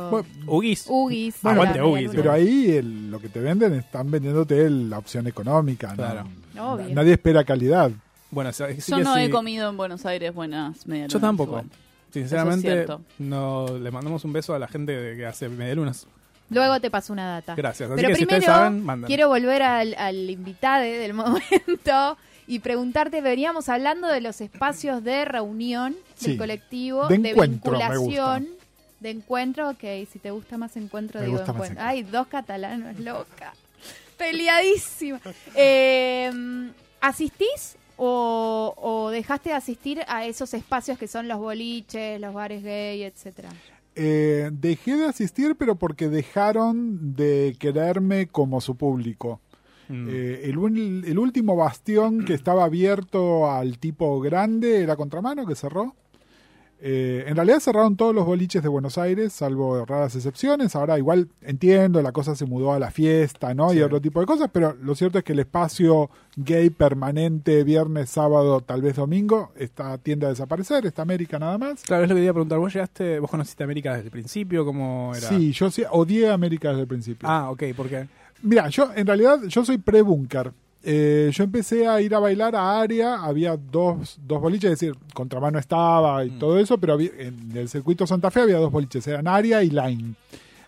Tipo, 0.05 0.11
Bueno, 0.11 0.28
Ugis. 0.46 0.84
Ugis. 0.88 1.36
Bueno, 1.42 1.62
aguante 1.62 1.82
Ugis. 1.82 2.11
Pero 2.14 2.32
ahí 2.32 2.70
el- 2.70 3.11
lo 3.11 3.20
que 3.20 3.28
te 3.28 3.40
venden 3.40 3.74
están 3.74 4.11
vendiéndote 4.11 4.64
el- 4.64 4.88
la 4.90 4.99
opción 4.99 5.26
económica. 5.26 5.88
¿no? 5.88 5.94
Claro. 5.96 6.24
Obvio. 6.61 6.94
Nadie 6.94 7.12
espera 7.12 7.44
calidad. 7.44 7.90
Bueno, 8.30 8.53
sí 8.53 8.64
Yo 8.88 8.99
no 8.99 9.14
sí. 9.14 9.20
he 9.22 9.30
comido 9.30 9.68
en 9.70 9.76
Buenos 9.76 10.05
Aires 10.07 10.34
buenas 10.34 10.86
medialunas. 10.86 11.12
Yo 11.12 11.20
tampoco. 11.20 11.51
igual. 11.53 11.66
Sinceramente, 12.12 12.82
es 12.82 12.88
no 13.18 13.66
le 13.78 13.90
mandamos 13.90 14.24
un 14.24 14.32
beso 14.32 14.55
a 14.55 14.59
la 14.59 14.66
gente 14.68 14.92
de- 14.92 15.16
que 15.16 15.26
hace 15.26 15.49
medialunas. 15.49 16.07
Luego 16.51 16.80
te 16.80 16.90
paso 16.90 17.12
una 17.12 17.28
data. 17.30 17.55
Gracias. 17.55 17.90
Así 17.90 17.96
Pero 17.96 18.09
que 18.09 18.14
si 18.16 18.24
primero, 18.24 18.38
ustedes 18.53 18.84
saben, 18.86 19.03
quiero 19.03 19.28
volver 19.28 19.62
al, 19.62 19.94
al 19.99 20.30
invitado 20.30 20.82
del 20.82 21.12
momento 21.14 22.16
y 22.46 22.61
preguntarte, 22.61 23.20
veníamos 23.20 23.68
hablando 23.68 24.09
de 24.09 24.22
los 24.22 24.40
espacios 24.40 25.05
de 25.05 25.26
reunión 25.26 25.94
Sí. 26.14 26.30
del 26.30 26.38
colectivo, 26.38 27.07
De 27.07 27.18
de, 27.18 27.30
encuentro, 27.30 27.72
vinculación, 27.72 28.49
de 29.01 29.11
encuentro, 29.11 29.70
ok, 29.70 29.80
si 30.11 30.18
te 30.18 30.30
gusta 30.30 30.59
más 30.59 30.76
encuentro, 30.76 31.20
Me 31.20 31.26
digo 31.26 31.38
gusta 31.38 31.53
más 31.53 31.68
encuentro. 31.70 31.82
encuentro. 31.84 32.09
Ay, 32.09 32.11
dos 32.12 32.26
catalanos, 32.28 32.99
loca. 33.01 33.53
Peleadísima. 34.16 35.20
Eh, 35.55 36.30
¿Asistís 37.01 37.76
o, 37.96 38.74
o 38.76 39.11
dejaste 39.11 39.51
de 39.51 39.55
asistir 39.57 40.01
a 40.09 40.26
esos 40.26 40.53
espacios 40.55 40.99
que 40.99 41.07
son 41.07 41.28
los 41.28 41.38
boliches, 41.38 42.20
los 42.20 42.34
bares 42.34 42.62
gay, 42.64 43.03
etcétera? 43.05 43.49
Eh, 43.94 44.51
dejé 44.53 44.96
de 44.96 45.07
asistir, 45.07 45.55
pero 45.57 45.76
porque 45.76 46.09
dejaron 46.09 47.14
de 47.16 47.57
quererme 47.59 48.26
como 48.28 48.61
su 48.61 48.76
público. 48.76 49.40
Mm. 49.88 50.09
Eh, 50.11 50.40
el, 50.44 50.59
un- 50.59 51.05
el 51.07 51.18
último 51.18 51.57
bastión 51.57 52.24
que 52.24 52.34
estaba 52.34 52.64
abierto 52.64 53.51
al 53.51 53.78
tipo 53.78 54.20
grande 54.20 54.82
era 54.82 54.96
Contramano, 54.96 55.46
que 55.46 55.55
cerró. 55.55 55.94
Eh, 56.80 57.24
en 57.26 57.34
realidad 57.34 57.58
cerraron 57.58 57.96
todos 57.96 58.14
los 58.14 58.24
boliches 58.24 58.62
de 58.62 58.68
Buenos 58.68 58.98
Aires, 58.98 59.32
salvo 59.32 59.84
raras 59.84 60.14
excepciones. 60.14 60.76
Ahora 60.76 60.96
igual 60.96 61.28
entiendo, 61.42 62.00
la 62.02 62.12
cosa 62.12 62.36
se 62.36 62.46
mudó 62.46 62.72
a 62.72 62.78
la 62.78 62.90
fiesta, 62.90 63.52
¿no? 63.54 63.70
Sí. 63.70 63.78
Y 63.78 63.82
otro 63.82 64.00
tipo 64.00 64.20
de 64.20 64.26
cosas, 64.26 64.48
pero 64.52 64.76
lo 64.80 64.94
cierto 64.94 65.18
es 65.18 65.24
que 65.24 65.32
el 65.32 65.40
espacio 65.40 66.08
gay 66.36 66.70
permanente, 66.70 67.64
viernes, 67.64 68.10
sábado, 68.10 68.60
tal 68.60 68.82
vez 68.82 68.94
domingo, 68.96 69.52
está, 69.56 69.98
tiende 69.98 70.26
a 70.26 70.28
desaparecer, 70.28 70.86
está 70.86 71.02
América 71.02 71.38
nada 71.38 71.58
más. 71.58 71.82
Claro, 71.82 72.04
es 72.04 72.08
lo 72.08 72.14
que 72.14 72.20
quería 72.20 72.32
preguntar. 72.32 72.58
¿Vos 72.58 72.72
llegaste, 72.72 73.18
vos 73.18 73.30
conociste 73.30 73.64
América 73.64 73.94
desde 73.94 74.06
el 74.06 74.12
principio? 74.12 74.64
¿Cómo 74.64 75.12
era? 75.16 75.28
Sí, 75.28 75.52
yo 75.52 75.70
sí, 75.70 75.82
odié 75.90 76.28
a 76.28 76.34
América 76.34 76.68
desde 76.68 76.82
el 76.82 76.88
principio. 76.88 77.28
Ah, 77.28 77.50
ok, 77.50 77.64
¿por 77.76 77.88
qué? 77.88 78.06
Mira, 78.42 78.68
yo 78.68 78.90
en 78.94 79.06
realidad 79.06 79.40
yo 79.48 79.64
soy 79.64 79.78
pre-bunker. 79.78 80.52
Eh, 80.91 81.30
yo 81.34 81.45
empecé 81.45 81.86
a 81.86 82.01
ir 82.01 82.14
a 82.14 82.18
bailar 82.18 82.57
a 82.57 82.80
área, 82.80 83.22
había 83.22 83.59
dos, 83.59 84.18
dos 84.26 84.41
boliches, 84.41 84.72
es 84.72 84.80
decir, 84.80 84.97
contramano 85.12 85.59
estaba 85.59 86.24
y 86.24 86.30
todo 86.30 86.59
eso, 86.59 86.78
pero 86.78 86.95
había- 86.95 87.11
en 87.18 87.53
el 87.55 87.68
circuito 87.68 88.07
Santa 88.07 88.30
Fe 88.30 88.41
había 88.41 88.57
dos 88.57 88.72
boliches, 88.72 89.07
eran 89.07 89.28
área 89.28 89.62
y 89.62 89.68
line. 89.68 90.14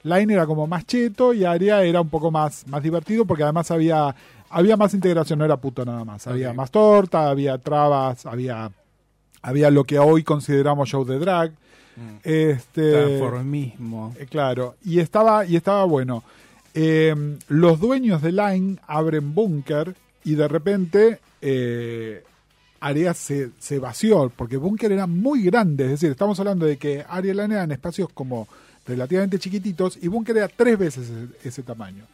Line 0.03 0.35
era 0.35 0.45
como 0.47 0.67
más 0.67 0.85
cheto 0.85 1.33
y 1.33 1.45
área 1.47 1.83
era 1.85 2.03
un 2.03 2.11
poco 2.11 2.31
más, 2.31 2.67
más 2.69 2.83
divertido 2.83 3.25
porque 3.25 3.45
además 3.45 3.71
había, 3.71 4.15
había 4.51 4.77
más 4.77 4.93
integración, 4.93 5.39
no 5.39 5.45
era 5.47 5.57
puto 5.57 5.87
nada 5.87 6.05
más. 6.05 6.27
Había 6.27 6.53
más 6.53 6.71
torta, 6.71 7.31
había 7.31 7.57
trabas, 7.57 8.27
había, 8.27 8.71
había 9.41 9.71
lo 9.71 9.85
que 9.85 9.99
hoy 9.99 10.23
consideramos 10.23 10.89
show 10.91 11.03
de 11.07 11.19
drag. 11.19 11.53
Este, 12.25 12.93
Transformismo. 12.93 14.15
eh, 14.19 14.27
claro, 14.29 14.75
y 14.85 15.01
estaba, 15.01 15.45
y 15.47 15.57
estaba 15.57 15.85
bueno. 15.85 16.25
Eh, 16.75 17.15
los 17.49 17.81
dueños 17.81 18.21
de 18.23 18.33
Line 18.33 18.79
abren 18.87 19.35
Bunker 19.35 19.95
y 20.25 20.35
de 20.35 20.49
repente 20.49 21.21
eh, 21.41 22.23
se, 23.15 23.51
se 23.59 23.79
vació, 23.79 24.33
porque 24.35 24.57
Bunker 24.57 24.93
era 24.93 25.07
muy 25.07 25.43
grande, 25.43 25.85
es 25.85 25.91
decir, 25.93 26.11
estamos 26.11 26.39
hablando 26.41 26.67
de 26.67 26.77
que 26.77 27.05
y 27.11 27.23
Line 27.23 27.55
eran 27.55 27.73
espacios 27.73 28.09
como 28.13 28.49
relativamente 28.87 29.39
chiquititos 29.39 29.99
y 30.01 30.09
Bunker 30.09 30.37
era 30.37 30.49
tres 30.49 30.79
veces 30.79 31.11
ese, 31.45 31.63
tamaño. 31.63 32.05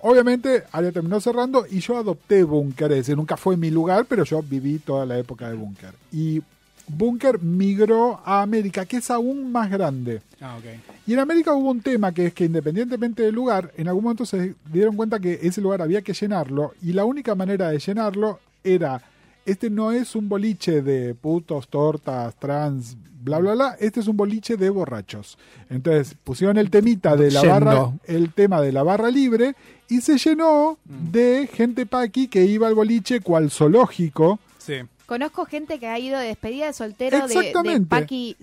Obviamente, 0.00 0.64
Área 0.72 0.92
terminó 0.92 1.20
cerrando 1.20 1.66
y 1.70 1.80
yo 1.80 1.98
adopté 1.98 2.42
Bunker, 2.42 2.90
es 2.92 2.98
decir, 2.98 3.16
nunca 3.16 3.36
fue 3.36 3.56
mi 3.56 3.70
lugar, 3.70 4.06
pero 4.08 4.24
yo 4.24 4.42
viví 4.42 4.78
toda 4.78 5.04
la 5.04 5.18
época 5.18 5.48
de 5.48 5.54
Bunker. 5.54 5.94
Y 6.12 6.42
Bunker 6.86 7.40
migró 7.40 8.20
a 8.24 8.42
América, 8.42 8.84
que 8.84 8.98
es 8.98 9.10
aún 9.10 9.50
más 9.50 9.70
grande. 9.70 10.20
Ah, 10.40 10.56
ok. 10.58 10.64
Y 11.06 11.14
en 11.14 11.18
América 11.18 11.52
hubo 11.52 11.70
un 11.70 11.80
tema 11.80 12.12
que 12.12 12.26
es 12.26 12.34
que 12.34 12.44
independientemente 12.44 13.22
del 13.22 13.34
lugar, 13.34 13.72
en 13.76 13.88
algún 13.88 14.04
momento 14.04 14.26
se 14.26 14.54
dieron 14.72 14.96
cuenta 14.96 15.18
que 15.18 15.40
ese 15.42 15.60
lugar 15.60 15.82
había 15.82 16.02
que 16.02 16.12
llenarlo 16.12 16.74
y 16.82 16.92
la 16.92 17.04
única 17.04 17.34
manera 17.34 17.70
de 17.70 17.78
llenarlo 17.78 18.40
era, 18.62 19.02
este 19.46 19.70
no 19.70 19.92
es 19.92 20.14
un 20.14 20.28
boliche 20.28 20.82
de 20.82 21.14
putos, 21.14 21.68
tortas, 21.68 22.34
trans, 22.36 22.96
bla, 23.22 23.38
bla, 23.38 23.54
bla, 23.54 23.76
este 23.80 24.00
es 24.00 24.06
un 24.06 24.16
boliche 24.16 24.56
de 24.56 24.70
borrachos. 24.70 25.38
Entonces 25.70 26.14
pusieron 26.22 26.58
el 26.58 26.70
temita 26.70 27.16
de 27.16 27.30
la 27.30 27.40
Yendo. 27.40 27.54
barra, 27.54 27.92
el 28.06 28.32
tema 28.32 28.60
de 28.60 28.72
la 28.72 28.82
barra 28.82 29.10
libre 29.10 29.54
y 29.88 30.00
se 30.00 30.18
llenó 30.18 30.78
de 30.84 31.48
gente 31.52 31.86
paqui 31.86 32.28
que 32.28 32.44
iba 32.44 32.66
al 32.66 32.74
boliche 32.74 33.20
cual 33.20 33.50
zoológico. 33.50 34.38
Sí. 34.58 34.74
Conozco 35.06 35.44
gente 35.46 35.78
que 35.78 35.86
ha 35.88 35.98
ido 35.98 36.18
de 36.18 36.26
despedida 36.28 36.66
de 36.66 36.72
soltero 36.72 37.26
de, 37.28 37.34
de. 37.34 37.80
Paqui 37.82 38.36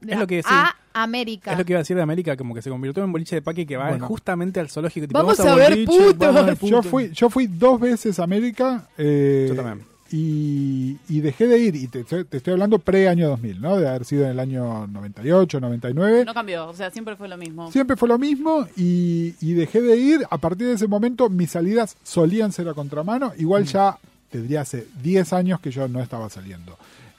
de- 0.00 0.12
Es 0.12 0.18
lo 0.18 0.26
que 0.26 0.42
sí. 0.42 0.48
a 0.50 0.74
América. 0.94 1.52
Es 1.52 1.58
lo 1.58 1.64
que 1.64 1.72
iba 1.72 1.78
a 1.78 1.82
decir 1.82 1.96
de 1.96 2.02
América, 2.02 2.36
como 2.36 2.54
que 2.54 2.60
se 2.62 2.68
convirtió 2.70 3.02
en 3.02 3.06
un 3.06 3.12
boliche 3.12 3.36
de 3.36 3.42
paque 3.42 3.64
que 3.66 3.76
va 3.76 3.88
Bueno. 3.90 4.06
justamente 4.06 4.60
al 4.60 4.68
zoológico. 4.68 5.06
tipo, 5.06 5.18
Vamos 5.18 5.38
a 5.40 5.54
ver 5.54 5.70
boliche, 5.70 5.86
putos. 5.86 6.18
vamos 6.18 6.36
a 6.42 6.44
ver 6.44 6.58
Yo 6.58 6.82
fui, 6.82 7.10
yo 7.12 7.30
fui 7.30 7.46
dos 7.46 7.80
veces 7.80 8.18
a 8.18 8.24
América. 8.24 8.88
eh, 8.98 9.46
Yo 9.48 9.54
también. 9.54 9.86
Y, 10.14 10.98
y 11.08 11.20
dejé 11.20 11.46
de 11.46 11.58
ir. 11.58 11.74
Y 11.74 11.86
te, 11.88 12.00
estoy- 12.00 12.24
te 12.24 12.36
estoy 12.36 12.52
hablando 12.52 12.78
pre-año 12.78 13.28
2000, 13.30 13.60
¿no? 13.62 13.78
De 13.78 13.88
haber 13.88 14.04
sido 14.04 14.24
en 14.24 14.32
el 14.32 14.40
año 14.40 14.86
98, 14.88 15.58
99. 15.60 16.24
No 16.26 16.34
cambió, 16.34 16.68
o 16.68 16.74
sea, 16.74 16.90
siempre 16.90 17.16
fue 17.16 17.28
lo 17.28 17.38
mismo. 17.38 17.72
Siempre 17.72 17.96
fue 17.96 18.08
lo 18.08 18.18
mismo 18.18 18.66
y, 18.76 19.34
y 19.40 19.54
dejé 19.54 19.80
de 19.80 19.96
ir. 19.96 20.20
A 20.30 20.36
partir 20.36 20.66
de 20.66 20.74
ese 20.74 20.86
momento 20.86 21.30
mis 21.30 21.50
salidas 21.52 21.96
solían 22.02 22.52
ser 22.52 22.68
a 22.68 22.74
contramano. 22.74 23.32
Mm. 23.36 23.40
Igual 23.40 23.64
ya 23.64 23.96
tendría 24.32 24.62
hace 24.62 24.88
10 25.02 25.32
años 25.32 25.60
que 25.60 25.70
yo 25.70 25.86
no 25.86 26.00
estaba 26.00 26.28
saliendo. 26.30 26.72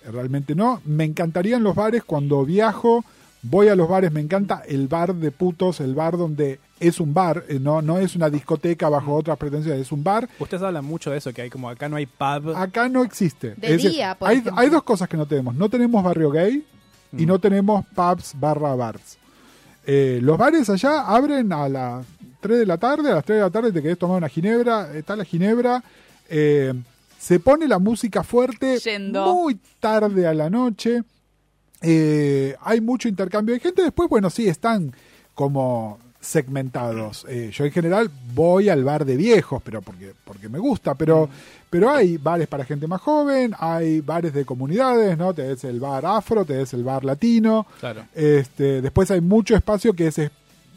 Eh, 0.06 0.12
Realmente 0.12 0.56
no. 0.56 0.82
Me 0.86 1.06
encantarían 1.06 1.64
los 1.64 1.76
bares 1.76 2.04
cuando 2.04 2.44
viajo. 2.44 3.06
Voy 3.46 3.68
a 3.68 3.76
los 3.76 3.90
bares, 3.90 4.12
me 4.14 4.22
encanta 4.22 4.64
el 4.68 4.88
bar 4.88 5.14
de 5.16 5.30
putos, 5.32 5.82
el 5.82 5.96
bar 5.96 6.16
donde 6.18 6.60
es 6.80 7.02
un 7.02 7.14
bar, 7.14 7.44
eh, 7.50 7.60
no, 7.60 7.82
no 7.82 7.98
es 8.00 8.16
una 8.16 8.30
discoteca 8.30 8.88
bajo 8.88 9.14
otras 9.16 9.38
pretensiones, 9.38 9.82
es 9.82 9.92
un 9.92 10.02
bar. 10.02 10.30
Ustedes 10.40 10.64
hablan 10.64 10.86
mucho 10.86 11.12
de 11.12 11.18
eso, 11.18 11.34
que 11.34 11.42
hay 11.42 11.50
como 11.50 11.70
acá 11.70 11.90
no 11.90 11.98
hay 11.98 12.06
pub. 12.06 12.56
Acá 12.56 12.88
no 12.88 13.04
existe. 13.04 13.56
De 13.56 13.68
Es 13.68 13.72
decir, 13.74 13.92
día, 13.92 14.16
por 14.16 14.30
hay, 14.30 14.38
ejemplo. 14.38 14.62
hay 14.62 14.70
dos 14.70 14.84
cosas 14.84 15.10
que 15.10 15.18
no 15.18 15.26
tenemos. 15.26 15.56
No 15.56 15.68
tenemos 15.70 16.02
barrio 16.02 16.32
gay 16.32 16.66
y 17.12 17.24
Mm. 17.26 17.28
no 17.28 17.38
tenemos 17.40 17.86
pubs 17.88 18.34
barra 18.40 18.76
bars. 18.76 19.18
Eh, 19.86 20.20
los 20.22 20.38
bares 20.38 20.70
allá 20.70 21.02
abren 21.02 21.52
a 21.52 21.68
las 21.68 22.06
3 22.40 22.60
de 22.60 22.66
la 22.66 22.78
tarde, 22.78 23.12
a 23.12 23.16
las 23.16 23.26
3 23.26 23.40
de 23.40 23.44
la 23.44 23.50
tarde 23.50 23.72
te 23.74 23.82
querés 23.82 23.98
tomar 23.98 24.18
una 24.20 24.30
ginebra, 24.30 24.96
está 24.96 25.18
la 25.18 25.26
ginebra, 25.26 25.84
eh, 26.30 26.74
se 27.24 27.40
pone 27.40 27.70
la 27.70 27.80
música 27.80 28.22
fuerte 28.22 28.80
Yendo. 28.80 29.34
muy 29.34 29.58
tarde 29.80 30.28
a 30.28 30.34
la 30.34 30.50
noche, 30.50 31.04
eh, 31.82 32.54
hay 32.62 32.82
mucho 32.82 33.08
intercambio 33.08 33.54
de 33.56 33.62
gente, 33.62 33.82
después 33.82 34.10
bueno, 34.10 34.30
sí, 34.30 34.48
están 34.48 34.94
como 35.34 36.00
segmentados. 36.20 37.26
Eh, 37.30 37.50
yo 37.54 37.66
en 37.66 37.72
general 37.72 38.10
voy 38.34 38.68
al 38.70 38.84
bar 38.84 39.06
de 39.06 39.16
viejos, 39.18 39.62
pero 39.64 39.82
porque, 39.82 40.14
porque 40.26 40.50
me 40.50 40.60
gusta, 40.60 40.96
pero, 40.96 41.30
pero 41.70 41.90
hay 41.90 42.18
bares 42.18 42.48
para 42.48 42.66
gente 42.66 42.88
más 42.88 43.02
joven, 43.02 43.54
hay 43.60 44.02
bares 44.02 44.34
de 44.34 44.46
comunidades, 44.46 45.18
¿no? 45.18 45.34
Te 45.34 45.44
ves 45.44 45.64
el 45.66 45.80
bar 45.80 46.06
afro, 46.06 46.44
te 46.46 46.58
ves 46.58 46.74
el 46.74 46.84
bar 46.84 47.04
latino, 47.06 47.66
Claro. 47.80 48.06
este, 48.16 48.82
después 48.82 49.12
hay 49.12 49.22
mucho 49.22 49.56
espacio 49.56 49.94
que 49.94 50.08
es 50.08 50.18
es 50.18 50.32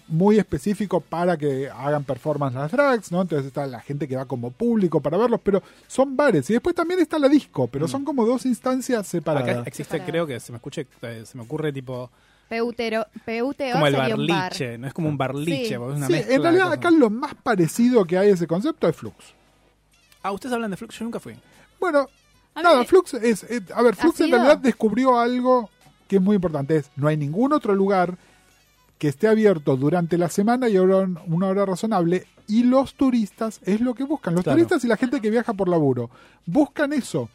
muy 0.08 0.38
específico 0.38 1.00
para 1.00 1.36
que 1.36 1.68
hagan 1.68 2.04
performance 2.04 2.54
las 2.54 2.70
drags, 2.70 3.10
¿no? 3.10 3.22
Entonces 3.22 3.46
está 3.46 3.66
la 3.66 3.80
gente 3.80 4.06
que 4.06 4.16
va 4.16 4.24
como 4.26 4.50
público 4.52 5.00
para 5.00 5.16
verlos, 5.18 5.40
pero 5.42 5.62
son 5.88 6.16
bares. 6.16 6.48
Y 6.50 6.52
después 6.52 6.74
también 6.76 7.00
está 7.00 7.18
la 7.18 7.28
disco, 7.28 7.66
pero 7.66 7.88
son 7.88 8.04
como 8.04 8.24
dos 8.24 8.46
instancias 8.46 9.06
separadas. 9.06 9.48
Acá 9.58 9.62
existe, 9.68 10.00
creo 10.04 10.26
que 10.26 10.38
se 10.40 10.52
me 10.52 10.56
escuche, 10.56 10.86
eh, 11.02 11.22
se 11.26 11.36
me 11.36 11.42
ocurre 11.44 11.72
tipo 11.72 12.10
Peutero, 12.48 13.04
PUTO 13.24 13.64
Como 13.72 13.86
el 13.88 13.96
bar. 13.96 14.10
barliche, 14.10 14.78
no 14.78 14.86
es 14.86 14.94
como 14.94 15.08
un 15.08 15.18
barliche, 15.18 15.66
Sí. 15.70 15.74
porque 15.76 15.92
es 15.94 15.96
una 15.98 16.06
Sí, 16.06 16.12
mezcla 16.12 16.34
en 16.36 16.42
realidad 16.42 16.72
acá 16.72 16.90
lo 16.92 17.10
más 17.10 17.34
parecido 17.34 18.04
que 18.04 18.16
hay 18.16 18.30
a 18.30 18.34
ese 18.34 18.46
concepto 18.46 18.88
es 18.88 18.94
Flux. 18.94 19.16
Ah, 20.22 20.30
ustedes 20.30 20.52
hablan 20.54 20.70
de 20.70 20.76
Flux, 20.76 20.96
yo 20.98 21.04
nunca 21.04 21.18
fui. 21.18 21.34
Bueno, 21.80 22.06
A 22.54 22.62
nada, 22.62 22.78
me- 22.80 22.84
Flux 22.86 23.14
es, 23.14 23.42
es- 23.42 23.70
a 23.74 23.82
ver, 23.82 23.96
Flux 23.96 24.20
en 24.20 24.30
realidad 24.30 24.58
descubrió 24.58 25.18
algo 25.18 25.68
que 26.06 26.16
es 26.16 26.22
muy 26.22 26.36
importante, 26.36 26.76
es 26.76 26.90
no 26.94 27.08
hay 27.08 27.16
ningún 27.16 27.52
otro 27.52 27.74
lugar 27.74 28.16
que 28.98 29.08
esté 29.08 29.28
abierto 29.28 29.76
durante 29.76 30.16
la 30.18 30.28
semana 30.28 30.68
y 30.68 30.76
a 30.76 30.82
una 30.82 31.46
hora 31.48 31.66
razonable 31.66 32.26
y 32.48 32.62
los 32.62 32.94
turistas 32.94 33.60
es 33.64 33.80
lo 33.80 33.94
que 33.94 34.04
buscan, 34.04 34.34
los 34.34 34.44
Claro. 34.44 34.56
turistas 34.56 34.84
y 34.84 34.88
la 34.88 34.96
gente 34.96 35.20
que 35.20 35.30
viaja 35.30 35.52
por 35.52 35.68
laburo 35.68 36.10
buscan 36.46 36.92
eso. 36.92 37.28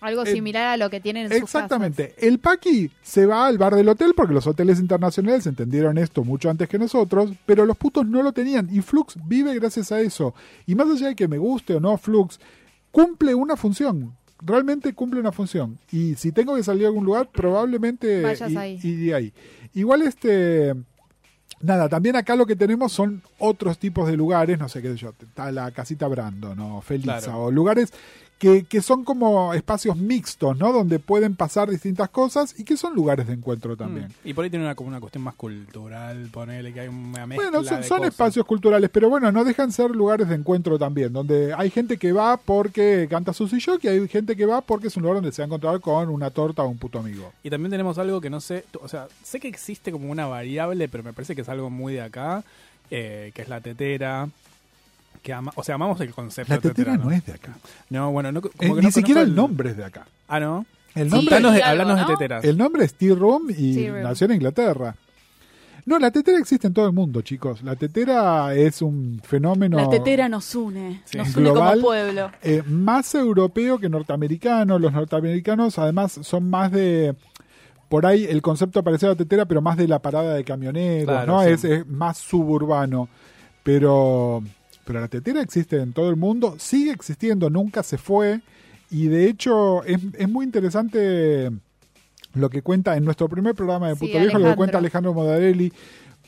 Algo 0.00 0.22
Eh, 0.22 0.32
similar 0.32 0.66
a 0.66 0.76
lo 0.76 0.90
que 0.90 1.00
tienen 1.00 1.24
en 1.24 1.30
sus 1.32 1.42
Exactamente. 1.42 2.14
El 2.18 2.38
Paqui 2.38 2.88
se 3.02 3.26
va 3.26 3.48
al 3.48 3.58
bar 3.58 3.74
del 3.74 3.88
hotel 3.88 4.12
porque 4.16 4.32
los 4.32 4.46
hoteles 4.46 4.78
internacionales 4.78 5.44
entendieron 5.48 5.98
esto 5.98 6.22
mucho 6.22 6.48
antes 6.50 6.68
que 6.68 6.78
nosotros, 6.78 7.32
pero 7.44 7.66
los 7.66 7.76
putos 7.76 8.06
no 8.06 8.22
lo 8.22 8.30
tenían 8.32 8.68
y 8.70 8.80
Flux 8.80 9.16
vive 9.26 9.52
gracias 9.58 9.90
a 9.90 10.00
eso. 10.00 10.34
Y 10.66 10.76
más 10.76 10.86
allá 10.88 11.08
de 11.08 11.16
que 11.16 11.26
me 11.26 11.38
guste 11.38 11.74
o 11.74 11.80
no 11.80 11.98
Flux, 11.98 12.38
cumple 12.92 13.34
una 13.34 13.56
función. 13.56 14.14
Realmente 14.40 14.92
cumple 14.94 15.18
una 15.18 15.32
función. 15.32 15.78
Y 15.90 16.14
si 16.14 16.30
tengo 16.30 16.54
que 16.54 16.62
salir 16.62 16.84
a 16.84 16.88
algún 16.88 17.04
lugar, 17.04 17.28
probablemente 17.32 18.22
Vayas 18.22 18.52
i- 18.52 18.56
ahí. 18.56 18.78
iría 18.84 19.16
ahí. 19.16 19.32
Igual 19.74 20.02
este... 20.02 20.74
Nada, 21.60 21.88
también 21.88 22.14
acá 22.16 22.36
lo 22.36 22.46
que 22.46 22.54
tenemos 22.56 22.92
son 22.92 23.22
otros 23.38 23.78
tipos 23.78 24.06
de 24.08 24.16
lugares, 24.16 24.58
no 24.58 24.68
sé 24.68 24.80
qué 24.80 24.90
sé 24.92 24.96
yo, 24.96 25.12
está 25.20 25.50
la 25.50 25.70
casita 25.72 26.06
Brando, 26.06 26.54
¿no? 26.54 26.80
Felisa, 26.80 27.18
Claro. 27.18 27.44
o 27.44 27.50
lugares 27.50 27.92
que, 28.38 28.64
que 28.64 28.80
son 28.82 29.04
como 29.04 29.52
espacios 29.52 29.96
mixtos, 29.96 30.56
¿no? 30.56 30.72
Donde 30.72 30.98
pueden 31.00 31.34
pasar 31.34 31.68
distintas 31.68 32.08
cosas 32.08 32.54
y 32.58 32.64
que 32.64 32.76
son 32.76 32.94
lugares 32.94 33.26
de 33.26 33.34
encuentro 33.34 33.76
también. 33.76 34.08
Mm. 34.24 34.28
Y 34.28 34.34
por 34.34 34.44
ahí 34.44 34.50
tiene 34.50 34.64
una, 34.64 34.74
como 34.74 34.88
una 34.88 35.00
cuestión 35.00 35.24
más 35.24 35.34
cultural, 35.34 36.28
ponele 36.32 36.72
que 36.72 36.80
hay 36.80 36.88
una 36.88 37.26
mezcla 37.26 37.50
Bueno, 37.50 37.68
son, 37.68 37.80
de 37.80 37.86
son 37.86 37.98
cosas. 37.98 38.14
espacios 38.14 38.46
culturales, 38.46 38.90
pero 38.90 39.08
bueno, 39.08 39.32
no 39.32 39.44
dejan 39.44 39.72
ser 39.72 39.90
lugares 39.90 40.28
de 40.28 40.36
encuentro 40.36 40.78
también, 40.78 41.12
donde 41.12 41.52
hay 41.52 41.70
gente 41.70 41.96
que 41.96 42.12
va 42.12 42.36
porque 42.36 43.08
canta 43.10 43.32
Susy 43.32 43.58
Shock 43.58 43.84
y 43.84 43.88
hay 43.88 44.08
gente 44.08 44.36
que 44.36 44.46
va 44.46 44.60
porque 44.60 44.86
es 44.86 44.96
un 44.96 45.02
lugar 45.02 45.16
donde 45.16 45.32
se 45.32 45.42
va 45.42 45.44
a 45.44 45.48
encontrar 45.48 45.80
con 45.80 46.08
una 46.08 46.30
torta 46.30 46.62
o 46.62 46.68
un 46.68 46.78
puto 46.78 47.00
amigo. 47.00 47.32
Y 47.42 47.50
también 47.50 47.72
tenemos 47.72 47.98
algo 47.98 48.20
que 48.20 48.30
no 48.30 48.40
sé, 48.40 48.64
o 48.80 48.88
sea, 48.88 49.08
sé 49.24 49.40
que 49.40 49.48
existe 49.48 49.90
como 49.90 50.10
una 50.10 50.26
variable, 50.26 50.88
pero 50.88 51.02
me 51.02 51.12
parece 51.12 51.34
que 51.34 51.42
es 51.42 51.48
algo 51.48 51.70
muy 51.70 51.94
de 51.94 52.02
acá, 52.02 52.44
eh, 52.90 53.32
que 53.34 53.42
es 53.42 53.48
la 53.48 53.60
tetera. 53.60 54.28
Que 55.22 55.32
ama- 55.32 55.52
o 55.56 55.62
sea, 55.64 55.74
amamos 55.76 56.00
el 56.00 56.12
concepto 56.12 56.54
La 56.54 56.60
tetera 56.60 56.96
no 56.96 57.04
¿no? 57.06 57.10
es 57.10 57.24
de 57.26 57.32
acá. 57.32 57.56
No, 57.90 58.10
bueno, 58.12 58.30
no, 58.32 58.40
como 58.40 58.52
Eh, 58.58 58.68
que 58.68 58.74
ni 58.74 58.80
no 58.82 58.90
siquiera 58.90 59.20
el 59.22 59.34
nombre 59.34 59.70
es 59.70 59.76
de 59.76 59.84
acá. 59.84 60.06
Ah, 60.28 60.40
¿no? 60.40 60.64
El 60.94 61.10
Sí, 61.10 61.16
nombre, 61.16 61.36
Hablanos 61.36 61.54
de, 61.54 61.62
algo, 61.62 61.94
de 61.96 62.04
teteras. 62.06 62.44
el 62.44 62.56
nombre 62.58 62.84
es 62.84 62.94
Tea 62.94 63.14
Room 63.14 63.48
y 63.56 63.74
Tea 63.74 63.92
Room. 63.92 64.02
nació 64.02 64.24
en 64.26 64.32
Inglaterra. 64.34 64.94
No, 65.86 65.98
la 65.98 66.10
tetera 66.10 66.38
existe 66.38 66.66
en 66.66 66.74
todo 66.74 66.86
el 66.86 66.92
mundo, 66.92 67.22
chicos. 67.22 67.62
La 67.62 67.74
tetera 67.74 68.54
es 68.54 68.82
un 68.82 69.22
fenómeno 69.24 69.78
La 69.78 69.88
tetera 69.88 70.28
nos 70.28 70.54
une, 70.54 71.00
Sí. 71.06 71.16
nos 71.16 71.34
une 71.34 71.50
Global. 71.50 71.74
como 71.76 71.82
pueblo. 71.86 72.30
eh, 72.42 72.62
más 72.66 73.14
europeo 73.14 73.78
que 73.78 73.88
norteamericano. 73.88 74.78
Los 74.78 74.92
norteamericanos, 74.92 75.78
además, 75.78 76.18
son 76.22 76.50
más 76.50 76.72
de. 76.72 77.14
Por 77.88 78.04
ahí 78.04 78.24
el 78.24 78.42
concepto 78.42 78.82
parece 78.82 79.06
a 79.06 79.10
la 79.10 79.14
tetera, 79.14 79.46
pero 79.46 79.62
más 79.62 79.78
de 79.78 79.88
la 79.88 79.98
parada 79.98 80.34
de 80.34 80.44
camioneros, 80.44 81.06
Claro, 81.06 81.32
¿no? 81.38 81.42
sí. 81.44 81.50
Es, 81.50 81.64
es 81.64 81.86
más 81.86 82.18
suburbano. 82.18 83.08
Pero, 83.62 84.42
pero 84.88 85.00
la 85.02 85.08
tetera 85.08 85.42
existe 85.42 85.76
en 85.76 85.92
todo 85.92 86.08
el 86.08 86.16
mundo, 86.16 86.54
sigue 86.58 86.92
existiendo, 86.92 87.50
nunca 87.50 87.82
se 87.82 87.98
fue. 87.98 88.40
Y 88.90 89.08
de 89.08 89.28
hecho, 89.28 89.84
es, 89.84 90.00
es 90.16 90.28
muy 90.30 90.46
interesante 90.46 91.50
lo 92.32 92.48
que 92.48 92.62
cuenta 92.62 92.96
en 92.96 93.04
nuestro 93.04 93.28
primer 93.28 93.54
programa 93.54 93.88
de 93.88 93.96
Sí, 93.96 94.06
Puto 94.06 94.18
Viejo, 94.18 94.38
lo 94.38 94.48
que 94.48 94.56
cuenta 94.56 94.78
Alejandro 94.78 95.12
Modarelli. 95.12 95.70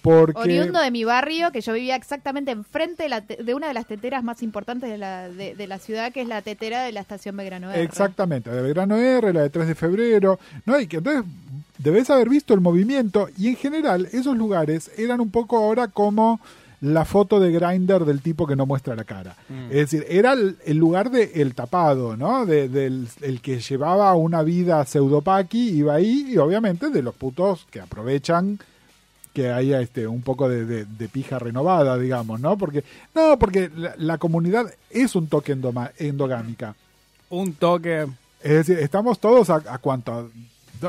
Porque. 0.03 0.39
Oriundo 0.39 0.79
de 0.79 0.91
mi 0.91 1.05
barrio, 1.05 1.53
que 1.53 1.63
yo 1.63 1.73
vivía 1.73 1.97
exactamente 1.97 2.51
enfrente 2.51 3.05
de, 3.05 3.09
la 3.09 3.23
te- 3.23 3.43
de 3.43 3.55
una 3.55 3.69
de 3.69 3.73
las 3.75 3.87
teteras 3.87 4.23
más 4.23 4.43
importantes 4.43 4.91
de 4.91 4.99
la, 4.99 5.31
de, 5.31 5.55
de 5.55 5.67
la 5.67 5.79
ciudad, 5.79 6.13
que 6.13 6.21
es 6.21 6.29
la 6.29 6.43
tetera 6.43 6.83
de 6.83 6.93
la 6.93 7.01
estación 7.01 7.35
Belgrano 7.39 7.71
R. 7.71 7.83
Exactamente, 7.83 8.51
la 8.51 8.57
de 8.57 8.63
Belgrano 8.63 8.97
R, 8.99 9.33
la 9.33 9.41
de 9.43 9.49
3 9.51 9.69
de 9.69 9.75
febrero, 9.75 10.39
¿no? 10.67 10.79
Y 10.79 10.87
que 10.87 10.99
entonces 10.99 11.25
debes 11.79 12.11
haber 12.11 12.29
visto 12.29 12.53
el 12.53 12.61
movimiento 12.61 13.29
y 13.39 13.49
en 13.49 13.57
general 13.57 14.07
esos 14.13 14.37
lugares 14.37 14.91
eran 14.99 15.21
un 15.21 15.31
poco 15.31 15.57
ahora 15.57 15.89
como 15.89 16.41
la 16.83 17.05
foto 17.05 17.39
de 17.41 17.53
Grinder 17.53 18.05
del 18.07 18.23
tipo 18.23 18.47
que 18.47 18.57
no 18.57 18.65
muestra 18.67 18.95
la 18.97 19.05
cara. 19.05 19.37
Mm. 19.49 19.65
Es 19.71 19.77
decir, 19.91 20.07
era 20.09 20.33
el, 20.33 20.57
el 20.65 20.79
lugar 20.79 21.11
del 21.11 21.29
el 21.35 21.55
tapado, 21.55 22.17
¿no? 22.17 22.47
De- 22.47 22.69
del 22.69 23.07
el 23.21 23.41
que 23.43 23.61
llevaba 23.61 24.15
una 24.15 24.43
vida 24.43 24.85
pseudopaqui, 24.87 25.71
iba 25.71 25.95
ahí 25.95 26.27
y 26.33 26.39
obviamente 26.39 26.89
de 26.91 27.03
los 27.03 27.15
putos 27.15 27.67
que 27.71 27.81
aprovechan 27.81 28.59
que 29.35 29.51
haya 29.51 29.81
este 29.81 30.07
un 30.07 30.23
poco 30.23 30.49
de, 30.49 30.65
de- 30.65 30.85
de 30.87 31.09
pija 31.09 31.39
renovada, 31.39 31.99
digamos, 31.99 32.41
¿no? 32.41 32.57
Porque 32.57 32.83
no, 33.15 33.39
porque 33.39 33.71
la, 33.77 33.95
la 33.99 34.19
comunidad 34.19 34.73
es 34.89 35.15
un 35.15 35.29
toque 35.29 35.55
endoma- 35.55 35.93
endogámica. 35.99 36.75
Un 37.29 37.53
toque. 37.53 38.07
Es 38.43 38.53
decir, 38.67 38.79
estamos 38.79 39.19
todos 39.21 39.51
a, 39.51 39.57
a 39.69 39.79
cuánto. 39.79 40.31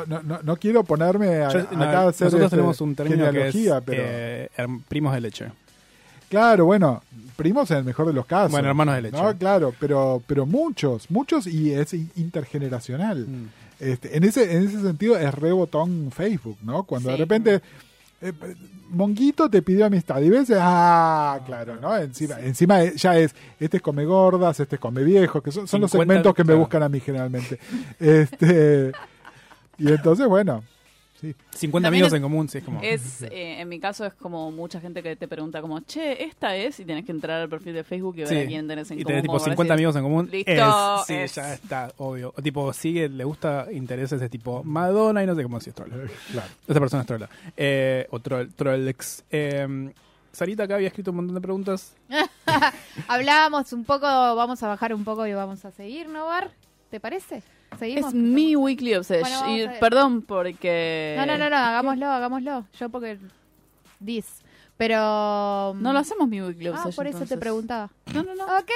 No, 0.07 0.21
no- 0.23 0.39
no- 0.41 0.55
quiero 0.55 0.83
ponerme 0.85 1.43
a, 1.43 1.49
Yo- 1.49 1.67
no, 1.73 1.83
acá 1.83 2.01
a 2.03 2.07
hacer 2.07 2.25
nosotros 2.27 2.45
este, 2.45 2.55
tenemos 2.55 2.79
un 2.81 2.95
término 2.95 3.17
que 3.17 3.47
es 3.47 3.53
genealogía, 3.53 3.81
pero 3.81 4.03
eh, 4.05 4.49
primos 4.87 5.13
de 5.13 5.19
leche. 5.21 5.45
Claro, 6.31 6.65
bueno, 6.65 7.03
primos 7.35 7.69
en 7.71 7.77
el 7.77 7.83
mejor 7.83 8.07
de 8.07 8.13
los 8.13 8.25
casos. 8.25 8.51
Bueno, 8.51 8.69
hermanos 8.69 8.95
de 8.95 9.01
leche. 9.03 9.21
No, 9.21 9.37
claro, 9.37 9.73
pero 9.79 10.23
pero 10.25 10.45
muchos, 10.47 11.11
muchos 11.11 11.45
y 11.45 11.71
es 11.73 11.93
in- 11.93 12.09
intergeneracional. 12.15 13.27
Mm. 13.27 13.49
Este, 13.79 14.15
en 14.15 14.23
ese 14.23 14.55
en 14.55 14.63
ese 14.63 14.81
sentido 14.81 15.17
es 15.17 15.33
re 15.33 15.51
botón 15.51 16.11
Facebook, 16.15 16.57
¿no? 16.63 16.83
Cuando 16.83 17.09
de 17.09 17.17
repente 17.17 17.61
eh, 18.21 18.31
Monguito 18.91 19.49
te 19.49 19.61
pidió 19.61 19.85
amistad 19.85 20.21
y 20.21 20.29
ves, 20.29 20.51
ah, 20.55 21.39
claro, 21.45 21.77
¿no? 21.81 21.97
Encima, 21.97 22.39
encima 22.41 22.83
ya 22.83 23.17
es, 23.17 23.33
este 23.59 23.77
es 23.77 23.83
come 23.83 24.05
gordas, 24.05 24.59
este 24.59 24.75
es 24.75 24.79
come 24.79 25.03
viejos, 25.03 25.41
que 25.41 25.51
son, 25.51 25.67
son 25.67 25.81
los 25.81 25.91
50, 25.91 26.13
segmentos 26.13 26.35
que 26.35 26.43
me 26.43 26.53
buscan 26.53 26.83
a 26.83 26.89
mí 26.89 26.99
generalmente. 26.99 27.57
este 27.99 28.91
Y 29.77 29.87
entonces, 29.91 30.27
bueno, 30.27 30.63
sí. 31.21 31.35
50 31.51 31.85
También 31.85 32.03
amigos 32.03 32.07
es- 32.07 32.17
en 32.17 32.21
común, 32.23 32.49
sí, 32.49 32.57
es 32.57 32.63
como. 32.63 32.81
Es, 32.81 33.21
eh, 33.21 33.61
en 33.61 33.69
mi 33.69 33.79
caso 33.79 34.05
es 34.05 34.13
como 34.15 34.51
mucha 34.51 34.81
gente 34.81 35.01
que 35.03 35.15
te 35.15 35.27
pregunta 35.27 35.61
como, 35.61 35.79
che, 35.81 36.23
esta 36.25 36.55
es, 36.55 36.79
y 36.79 36.85
tenés 36.85 37.05
que 37.05 37.11
entrar 37.11 37.41
al 37.41 37.49
perfil 37.49 37.73
de 37.73 37.83
Facebook 37.83 38.15
y 38.17 38.19
ver 38.21 38.27
Sí. 38.27 38.37
a 38.37 38.45
quién 38.47 38.67
tenés 38.67 38.89
en 38.91 38.99
y 38.99 39.03
común. 39.03 39.07
tenés 39.07 39.21
tipo 39.23 39.31
como 39.33 39.39
para 39.43 39.51
50 39.51 39.73
decir, 39.73 39.85
amigos 39.85 39.95
en 39.95 40.03
común. 40.03 40.29
Listo, 40.31 40.51
es, 41.01 41.05
sí, 41.07 41.13
es. 41.13 41.35
ya 41.35 41.53
está, 41.53 41.91
obvio. 41.97 42.33
O 42.35 42.41
tipo, 42.41 42.73
sigue, 42.73 43.07
le 43.09 43.23
gusta 43.23 43.67
intereses 43.71 44.19
de 44.19 44.29
tipo 44.29 44.63
Madonna 44.63 45.23
y 45.23 45.27
no 45.27 45.35
sé 45.35 45.43
cómo 45.43 45.59
si 45.59 45.69
es 45.69 45.75
troll. 45.75 45.89
Claro. 46.31 46.47
Esa 46.67 46.79
persona 46.79 47.01
es 47.01 47.07
trola. 47.07 47.29
Eh, 47.55 48.07
o 48.11 48.19
troll, 48.19 48.49
trollex. 48.55 49.23
Eh, 49.29 49.91
Sarita 50.33 50.63
acá 50.63 50.75
había 50.75 50.87
escrito 50.87 51.11
un 51.11 51.17
montón 51.17 51.35
de 51.35 51.41
preguntas. 51.41 51.93
Hablábamos 53.07 53.73
un 53.73 53.83
poco, 53.83 54.05
vamos 54.05 54.61
a 54.63 54.67
bajar 54.67 54.93
un 54.93 55.03
poco 55.03 55.25
y 55.27 55.33
vamos 55.33 55.65
a 55.65 55.71
seguir, 55.71 56.07
¿no, 56.07 56.25
Bar? 56.25 56.51
¿Te 56.89 56.99
parece? 56.99 57.43
¿Seguimos? 57.79 58.09
Es 58.09 58.13
mi 58.13 58.55
weekly 58.55 58.95
obsession. 58.95 59.39
Bueno, 59.47 59.75
y 59.75 59.79
perdón 59.79 60.21
porque... 60.21 61.15
No, 61.17 61.25
no, 61.25 61.37
no, 61.37 61.49
no, 61.49 61.55
hagámoslo, 61.57 62.07
hagámoslo. 62.07 62.65
Yo 62.79 62.89
porque... 62.89 63.17
Dis. 63.99 64.25
Pero... 64.77 65.73
No 65.75 65.93
lo 65.93 65.99
hacemos 65.99 66.27
mi 66.27 66.41
weekly 66.41 66.67
Ah, 66.67 66.71
obsession. 66.71 66.95
por 66.95 67.07
eso 67.07 67.25
te 67.25 67.37
preguntaba. 67.37 67.89
No, 68.13 68.23
no, 68.23 68.35
no. 68.35 68.43
Ok. 68.45 68.71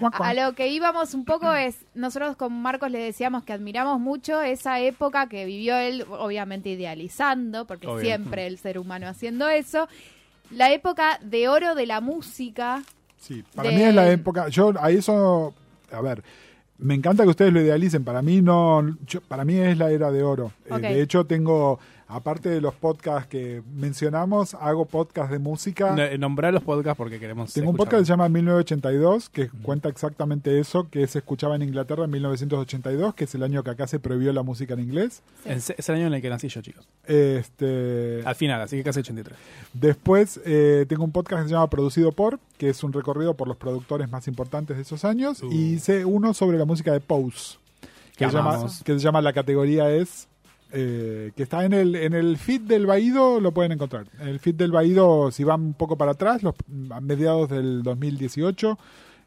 A 0.20 0.34
lo 0.34 0.54
que 0.54 0.68
íbamos 0.68 1.14
un 1.14 1.24
poco 1.24 1.52
es, 1.54 1.76
nosotros 1.94 2.34
con 2.36 2.52
Marcos 2.60 2.90
le 2.90 2.98
decíamos 2.98 3.44
que 3.44 3.52
admiramos 3.52 4.00
mucho 4.00 4.42
esa 4.42 4.80
época 4.80 5.28
que 5.28 5.44
vivió 5.44 5.76
él, 5.76 6.04
obviamente 6.10 6.70
idealizando, 6.70 7.64
porque 7.66 7.86
Obvio. 7.86 8.00
siempre 8.02 8.48
el 8.48 8.58
ser 8.58 8.78
humano 8.78 9.06
haciendo 9.06 9.48
eso, 9.48 9.88
la 10.50 10.72
época 10.72 11.18
de 11.22 11.48
oro 11.48 11.76
de 11.76 11.86
la 11.86 12.00
música. 12.00 12.82
Sí, 13.18 13.44
para 13.54 13.70
de- 13.70 13.76
mí 13.76 13.82
es 13.84 13.94
la 13.94 14.10
época. 14.10 14.48
Yo 14.48 14.72
a 14.80 14.90
eso, 14.90 15.54
a 15.92 16.00
ver, 16.00 16.24
me 16.78 16.94
encanta 16.94 17.22
que 17.24 17.30
ustedes 17.30 17.52
lo 17.52 17.60
idealicen. 17.60 18.04
Para 18.04 18.22
mí 18.22 18.42
no, 18.42 18.96
yo- 19.06 19.20
para 19.22 19.44
mí 19.44 19.56
es 19.56 19.78
la 19.78 19.90
era 19.90 20.10
de 20.10 20.22
oro. 20.22 20.52
Eh, 20.66 20.68
de 20.94 21.02
hecho, 21.02 21.24
tengo, 21.24 21.78
aparte 22.08 22.48
de 22.48 22.60
los 22.60 22.74
podcasts 22.74 23.28
que 23.28 23.62
mencionamos, 23.74 24.54
hago 24.54 24.84
podcasts 24.84 25.30
de 25.30 25.38
música. 25.38 25.94
No, 25.94 26.18
nombrar 26.18 26.52
los 26.52 26.62
podcasts 26.62 26.96
porque 26.96 27.18
queremos. 27.18 27.52
Tengo 27.52 27.70
un 27.70 27.76
podcast 27.76 28.00
que 28.00 28.06
se 28.06 28.12
llama 28.12 28.28
1982, 28.28 29.28
que 29.28 29.48
cuenta 29.62 29.88
exactamente 29.88 30.58
eso, 30.58 30.88
que 30.90 31.06
se 31.06 31.18
escuchaba 31.18 31.56
en 31.56 31.62
Inglaterra 31.62 32.04
en 32.04 32.10
1982, 32.10 33.14
que 33.14 33.24
es 33.24 33.34
el 33.34 33.42
año 33.42 33.62
que 33.62 33.70
acá 33.70 33.86
se 33.86 33.98
prohibió 33.98 34.32
la 34.32 34.42
música 34.42 34.74
en 34.74 34.80
inglés. 34.80 35.22
Es, 35.44 35.70
es 35.70 35.88
el 35.88 35.96
año 35.96 36.06
en 36.08 36.14
el 36.14 36.22
que 36.22 36.30
nací 36.30 36.48
yo, 36.48 36.60
chicos. 36.60 36.86
Este, 37.06 38.22
Al 38.24 38.34
final, 38.34 38.60
así 38.60 38.76
que 38.76 38.84
casi 38.84 39.00
83. 39.00 39.38
Después 39.72 40.40
eh, 40.44 40.86
tengo 40.88 41.04
un 41.04 41.12
podcast 41.12 41.42
que 41.42 41.48
se 41.48 41.54
llama 41.54 41.68
Producido 41.70 42.12
por, 42.12 42.38
que 42.58 42.68
es 42.68 42.82
un 42.84 42.92
recorrido 42.92 43.34
por 43.34 43.48
los 43.48 43.56
productores 43.56 44.10
más 44.10 44.28
importantes 44.28 44.76
de 44.76 44.82
esos 44.82 45.04
años. 45.04 45.42
Uh. 45.42 45.50
Y 45.50 45.74
hice 45.74 46.04
uno 46.04 46.34
sobre 46.34 46.58
la 46.58 46.64
música 46.64 46.92
de 46.92 47.00
Pose, 47.00 47.58
que, 48.16 48.26
se 48.26 48.32
llama, 48.32 48.66
que 48.84 48.92
se 48.92 48.98
llama 48.98 49.20
La 49.20 49.32
categoría 49.32 49.90
es, 49.90 50.28
eh, 50.76 51.30
que 51.36 51.44
está 51.44 51.64
en 51.64 51.72
el, 51.72 51.94
en 51.94 52.14
el 52.14 52.36
feed 52.36 52.62
del 52.62 52.84
Baído, 52.84 53.38
lo 53.38 53.52
pueden 53.52 53.70
encontrar. 53.70 54.06
En 54.18 54.26
el 54.26 54.40
feed 54.40 54.56
del 54.56 54.72
Baído, 54.72 55.30
si 55.30 55.44
van 55.44 55.60
un 55.60 55.74
poco 55.74 55.96
para 55.96 56.12
atrás, 56.12 56.42
los, 56.42 56.56
a 56.90 57.00
mediados 57.00 57.48
del 57.48 57.84
2018, 57.84 58.76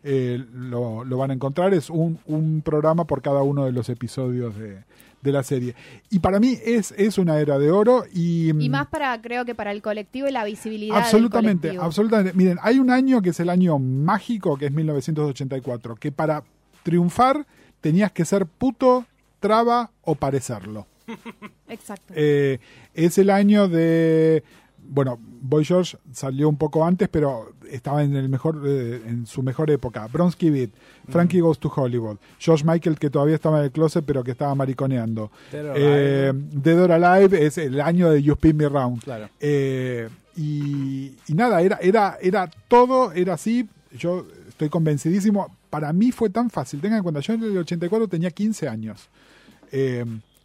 eh, 0.04 0.46
lo, 0.54 1.06
lo 1.06 1.18
van 1.18 1.32
a 1.32 1.34
encontrar. 1.34 1.74
Es 1.74 1.90
un, 1.90 2.20
un 2.26 2.62
programa 2.62 3.06
por 3.06 3.22
cada 3.22 3.44
uno 3.44 3.64
de 3.64 3.72
los 3.72 3.88
episodios 3.88 4.58
de, 4.58 4.84
de 5.22 5.32
la 5.32 5.42
serie. 5.42 5.74
Y 6.10 6.20
para 6.20 6.42
mí 6.42 6.58
es, 6.66 6.94
es 6.98 7.18
una 7.18 7.40
era 7.40 7.58
de 7.58 7.72
oro 7.72 8.04
y... 8.14 8.50
Y 8.50 8.54
mm, 8.68 8.72
más 8.72 8.88
para, 8.88 9.22
creo 9.22 9.46
que 9.46 9.56
para 9.56 9.72
el 9.72 9.82
colectivo 9.82 10.28
y 10.28 10.32
la 10.32 10.44
visibilidad. 10.44 10.98
Absolutamente, 10.98 11.78
absolutamente. 11.80 12.38
Miren, 12.38 12.58
hay 12.62 12.80
un 12.80 12.90
año 12.90 13.22
que 13.22 13.30
es 13.30 13.40
el 13.40 13.50
año 13.50 13.80
mágico, 13.80 14.58
que 14.58 14.66
es 14.66 14.72
1984, 14.74 15.96
que 15.96 16.12
para 16.12 16.44
triunfar 16.84 17.48
tenías 17.80 18.12
que 18.12 18.26
ser 18.26 18.46
puto, 18.46 19.06
traba 19.40 19.92
o 20.02 20.16
parecerlo. 20.16 20.88
Exacto. 21.70 22.14
Eh, 22.16 22.60
es 22.94 23.18
el 23.18 23.30
año 23.30 23.68
de. 23.68 24.44
Bueno, 24.90 25.20
Boy 25.20 25.66
George 25.66 25.98
salió 26.14 26.48
un 26.48 26.58
poco 26.58 26.86
antes, 26.86 27.10
pero 27.10 27.52
estaba 27.70 28.04
en 28.04 28.16
el 28.16 28.30
mejor, 28.30 28.62
eh, 28.66 29.02
en 29.06 29.26
su 29.26 29.44
mejor 29.44 29.70
época. 29.70 30.08
Bronsky 30.08 30.50
Beat, 30.50 30.70
Frankie 31.10 31.42
Goes 31.42 31.60
to 31.60 31.70
Hollywood, 31.76 32.18
George 32.40 32.64
Michael 32.66 32.98
que 32.98 33.10
todavía 33.10 33.36
estaba 33.36 33.60
en 33.60 33.66
el 33.66 33.72
closet 33.72 34.06
pero 34.06 34.24
que 34.24 34.32
estaba 34.32 34.56
mariconeando. 34.56 35.30
Dead 35.52 35.66
or 35.66 35.76
Eh, 35.78 36.32
Dead 36.34 36.82
or 36.82 36.92
Alive 36.94 37.46
es 37.46 37.58
el 37.58 37.82
año 37.82 38.10
de 38.10 38.24
You 38.24 38.34
Spin 38.34 38.56
Me 38.56 38.70
Round. 38.70 39.04
Claro. 39.04 39.30
Eh, 39.42 40.08
y, 40.38 41.14
y 41.28 41.34
nada, 41.34 41.62
era, 41.62 41.80
era, 41.82 42.18
era 42.22 42.50
todo, 42.70 43.12
era 43.12 43.34
así. 43.34 43.68
Yo 43.98 44.26
estoy 44.48 44.70
convencidísimo. 44.70 45.54
Para 45.70 45.92
mí 45.92 46.14
fue 46.14 46.30
tan 46.30 46.50
fácil. 46.50 46.80
Tengan 46.80 47.00
en 47.00 47.04
cuenta, 47.04 47.20
yo 47.20 47.34
en 47.34 47.44
el 47.44 47.58
84 47.58 48.08
tenía 48.08 48.32
15 48.32 48.70
años. 48.70 49.10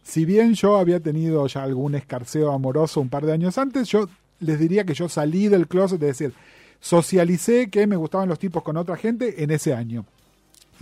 Si 0.03 0.25
bien 0.25 0.53
yo 0.53 0.77
había 0.77 0.99
tenido 0.99 1.47
ya 1.47 1.63
algún 1.63 1.95
escarceo 1.95 2.51
amoroso 2.51 2.99
un 2.99 3.09
par 3.09 3.25
de 3.25 3.31
años 3.31 3.57
antes, 3.57 3.87
yo 3.87 4.09
les 4.39 4.59
diría 4.59 4.83
que 4.83 4.93
yo 4.93 5.07
salí 5.09 5.47
del 5.47 5.67
closet, 5.67 6.01
es 6.03 6.17
decir, 6.19 6.33
socialicé 6.79 7.69
que 7.69 7.87
me 7.87 7.95
gustaban 7.95 8.27
los 8.27 8.39
tipos 8.39 8.63
con 8.63 8.77
otra 8.77 8.97
gente 8.97 9.43
en 9.43 9.51
ese 9.51 9.73
año. 9.73 10.05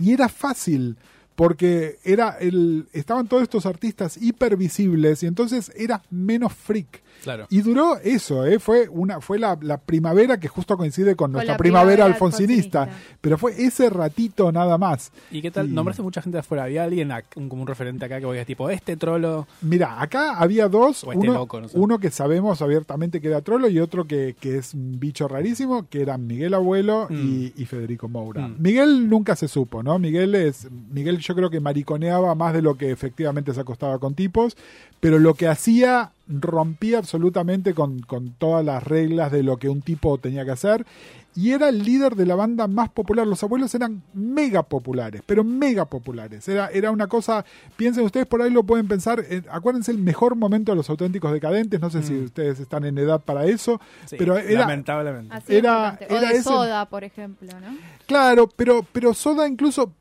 Y 0.00 0.12
era 0.12 0.28
fácil, 0.28 0.96
porque 1.36 1.98
era 2.04 2.36
el, 2.40 2.88
estaban 2.92 3.28
todos 3.28 3.44
estos 3.44 3.66
artistas 3.66 4.16
hipervisibles 4.20 5.22
y 5.22 5.26
entonces 5.26 5.70
era 5.76 6.02
menos 6.10 6.52
freak. 6.52 7.01
Claro. 7.22 7.46
Y 7.50 7.62
duró 7.62 7.98
eso, 7.98 8.44
¿eh? 8.46 8.58
fue 8.58 8.88
una 8.88 9.20
fue 9.20 9.38
la, 9.38 9.56
la 9.62 9.78
primavera 9.78 10.38
que 10.40 10.48
justo 10.48 10.76
coincide 10.76 11.14
con, 11.16 11.26
Con 11.26 11.32
nuestra 11.32 11.56
primavera, 11.56 12.04
primavera 12.04 12.04
alfonsinista, 12.06 12.82
alfonsinista. 12.82 13.16
pero 13.20 13.38
fue 13.38 13.52
ese 13.62 13.88
ratito 13.90 14.50
nada 14.52 14.76
más. 14.78 15.12
¿Y 15.30 15.40
qué 15.42 15.50
tal? 15.50 15.68
Y- 15.68 15.72
Nombraste 15.72 16.02
mucha 16.02 16.20
gente 16.22 16.36
de 16.36 16.40
afuera. 16.40 16.64
¿Había 16.64 16.84
alguien, 16.84 17.12
un- 17.36 17.48
como 17.48 17.62
un 17.62 17.68
referente 17.68 18.04
acá 18.04 18.20
que 18.20 18.26
digas, 18.26 18.46
tipo, 18.46 18.68
este 18.70 18.96
trolo? 18.96 19.46
Mira, 19.62 20.00
acá 20.02 20.36
había 20.38 20.68
dos, 20.68 21.04
O 21.04 21.12
este 21.12 21.26
uno, 21.26 21.34
loco, 21.38 21.60
no 21.60 21.68
sé. 21.68 21.78
uno 21.78 21.98
que 21.98 22.10
sabemos 22.10 22.60
abiertamente 22.62 23.20
que 23.20 23.28
era 23.28 23.40
trolo 23.40 23.68
y 23.68 23.78
otro 23.78 24.06
que, 24.06 24.34
que 24.40 24.58
es 24.58 24.74
un 24.74 24.98
bicho 24.98 25.28
rarísimo, 25.28 25.88
que 25.88 26.02
eran 26.02 26.26
Miguel 26.26 26.54
Abuelo 26.54 27.06
y, 27.10 27.52
y 27.56 27.64
Federico 27.66 28.08
Moura. 28.08 28.48
Mm. 28.48 28.56
Miguel 28.58 29.08
nunca 29.08 29.36
se 29.36 29.48
supo, 29.48 29.82
¿no? 29.82 29.98
Miguel 29.98 30.34
es 30.34 30.68
Miguel 30.90 31.18
yo 31.18 31.34
creo 31.34 31.50
que 31.50 31.60
mariconeaba 31.60 32.34
más 32.34 32.52
de 32.52 32.62
lo 32.62 32.76
que 32.76 32.90
efectivamente 32.90 33.54
se 33.54 33.60
acostaba 33.60 33.98
con 33.98 34.14
tipos, 34.14 34.56
pero 35.00 35.18
lo 35.18 35.34
que 35.34 35.48
hacía 35.48 36.10
rompía 36.28 36.98
absolutamente 36.98 37.74
con, 37.74 38.00
con 38.00 38.32
todas 38.32 38.64
las 38.64 38.82
reglas 38.82 39.32
de 39.32 39.42
lo 39.42 39.56
que 39.56 39.68
un 39.68 39.82
tipo 39.82 40.18
tenía 40.18 40.44
que 40.44 40.52
hacer 40.52 40.86
y 41.34 41.52
era 41.52 41.70
el 41.70 41.82
líder 41.82 42.14
de 42.14 42.26
la 42.26 42.34
banda 42.34 42.66
más 42.68 42.90
popular. 42.90 43.26
Los 43.26 43.42
abuelos 43.42 43.74
eran 43.74 44.02
mega 44.12 44.62
populares, 44.62 45.22
pero 45.24 45.42
mega 45.44 45.86
populares. 45.86 46.46
Era, 46.46 46.68
era 46.68 46.90
una 46.90 47.06
cosa, 47.06 47.44
piensen 47.76 48.04
ustedes 48.04 48.26
por 48.26 48.42
ahí 48.42 48.50
lo 48.50 48.64
pueden 48.64 48.86
pensar, 48.86 49.24
eh, 49.28 49.42
acuérdense 49.50 49.90
el 49.92 49.98
mejor 49.98 50.36
momento 50.36 50.72
de 50.72 50.76
los 50.76 50.90
auténticos 50.90 51.32
decadentes, 51.32 51.80
no 51.80 51.88
sé 51.90 52.02
si 52.02 52.12
Mm. 52.12 52.24
ustedes 52.24 52.60
están 52.60 52.84
en 52.84 52.98
edad 52.98 53.20
para 53.20 53.46
eso, 53.46 53.80
Sí, 54.04 54.16
pero 54.18 54.36
era... 54.36 54.60
lamentablemente. 54.60 55.34
Así 55.34 55.56
era- 55.56 55.98
o 56.08 56.12
era 56.14 56.28
de 56.28 56.34
ese- 56.34 56.42
soda, 56.44 56.86
por 56.90 57.02
ejemplo, 57.02 57.48
¿no? 57.60 57.76
Claro, 58.06 58.48
pero, 58.54 58.84
pero 58.92 59.14
Soda 59.14 59.48
incluso. 59.48 59.92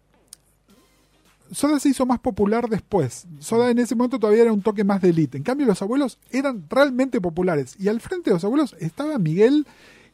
Soda 1.51 1.79
se 1.79 1.89
hizo 1.89 2.05
más 2.05 2.19
popular 2.19 2.69
después. 2.69 3.27
Soda 3.39 3.69
en 3.69 3.79
ese 3.79 3.95
momento 3.95 4.19
todavía 4.19 4.43
era 4.43 4.53
un 4.53 4.61
toque 4.61 4.83
más 4.83 5.01
de 5.01 5.09
elite. 5.09 5.37
En 5.37 5.43
cambio, 5.43 5.67
los 5.67 5.81
abuelos 5.81 6.17
eran 6.31 6.65
realmente 6.69 7.19
populares. 7.21 7.75
Y 7.79 7.87
al 7.89 7.99
frente 8.01 8.29
de 8.29 8.35
los 8.35 8.43
abuelos 8.43 8.75
estaba 8.79 9.17
Miguel, 9.19 9.67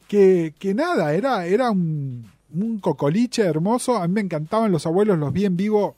que, 0.08 0.54
que 0.58 0.74
nada, 0.74 1.14
era, 1.14 1.46
era 1.46 1.70
un, 1.70 2.30
un 2.52 2.78
cocoliche 2.80 3.42
hermoso. 3.42 3.96
A 3.96 4.08
mí 4.08 4.14
me 4.14 4.20
encantaban 4.20 4.72
los 4.72 4.84
abuelos, 4.86 5.18
los 5.18 5.32
vi 5.32 5.44
en 5.44 5.56
vivo 5.56 5.96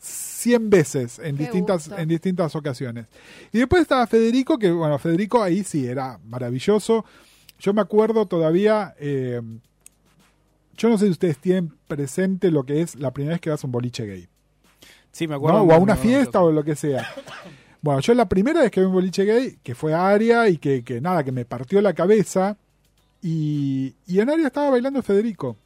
100 0.00 0.70
veces 0.70 1.18
en 1.18 1.36
Qué 1.36 1.44
distintas, 1.44 1.88
gusto. 1.88 2.00
en 2.02 2.08
distintas 2.08 2.56
ocasiones. 2.56 3.06
Y 3.52 3.58
después 3.58 3.82
estaba 3.82 4.06
Federico, 4.06 4.58
que 4.58 4.70
bueno, 4.72 4.98
Federico 4.98 5.42
ahí 5.42 5.62
sí 5.62 5.86
era 5.86 6.18
maravilloso. 6.26 7.04
Yo 7.58 7.72
me 7.74 7.82
acuerdo 7.82 8.26
todavía. 8.26 8.94
eh, 8.98 9.40
yo 10.76 10.88
no 10.88 10.96
sé 10.96 11.04
si 11.04 11.10
ustedes 11.10 11.36
tienen 11.36 11.74
presente 11.88 12.50
lo 12.50 12.64
que 12.64 12.80
es 12.80 12.96
la 12.96 13.12
primera 13.12 13.34
vez 13.34 13.40
que 13.42 13.50
vas 13.50 13.62
a 13.62 13.66
un 13.66 13.72
boliche 13.72 14.06
gay. 14.06 14.28
Sí, 15.12 15.26
me 15.26 15.32
¿no? 15.32 15.36
acuerdo. 15.36 15.62
O 15.62 15.72
a 15.72 15.78
una 15.78 15.96
fiesta 15.96 16.40
o 16.42 16.50
lo 16.50 16.64
que 16.64 16.76
sea. 16.76 17.06
Bueno, 17.82 18.00
yo 18.00 18.14
la 18.14 18.28
primera 18.28 18.60
vez 18.60 18.70
que 18.70 18.80
vi 18.80 18.86
un 18.86 18.92
boliche 18.92 19.24
gay, 19.24 19.58
que 19.62 19.74
fue 19.74 19.94
a 19.94 20.08
Aria 20.08 20.48
y 20.48 20.58
que, 20.58 20.84
que 20.84 21.00
nada, 21.00 21.24
que 21.24 21.32
me 21.32 21.44
partió 21.44 21.80
la 21.80 21.94
cabeza. 21.94 22.56
Y, 23.22 23.94
y 24.06 24.20
en 24.20 24.30
Aria 24.30 24.46
estaba 24.46 24.70
bailando 24.70 25.02
Federico. 25.02 25.56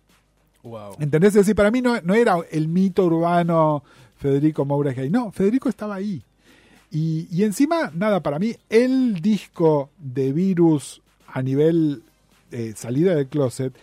Wow. 0.62 0.96
¿Entendés? 0.98 1.30
Es 1.30 1.34
decir, 1.34 1.54
para 1.54 1.70
mí 1.70 1.82
no, 1.82 2.00
no 2.02 2.14
era 2.14 2.36
el 2.50 2.68
mito 2.68 3.04
urbano 3.04 3.82
Federico 4.16 4.64
Moura 4.64 4.92
gay. 4.92 5.10
No, 5.10 5.30
Federico 5.32 5.68
estaba 5.68 5.96
ahí. 5.96 6.22
Y, 6.90 7.26
y 7.30 7.42
encima, 7.42 7.90
nada, 7.94 8.22
para 8.22 8.38
mí, 8.38 8.54
el 8.70 9.20
disco 9.20 9.90
de 9.98 10.32
Virus 10.32 11.02
a 11.26 11.42
nivel 11.42 12.04
eh, 12.52 12.72
salida 12.76 13.16
del 13.16 13.26
closet 13.26 13.74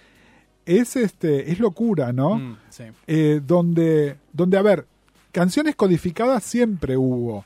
es 0.66 0.96
este 0.96 1.52
es 1.52 1.60
locura, 1.60 2.14
¿no? 2.14 2.36
Mm, 2.36 2.58
sí. 2.70 2.84
Eh, 3.08 3.42
donde, 3.46 4.16
donde, 4.32 4.58
a 4.58 4.62
ver, 4.62 4.86
canciones 5.32 5.76
codificadas 5.76 6.44
siempre 6.44 6.98
hubo, 6.98 7.46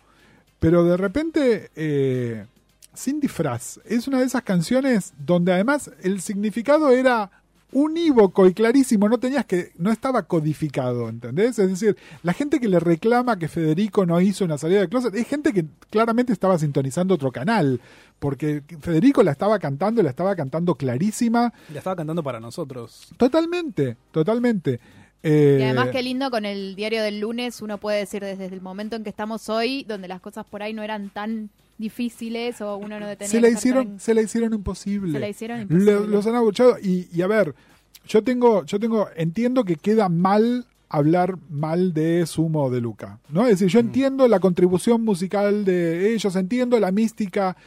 pero 0.59 0.83
de 0.83 0.97
repente, 0.97 1.69
eh, 1.75 2.45
sin 2.93 3.19
disfraz, 3.19 3.79
es 3.85 4.07
una 4.07 4.19
de 4.19 4.25
esas 4.25 4.43
canciones 4.43 5.13
donde 5.17 5.53
además 5.53 5.91
el 6.01 6.21
significado 6.21 6.91
era 6.91 7.29
unívoco 7.71 8.47
y 8.47 8.53
clarísimo, 8.53 9.09
no 9.09 9.19
tenías 9.19 9.45
que, 9.45 9.73
no 9.77 9.91
estaba 9.91 10.23
codificado, 10.23 11.09
¿entendés? 11.09 11.59
Es 11.59 11.69
decir, 11.69 11.97
la 12.23 12.31
gente 12.31 12.61
que 12.61 12.69
le 12.69 12.79
reclama 12.79 13.37
que 13.37 13.49
Federico 13.49 14.05
no 14.05 14.21
hizo 14.21 14.45
una 14.45 14.57
salida 14.57 14.79
de 14.79 14.87
closet 14.87 15.13
es 15.13 15.27
gente 15.27 15.51
que 15.51 15.65
claramente 15.89 16.31
estaba 16.31 16.57
sintonizando 16.57 17.15
otro 17.15 17.33
canal, 17.33 17.81
porque 18.19 18.63
Federico 18.79 19.23
la 19.23 19.31
estaba 19.31 19.59
cantando, 19.59 19.99
y 19.99 20.05
la 20.05 20.11
estaba 20.11 20.35
cantando 20.37 20.75
clarísima, 20.75 21.53
La 21.73 21.79
estaba 21.79 21.97
cantando 21.97 22.23
para 22.23 22.39
nosotros. 22.39 23.09
totalmente, 23.17 23.97
totalmente. 24.11 24.79
Eh, 25.27 25.57
Y 25.59 25.63
además 25.63 25.89
qué 25.91 26.03
lindo 26.03 26.29
con 26.29 26.45
el 26.45 26.75
diario 26.75 27.01
del 27.03 27.19
lunes 27.19 27.61
uno 27.61 27.77
puede 27.79 27.97
decir 27.99 28.23
desde 28.23 28.45
el 28.45 28.61
momento 28.61 28.95
en 28.95 29.03
que 29.03 29.09
estamos 29.09 29.49
hoy, 29.49 29.83
donde 29.87 30.07
las 30.07 30.21
cosas 30.21 30.45
por 30.45 30.61
ahí 30.63 30.71
no 30.73 30.83
eran 30.83 31.09
tan 31.09 31.49
difíciles 31.77 32.61
o 32.61 32.77
uno 32.77 32.99
no 32.99 33.05
tenía 33.17 33.27
se 33.29 33.41
la 33.41 33.49
hicieron 33.49 33.87
tan- 33.87 33.99
se 33.99 34.13
la 34.13 34.21
hicieron 34.21 34.53
imposible. 34.53 35.11
Se 35.11 35.19
la 35.19 35.29
hicieron 35.29 35.61
imposible. 35.61 35.91
Lo- 35.93 36.07
los 36.07 36.25
han 36.27 36.35
abuchado 36.35 36.77
y, 36.81 37.07
y 37.13 37.21
a 37.21 37.27
ver 37.27 37.53
yo 38.07 38.23
tengo 38.23 38.63
yo 38.65 38.79
tengo 38.79 39.07
entiendo 39.15 39.63
que 39.65 39.75
queda 39.75 40.09
mal 40.09 40.65
hablar 40.89 41.35
mal 41.49 41.93
de 41.93 42.25
Sumo 42.27 42.65
o 42.65 42.69
de 42.69 42.79
Luca 42.79 43.19
no 43.29 43.43
es 43.45 43.51
decir 43.59 43.67
yo 43.67 43.79
entiendo 43.79 44.27
la 44.27 44.39
contribución 44.39 45.03
musical 45.03 45.65
de 45.65 46.13
ellos 46.13 46.35
entiendo 46.35 46.79
la 46.79 46.91
mística 46.91 47.57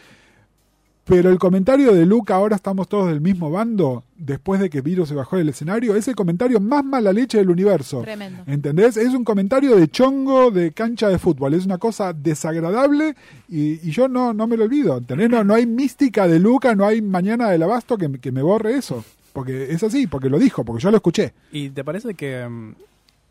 pero 1.08 1.30
el 1.30 1.38
comentario 1.38 1.92
de 1.94 2.04
Luca 2.06 2.34
ahora 2.34 2.56
estamos 2.56 2.88
todos 2.88 3.08
del 3.08 3.20
mismo 3.20 3.50
bando 3.50 4.04
después 4.16 4.60
de 4.60 4.68
que 4.68 4.80
Viro 4.82 5.06
se 5.06 5.14
bajó 5.14 5.36
del 5.38 5.48
escenario 5.48 5.96
es 5.96 6.06
el 6.08 6.14
comentario 6.14 6.60
más 6.60 6.84
mala 6.84 7.12
leche 7.12 7.38
del 7.38 7.48
universo 7.50 8.02
Tremendo. 8.02 8.42
¿Entendés? 8.46 8.96
Es 8.96 9.14
un 9.14 9.24
comentario 9.24 9.74
de 9.76 9.88
chongo 9.88 10.50
de 10.50 10.72
cancha 10.72 11.08
de 11.08 11.18
fútbol. 11.18 11.54
Es 11.54 11.64
una 11.64 11.78
cosa 11.78 12.12
desagradable 12.12 13.14
y, 13.48 13.86
y 13.88 13.90
yo 13.90 14.08
no, 14.08 14.32
no 14.34 14.46
me 14.46 14.56
lo 14.56 14.64
olvido. 14.64 14.98
¿Entendés? 14.98 15.30
No, 15.30 15.42
no 15.44 15.54
hay 15.54 15.66
mística 15.66 16.28
de 16.28 16.38
Luca, 16.38 16.74
no 16.74 16.86
hay 16.86 17.00
mañana 17.00 17.48
del 17.50 17.62
abasto 17.62 17.96
que, 17.96 18.08
me- 18.08 18.18
que 18.18 18.30
me 18.32 18.42
borre 18.42 18.76
eso. 18.76 19.04
Porque 19.32 19.72
es 19.72 19.82
así, 19.82 20.06
porque 20.06 20.28
lo 20.28 20.38
dijo, 20.38 20.64
porque 20.64 20.82
yo 20.82 20.90
lo 20.90 20.96
escuché. 20.96 21.32
¿Y 21.52 21.70
te 21.70 21.84
parece 21.84 22.14
que, 22.14 22.46
mm, 22.48 22.74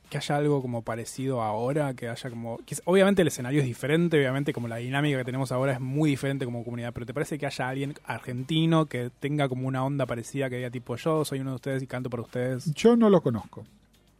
que 0.10 0.18
haya 0.18 0.38
algo 0.38 0.62
como 0.62 0.82
parecido 0.84 1.42
ahora? 1.42 1.94
Que 1.94 2.08
haya 2.10 2.30
como. 2.30 2.58
que- 2.66 2.76
obviamente 2.86 3.22
el 3.22 3.28
escenario 3.28 3.60
es 3.60 3.66
diferente, 3.66 4.18
obviamente 4.18 4.54
como 4.54 4.68
la 4.68 4.78
dinámica 4.78 5.18
que 5.18 5.26
tenemos 5.26 5.52
ahora 5.52 5.74
es 5.74 5.80
muy 5.80 6.10
diferente 6.10 6.46
como 6.46 6.64
comunidad, 6.64 6.94
pero 6.94 7.06
¿te 7.06 7.14
parece 7.14 7.38
que 7.38 7.46
haya 7.46 7.68
alguien 7.70 7.94
argentino 8.06 8.86
que 8.86 9.10
tenga 9.20 9.50
como 9.50 9.68
una 9.68 9.84
onda 9.84 10.06
parecida, 10.06 10.50
que 10.50 10.58
diga 10.58 10.70
tipo 10.70 10.96
yo 10.96 11.26
soy 11.26 11.40
uno 11.42 11.52
de 11.52 11.56
ustedes 11.56 11.84
y 11.84 11.88
canto 11.88 12.10
para 12.10 12.24
ustedes? 12.24 12.74
Yo 12.74 12.96
no 12.96 13.10
lo 13.10 13.22
conozco. 13.22 13.66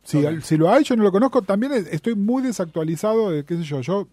Si, 0.04 0.24
si 0.42 0.56
lo 0.58 0.72
hay, 0.72 0.84
yo 0.86 0.96
no 0.96 1.04
lo 1.04 1.12
conozco. 1.12 1.42
También 1.42 1.74
es- 1.74 1.88
estoy 1.88 2.16
muy 2.16 2.42
desactualizado 2.44 3.32
de, 3.32 3.44
qué 3.44 3.58
sé 3.58 3.64
yo, 3.64 3.82
yo 3.82 4.08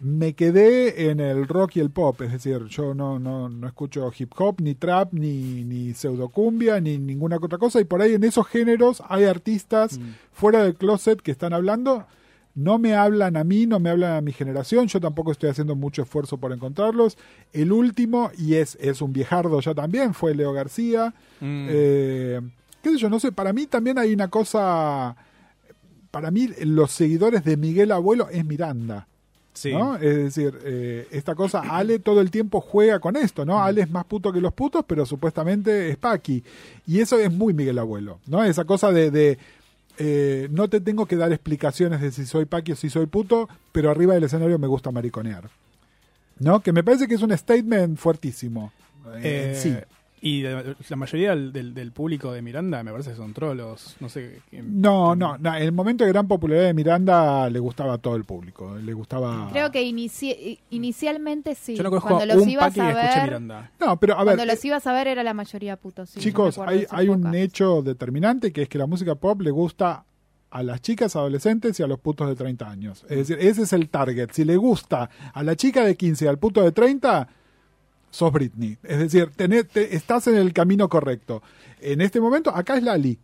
me 0.00 0.34
quedé 0.34 1.10
en 1.10 1.20
el 1.20 1.46
rock 1.48 1.76
y 1.76 1.80
el 1.80 1.90
pop. 1.90 2.20
Es 2.22 2.32
decir, 2.32 2.64
yo 2.66 2.94
no, 2.94 3.18
no, 3.18 3.48
no 3.48 3.66
escucho 3.66 4.10
hip 4.18 4.32
hop, 4.36 4.60
ni 4.60 4.74
trap, 4.74 5.12
ni, 5.12 5.64
ni 5.64 5.94
pseudocumbia, 5.94 6.80
ni 6.80 6.98
ninguna 6.98 7.36
otra 7.36 7.58
cosa. 7.58 7.80
Y 7.80 7.84
por 7.84 8.02
ahí 8.02 8.14
en 8.14 8.24
esos 8.24 8.46
géneros 8.46 9.02
hay 9.08 9.24
artistas 9.24 9.98
Mm. 9.98 10.14
fuera 10.32 10.62
del 10.64 10.74
closet 10.74 11.20
que 11.22 11.30
están 11.30 11.52
hablando. 11.52 12.06
No 12.56 12.78
me 12.78 12.94
hablan 12.94 13.36
a 13.36 13.42
mí, 13.44 13.66
no 13.66 13.80
me 13.80 13.90
hablan 13.90 14.12
a 14.12 14.20
mi 14.20 14.32
generación. 14.32 14.86
Yo 14.86 15.00
tampoco 15.00 15.32
estoy 15.32 15.50
haciendo 15.50 15.74
mucho 15.74 16.02
esfuerzo 16.02 16.36
por 16.38 16.52
encontrarlos. 16.52 17.16
El 17.52 17.72
último, 17.72 18.30
y 18.38 18.54
es, 18.54 18.76
es 18.80 19.02
un 19.02 19.12
viejardo 19.12 19.60
ya 19.60 19.74
también, 19.74 20.14
fue 20.14 20.34
Leo 20.34 20.52
García. 20.52 21.14
Mm. 21.40 21.66
Eh, 21.68 22.40
qué 22.82 22.90
sé 22.90 22.98
yo, 22.98 23.08
no 23.10 23.18
sé, 23.18 23.32
para 23.32 23.52
mí 23.52 23.66
también 23.66 23.98
hay 23.98 24.12
una 24.14 24.28
cosa, 24.28 25.16
para 26.10 26.30
mí 26.30 26.48
los 26.64 26.92
seguidores 26.92 27.42
de 27.44 27.56
Miguel 27.56 27.90
Abuelo 27.90 28.28
es 28.30 28.44
Miranda. 28.44 29.08
Sí. 29.54 29.72
¿no? 29.72 29.94
Es 29.96 30.16
decir, 30.16 30.58
eh, 30.64 31.06
esta 31.12 31.34
cosa, 31.34 31.60
Ale 31.70 31.98
todo 32.00 32.20
el 32.20 32.30
tiempo 32.30 32.60
juega 32.60 32.98
con 32.98 33.16
esto, 33.16 33.44
¿no? 33.44 33.62
Ale 33.62 33.82
es 33.82 33.90
más 33.90 34.04
puto 34.04 34.32
que 34.32 34.40
los 34.40 34.52
putos, 34.52 34.84
pero 34.86 35.06
supuestamente 35.06 35.88
es 35.88 35.96
Paqui. 35.96 36.42
Y 36.86 37.00
eso 37.00 37.18
es 37.18 37.32
muy 37.32 37.54
Miguel 37.54 37.78
Abuelo, 37.78 38.18
¿no? 38.26 38.44
Esa 38.44 38.64
cosa 38.64 38.90
de, 38.90 39.10
de, 39.10 39.38
eh, 39.98 40.48
no 40.50 40.68
te 40.68 40.80
tengo 40.80 41.06
que 41.06 41.16
dar 41.16 41.32
explicaciones 41.32 42.00
de 42.00 42.10
si 42.10 42.26
soy 42.26 42.44
Paqui 42.46 42.72
o 42.72 42.76
si 42.76 42.90
soy 42.90 43.06
puto, 43.06 43.48
pero 43.72 43.90
arriba 43.90 44.14
del 44.14 44.24
escenario 44.24 44.58
me 44.58 44.66
gusta 44.66 44.90
mariconear. 44.90 45.48
¿No? 46.40 46.60
Que 46.60 46.72
me 46.72 46.82
parece 46.82 47.06
que 47.06 47.14
es 47.14 47.22
un 47.22 47.36
statement 47.36 47.96
fuertísimo. 47.96 48.72
Eh, 49.18 49.52
Eh, 49.54 49.58
sí. 49.60 49.74
Y 50.26 50.40
de- 50.40 50.74
la 50.88 50.96
mayoría 50.96 51.30
del, 51.30 51.52
del- 51.52 51.74
del 51.74 51.92
público 51.92 52.32
de 52.32 52.40
Miranda 52.40 52.82
me 52.82 52.90
parece 52.90 53.10
que 53.10 53.16
son 53.16 53.34
trolos. 53.34 53.94
No 54.00 54.08
sé. 54.08 54.40
qué- 54.50 54.62
No, 54.62 55.14
no, 55.14 55.36
no, 55.36 55.54
en 55.54 55.62
el 55.62 55.72
momento 55.72 56.02
de 56.02 56.10
gran 56.10 56.26
popularidad 56.26 56.64
de 56.68 56.72
Miranda 56.72 57.50
le 57.50 57.58
gustaba 57.58 57.92
a 57.92 57.98
todo 57.98 58.16
el 58.16 58.24
público, 58.24 58.74
le 58.82 58.94
gustaba... 58.94 59.50
Creo 59.52 59.70
que 59.70 59.82
inici- 59.86 60.58
inicialmente 60.70 61.54
sí. 61.54 61.76
Yo 61.76 61.82
no 61.82 61.90
conozco 61.90 62.08
Cuando 62.08 62.34
los 62.34 62.42
un 62.42 62.48
ibas 62.48 62.78
a 62.78 62.92
ver, 62.94 63.22
Miranda. 63.24 63.70
No, 63.78 64.00
pero 64.00 64.14
a 64.14 64.24
ver, 64.24 64.36
cuando 64.36 64.46
los 64.52 64.64
ibas 64.64 64.86
a 64.86 64.92
ver 64.94 65.08
era 65.08 65.22
la 65.22 65.34
mayoría 65.34 65.76
putos. 65.76 66.08
sí, 66.08 66.20
Chicos, 66.20 66.58
hay, 66.58 66.86
hay 66.90 67.08
un 67.10 67.34
hecho 67.34 67.82
determinante 67.82 68.50
que 68.50 68.62
es 68.62 68.68
que 68.70 68.78
la 68.78 68.86
música 68.86 69.14
pop 69.16 69.40
le 69.42 69.50
gusta 69.50 70.04
a 70.50 70.62
las 70.62 70.80
chicas 70.80 71.16
adolescentes 71.16 71.78
y 71.80 71.82
a 71.82 71.86
los 71.86 71.98
putos 71.98 72.28
de 72.28 72.34
30 72.36 72.70
años. 72.70 73.04
Es 73.10 73.18
decir, 73.28 73.36
ese 73.40 73.62
es 73.64 73.72
el 73.72 73.90
target. 73.90 74.30
Si 74.32 74.44
le 74.44 74.56
gusta 74.56 75.10
a 75.34 75.42
la 75.42 75.54
chica 75.56 75.84
de 75.84 75.96
15 75.96 76.24
y 76.24 76.28
al 76.28 76.38
puto 76.38 76.62
de 76.62 76.72
30, 76.72 77.28
sos 78.14 78.32
Britney. 78.32 78.78
Es 78.84 78.98
decir, 78.98 79.30
tenés- 79.36 79.68
te- 79.68 79.96
estás 79.96 80.26
en 80.28 80.36
el 80.36 80.52
camino 80.52 80.88
correcto. 80.88 81.42
En 81.80 82.00
este 82.00 82.20
momento, 82.20 82.50
acá 82.54 82.76
es 82.76 82.82
Lali. 82.82 83.18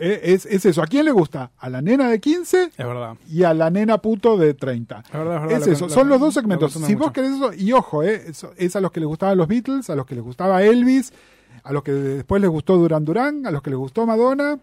Eh, 0.00 0.20
Es, 0.32 0.46
es 0.46 0.64
eso. 0.64 0.80
¿A 0.80 0.86
quién 0.86 1.04
le 1.04 1.10
gusta? 1.10 1.50
A 1.58 1.68
la 1.68 1.82
nena 1.82 2.08
de 2.08 2.20
15 2.20 2.70
Es 2.76 2.86
verdad. 2.86 3.16
y 3.28 3.42
a 3.42 3.52
la 3.52 3.68
nena 3.68 3.98
puto 3.98 4.36
de 4.36 4.54
30. 4.54 5.00
Es 5.04 5.12
verdad, 5.12 5.34
es 5.36 5.42
verdad. 5.42 5.58
Es 5.60 5.66
lo- 5.66 5.72
eso, 5.72 5.86
lo- 5.88 5.92
son 5.92 6.08
los 6.08 6.20
dos 6.20 6.34
segmentos. 6.34 6.72
Si 6.72 6.94
vos 6.94 7.10
querés 7.12 7.32
eso, 7.32 7.52
y 7.52 7.72
ojo, 7.72 8.02
eh, 8.04 8.22
eso- 8.28 8.52
es 8.56 8.74
a 8.76 8.80
los 8.80 8.90
que 8.92 9.00
les 9.00 9.06
gustaban 9.08 9.36
los 9.36 9.48
Beatles, 9.48 9.90
a 9.90 9.96
los 9.96 10.06
que 10.06 10.14
les 10.14 10.22
gustaba 10.24 10.62
Elvis, 10.62 11.12
a 11.64 11.72
los 11.72 11.82
que 11.82 11.92
después 11.92 12.40
les 12.40 12.50
gustó 12.50 12.76
Duran 12.76 13.04
Duran, 13.04 13.44
a 13.46 13.50
los 13.50 13.60
que 13.62 13.70
les 13.70 13.78
gustó 13.78 14.06
Madonna, 14.06 14.58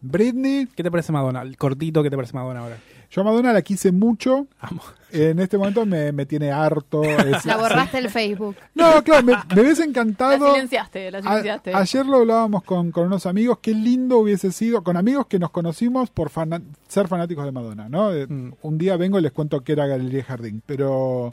Britney. 0.00 0.66
¿Qué 0.74 0.82
te 0.82 0.90
parece 0.90 1.12
Madonna? 1.12 1.42
El 1.42 1.56
cortito, 1.56 2.02
¿qué 2.02 2.10
te 2.10 2.16
parece 2.16 2.32
Madonna 2.34 2.60
ahora? 2.60 2.78
Yo 3.14 3.20
a 3.20 3.24
Madonna 3.24 3.52
la 3.52 3.62
quise 3.62 3.92
mucho. 3.92 4.48
Amo. 4.58 4.82
En 5.12 5.38
este 5.38 5.56
momento 5.56 5.86
me, 5.86 6.10
me 6.10 6.26
tiene 6.26 6.50
harto. 6.50 7.02
Es- 7.04 7.44
La 7.46 7.56
borraste 7.56 7.98
del 7.98 8.10
Facebook. 8.10 8.56
No, 8.74 9.04
claro, 9.04 9.22
me, 9.24 9.34
me 9.54 9.62
hubiese 9.62 9.82
La 9.82 9.88
encantado. 9.90 10.52
silenciaste, 10.52 11.10
la 11.12 11.18
A- 11.18 11.22
silenciaste. 11.22 11.72
ayer 11.74 12.04
lo 12.06 12.16
hablábamos 12.16 12.64
con, 12.64 12.90
con 12.90 13.06
unos 13.06 13.24
amigos, 13.26 13.58
qué 13.62 13.72
lindo 13.72 14.18
hubiese 14.18 14.50
sido, 14.50 14.82
con 14.82 14.96
amigos 14.96 15.26
que 15.28 15.38
nos 15.38 15.50
conocimos 15.50 16.10
por 16.10 16.28
fana- 16.30 16.60
ser 16.88 17.06
fanáticos 17.06 17.44
de 17.44 17.52
Madonna, 17.52 17.88
¿no? 17.88 18.12
Eh, 18.12 18.26
Mm. 18.26 18.54
Un 18.62 18.78
día 18.78 18.96
vengo 18.96 19.20
y 19.20 19.22
les 19.22 19.30
cuento 19.30 19.60
que 19.62 19.72
era 19.72 19.86
Galería 19.86 20.24
Jardín, 20.24 20.60
pero 20.66 21.32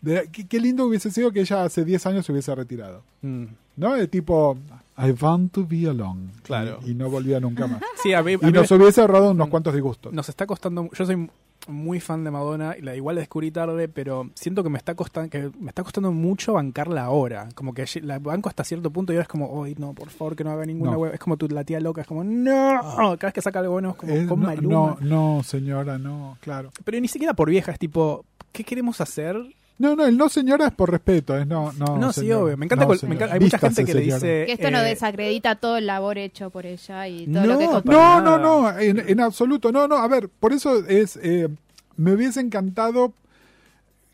de- 0.00 0.28
qué, 0.32 0.48
qué 0.48 0.58
lindo 0.58 0.86
hubiese 0.86 1.12
sido 1.12 1.30
que 1.30 1.42
ella 1.42 1.62
hace 1.62 1.84
10 1.84 2.04
años 2.06 2.26
se 2.26 2.32
hubiese 2.32 2.52
retirado, 2.56 3.04
Mm. 3.20 3.44
¿no? 3.76 3.94
De 3.94 4.08
tipo, 4.08 4.58
I 4.98 5.12
want 5.20 5.52
to 5.52 5.66
be 5.66 5.86
alone. 5.88 6.30
Claro. 6.42 6.78
Y, 6.84 6.90
y 6.90 6.94
no 6.94 7.08
volvía 7.10 7.40
nunca 7.40 7.66
más. 7.66 7.80
Sí, 8.02 8.12
a 8.12 8.22
mí, 8.22 8.32
y 8.40 8.52
nos 8.52 8.70
hubiese 8.70 9.00
ahorrado 9.00 9.30
unos 9.30 9.48
cuantos 9.48 9.72
disgustos. 9.74 10.12
nos 10.12 10.28
está 10.28 10.46
costando. 10.46 10.88
Yo 10.92 11.06
soy 11.06 11.28
muy 11.68 12.00
fan 12.00 12.24
de 12.24 12.30
Madonna 12.32 12.74
y 12.76 12.82
la 12.82 12.96
igual 12.96 13.14
la 13.14 13.20
descubrí 13.20 13.52
tarde, 13.52 13.88
pero 13.88 14.28
siento 14.34 14.64
que 14.64 14.68
me 14.68 14.78
está 14.78 14.96
costando 14.96 15.30
que 15.30 15.48
me 15.60 15.68
está 15.68 15.84
costando 15.84 16.10
mucho 16.10 16.54
bancarla 16.54 17.04
ahora. 17.04 17.48
Como 17.54 17.72
que 17.72 17.86
la 18.02 18.18
banco 18.18 18.48
hasta 18.48 18.64
cierto 18.64 18.90
punto 18.90 19.12
y 19.12 19.16
ahora 19.16 19.22
es 19.22 19.28
como, 19.28 19.62
ay, 19.64 19.76
no, 19.78 19.92
por 19.94 20.10
favor, 20.10 20.34
que 20.36 20.42
no 20.44 20.50
haga 20.50 20.66
ninguna 20.66 20.90
No. 20.92 20.98
web. 20.98 21.14
Es 21.14 21.20
como 21.20 21.36
tu, 21.36 21.46
la 21.48 21.62
tía 21.64 21.78
loca, 21.80 22.00
es 22.02 22.06
como, 22.08 22.24
no. 22.24 22.80
Cada 22.96 23.16
vez 23.28 23.32
que 23.34 23.42
saca 23.42 23.60
algo 23.60 23.72
bueno 23.74 23.90
es 23.90 23.96
como, 23.96 24.12
Eh, 24.12 24.26
con 24.26 24.40
no, 24.40 24.46
Maluma. 24.46 24.96
no, 25.00 25.36
no, 25.36 25.42
señora, 25.44 25.98
no, 25.98 26.36
claro. 26.40 26.70
Pero 26.84 27.00
ni 27.00 27.06
siquiera 27.08 27.32
por 27.34 27.48
vieja, 27.48 27.70
es 27.72 27.78
tipo, 27.78 28.24
¿qué 28.50 28.64
queremos 28.64 29.00
hacer? 29.00 29.36
No, 29.78 29.96
no, 29.96 30.04
el 30.06 30.16
no 30.16 30.28
señora 30.28 30.66
es 30.68 30.72
por 30.72 30.90
respeto, 30.90 31.36
es 31.36 31.46
no, 31.46 31.72
no. 31.72 31.98
No, 31.98 32.12
sí, 32.12 32.20
señora. 32.20 32.44
obvio. 32.44 32.56
Me 32.56 32.66
encanta, 32.66 32.84
No, 32.84 32.86
cual- 32.88 32.96
me 32.96 33.00
señora. 33.00 33.16
encanta- 33.16 33.34
hay 33.34 33.40
mucha 33.40 33.56
Vístase, 33.56 33.74
gente 33.74 33.84
que 33.92 33.98
le 33.98 34.04
dice. 34.04 34.20
Que 34.46 34.52
esto 34.52 34.70
no 34.70 34.78
eh, 34.78 34.84
desacredita 34.84 35.54
todo 35.56 35.76
el 35.76 35.86
labor 35.86 36.18
hecho 36.18 36.50
por 36.50 36.66
ella 36.66 37.08
y 37.08 37.26
todo 37.26 37.46
lo 37.46 37.58
que 37.58 37.66
No, 37.66 37.80
No, 37.84 38.20
no, 38.20 38.38
nada. 38.38 38.38
no, 38.38 38.78
en, 38.78 38.98
en 39.08 39.20
absoluto. 39.20 39.72
No, 39.72 39.88
no, 39.88 39.96
a 39.96 40.06
ver, 40.08 40.28
por 40.28 40.52
eso 40.52 40.84
es. 40.86 41.18
eh, 41.22 41.48
me 41.96 42.12
hubiese 42.12 42.40
encantado 42.40 43.12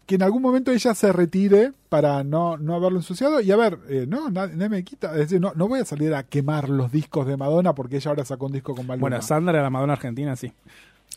que 0.07 0.15
en 0.15 0.23
algún 0.23 0.41
momento 0.41 0.73
ella 0.73 0.95
se 0.95 1.13
retire 1.13 1.73
para 1.91 2.25
no, 2.25 2.57
no 2.57 2.75
haberlo 2.75 2.99
ensuciado. 2.99 3.41
Y 3.43 3.51
a 3.53 3.57
ver, 3.57 3.79
eh, 3.91 4.07
no, 4.09 4.31
nadie, 4.31 4.55
nadie 4.57 4.69
me 4.71 4.85
quita. 4.85 5.13
Es 5.13 5.19
decir, 5.19 5.41
no, 5.41 5.53
no 5.55 5.69
voy 5.69 5.81
a 5.81 5.85
salir 5.85 6.15
a 6.15 6.23
quemar 6.23 6.71
los 6.71 6.91
discos 6.91 7.27
de 7.27 7.37
Madonna 7.37 7.75
porque 7.75 7.97
ella 7.97 8.11
ahora 8.11 8.25
sacó 8.25 8.47
un 8.47 8.53
disco 8.53 8.75
con 8.75 8.87
Maluma. 8.87 9.03
Bueno, 9.03 9.21
Sandra, 9.23 9.61
la 9.61 9.69
Madonna 9.71 9.93
argentina, 9.95 10.35
sí. 10.35 10.51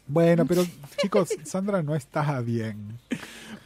Bueno, 0.08 0.46
pero 0.46 0.64
chicos, 0.98 1.30
Sandra 1.46 1.82
no 1.84 1.96
está 1.96 2.42
bien. 2.42 2.98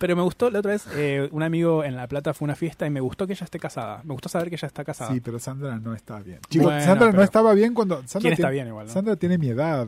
Pero 0.05 0.15
me 0.17 0.21
gustó, 0.21 0.51
la 0.51 0.59
otra 0.59 0.73
vez, 0.73 0.85
eh, 0.93 1.27
un 1.31 1.41
amigo 1.41 1.83
en 1.83 1.95
La 1.95 2.07
Plata 2.07 2.31
fue 2.35 2.45
a 2.45 2.47
una 2.49 2.55
fiesta 2.55 2.85
y 2.85 2.91
me 2.91 2.99
gustó 2.99 3.25
que 3.25 3.33
ella 3.33 3.43
esté 3.43 3.57
casada. 3.57 4.01
Me 4.03 4.13
gustó 4.13 4.29
saber 4.29 4.49
que 4.49 4.55
ella 4.55 4.67
está 4.67 4.83
casada. 4.83 5.11
Sí, 5.11 5.19
pero 5.19 5.39
Sandra 5.39 5.79
no 5.79 5.95
está 5.95 6.19
bien. 6.19 6.37
Chicos, 6.47 6.65
Bueno, 6.67 6.81
Sandra 6.85 7.11
no 7.11 7.23
estaba 7.23 7.55
bien 7.55 7.73
cuando. 7.73 7.95
Sandra 8.05 8.19
¿Quién 8.19 8.33
está 8.33 8.43
tiene- 8.43 8.51
bien 8.53 8.67
igual, 8.67 8.85
no? 8.85 8.93
Sandra 8.93 9.15
tiene 9.15 9.39
mi 9.39 9.47
edad. 9.47 9.87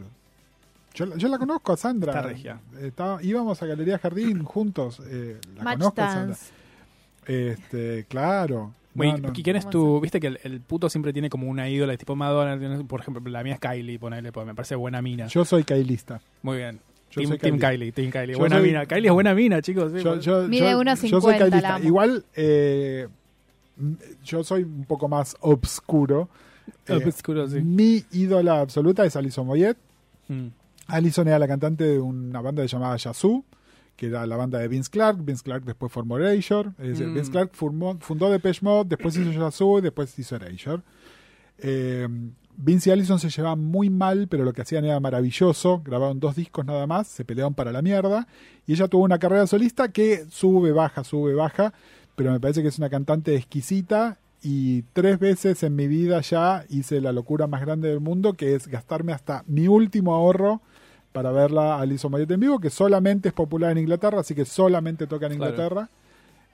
Yo, 0.96 1.06
la- 1.06 1.18
yo 1.18 1.28
la 1.28 1.38
conozco 1.38 1.72
a 1.74 1.78
Sandra. 1.78 2.12
Está 2.14 2.24
regia. 2.24 2.60
Estaba- 2.82 3.22
íbamos 3.22 3.62
a 3.62 3.68
Galería 3.68 4.00
Jardín 4.00 4.42
juntos. 4.44 5.00
eh, 5.08 5.38
la 5.56 5.64
Match 5.64 5.78
conozco 5.78 6.02
a 6.02 6.12
Sandra. 6.12 6.38
Este, 7.28 8.06
claro. 8.10 8.74
Güey, 8.96 9.12
No, 9.12 9.18
no. 9.20 9.34
¿Quién 9.34 9.56
es 9.56 9.66
¿Cómo 9.66 9.72
tu...? 9.72 10.02
Viste 10.02 10.20
que 10.20 10.28
el, 10.28 10.40
el 10.44 10.60
puto 10.62 10.90
siempre 10.90 11.14
tiene 11.14 11.30
como 11.30 11.48
una 11.48 11.70
ídola, 11.70 11.96
tipo 11.98 12.16
Madonna. 12.16 12.58
tiene- 12.58 12.84
Por 12.86 13.02
ejemplo, 13.02 13.22
la 13.30 13.44
mía 13.44 13.54
es 13.54 13.60
Kylie, 13.60 14.00
ponele, 14.00 14.32
porque 14.32 14.48
me 14.48 14.56
parece 14.56 14.74
buena 14.76 15.02
mina. 15.04 15.28
Yo 15.28 15.46
soy 15.46 15.64
Kailista. 15.64 16.20
Muy 16.42 16.58
bien. 16.58 16.80
Yo 17.18 17.30
Team, 17.30 17.30
soy 17.30 17.38
team 17.40 17.60
Kylie. 17.60 17.70
Kylie, 17.78 17.92
Team 17.92 18.12
Kylie. 18.12 18.34
Yo 18.34 18.40
buena 18.40 18.58
soy- 18.58 18.68
mina. 18.68 18.86
Kylie 18.86 19.08
es 19.08 19.14
buena 19.14 19.34
mina, 19.34 19.62
chicos. 19.62 19.92
sí, 19.92 20.04
Yo, 20.04 20.14
pues. 20.14 20.26
yo- 20.26 20.48
Mide 20.48 20.72
yo- 20.72 20.80
1,50, 20.80 21.08
yo 21.10 21.22
soy 21.22 21.34
la 21.34 21.40
Kailista. 21.40 21.76
amo. 21.76 21.86
Igual, 21.86 22.26
eh, 22.36 23.08
yo 24.24 24.44
soy 24.44 24.64
un 24.64 24.86
poco 24.86 25.08
más 25.08 25.36
obscuro. 25.42 26.30
Eh, 26.88 26.96
Obscuro, 27.06 27.48
sí. 27.48 27.62
Mi 27.62 28.04
ídola 28.12 28.60
absoluta 28.62 29.06
es 29.06 29.16
Alison 29.16 29.46
Moyet. 29.48 29.78
Mm. 30.28 30.48
Alison 30.88 31.28
era 31.28 31.40
la 31.40 31.48
cantante 31.48 31.84
de 31.86 32.00
una 32.00 32.42
banda 32.42 32.66
llamada 32.66 32.96
Yazoo, 32.98 33.44
que 33.96 34.08
era 34.08 34.26
la 34.28 34.36
banda 34.36 34.60
de 34.60 34.68
Vince 34.68 34.90
Clark. 34.90 35.18
Vince 35.24 35.44
Clark 35.44 35.64
después 35.64 35.92
formó 35.92 36.18
Erasure. 36.18 36.70
Es 36.80 36.88
decir, 36.90 37.08
Mm. 37.08 37.14
Vince 37.16 37.32
Clark 37.32 37.52
formó- 37.54 37.98
fundó 38.00 38.30
Depeche 38.30 38.60
Mode, 38.64 38.90
después 38.90 39.16
hizo 39.18 39.32
Yazoo 39.32 39.80
y 39.80 39.82
después 39.82 40.18
hizo 40.20 40.36
Erasure. 40.36 40.82
Eh, 41.60 42.08
Vince 42.58 42.90
y 42.90 42.94
Allison 42.94 43.20
se 43.20 43.30
llevaban 43.30 43.64
muy 43.64 43.90
mal, 43.90 44.28
pero 44.28 44.44
lo 44.44 44.52
que 44.52 44.64
hacían 44.64 44.84
era 44.86 45.00
maravilloso. 45.00 45.82
Grabaron 45.86 46.20
dos 46.20 46.36
discos 46.36 46.66
nada 46.66 46.88
más, 46.88 47.08
se 47.08 47.24
pelearon 47.24 47.54
para 47.54 47.72
la 47.72 47.82
mierda. 47.82 48.28
Y 48.66 48.74
ella 48.74 48.88
tuvo 48.88 49.04
una 49.04 49.20
carrera 49.20 49.46
solista 49.48 49.90
que 49.90 50.26
sube, 50.30 50.72
baja, 50.72 51.04
sube, 51.04 51.34
baja. 51.36 51.74
Pero 52.16 52.32
me 52.32 52.40
parece 52.40 52.62
que 52.64 52.70
es 52.70 52.78
una 52.80 52.90
cantante 52.90 53.36
exquisita. 53.36 54.18
Y 54.42 54.82
tres 54.94 55.20
veces 55.20 55.62
en 55.64 55.76
mi 55.76 55.88
vida 55.88 56.20
ya 56.22 56.66
hice 56.70 57.00
la 57.02 57.12
locura 57.12 57.48
más 57.48 57.62
grande 57.62 57.90
del 57.90 58.00
mundo, 58.00 58.34
que 58.34 58.56
es 58.56 58.68
gastarme 58.68 59.14
hasta 59.14 59.44
mi 59.48 59.68
último 59.68 60.14
ahorro 60.16 60.62
para 61.12 61.32
verla 61.32 61.76
a 61.76 61.82
Alison 61.82 62.12
Moyet 62.12 62.30
en 62.32 62.40
vivo, 62.40 62.60
que 62.60 62.70
solamente 62.70 63.30
es 63.30 63.34
popular 63.34 63.72
en 63.72 63.80
Inglaterra, 63.80 64.20
así 64.20 64.36
que 64.36 64.46
solamente 64.46 65.08
toca 65.08 65.26
en 65.28 65.38
Claro. 65.38 65.52
Inglaterra. 65.52 65.90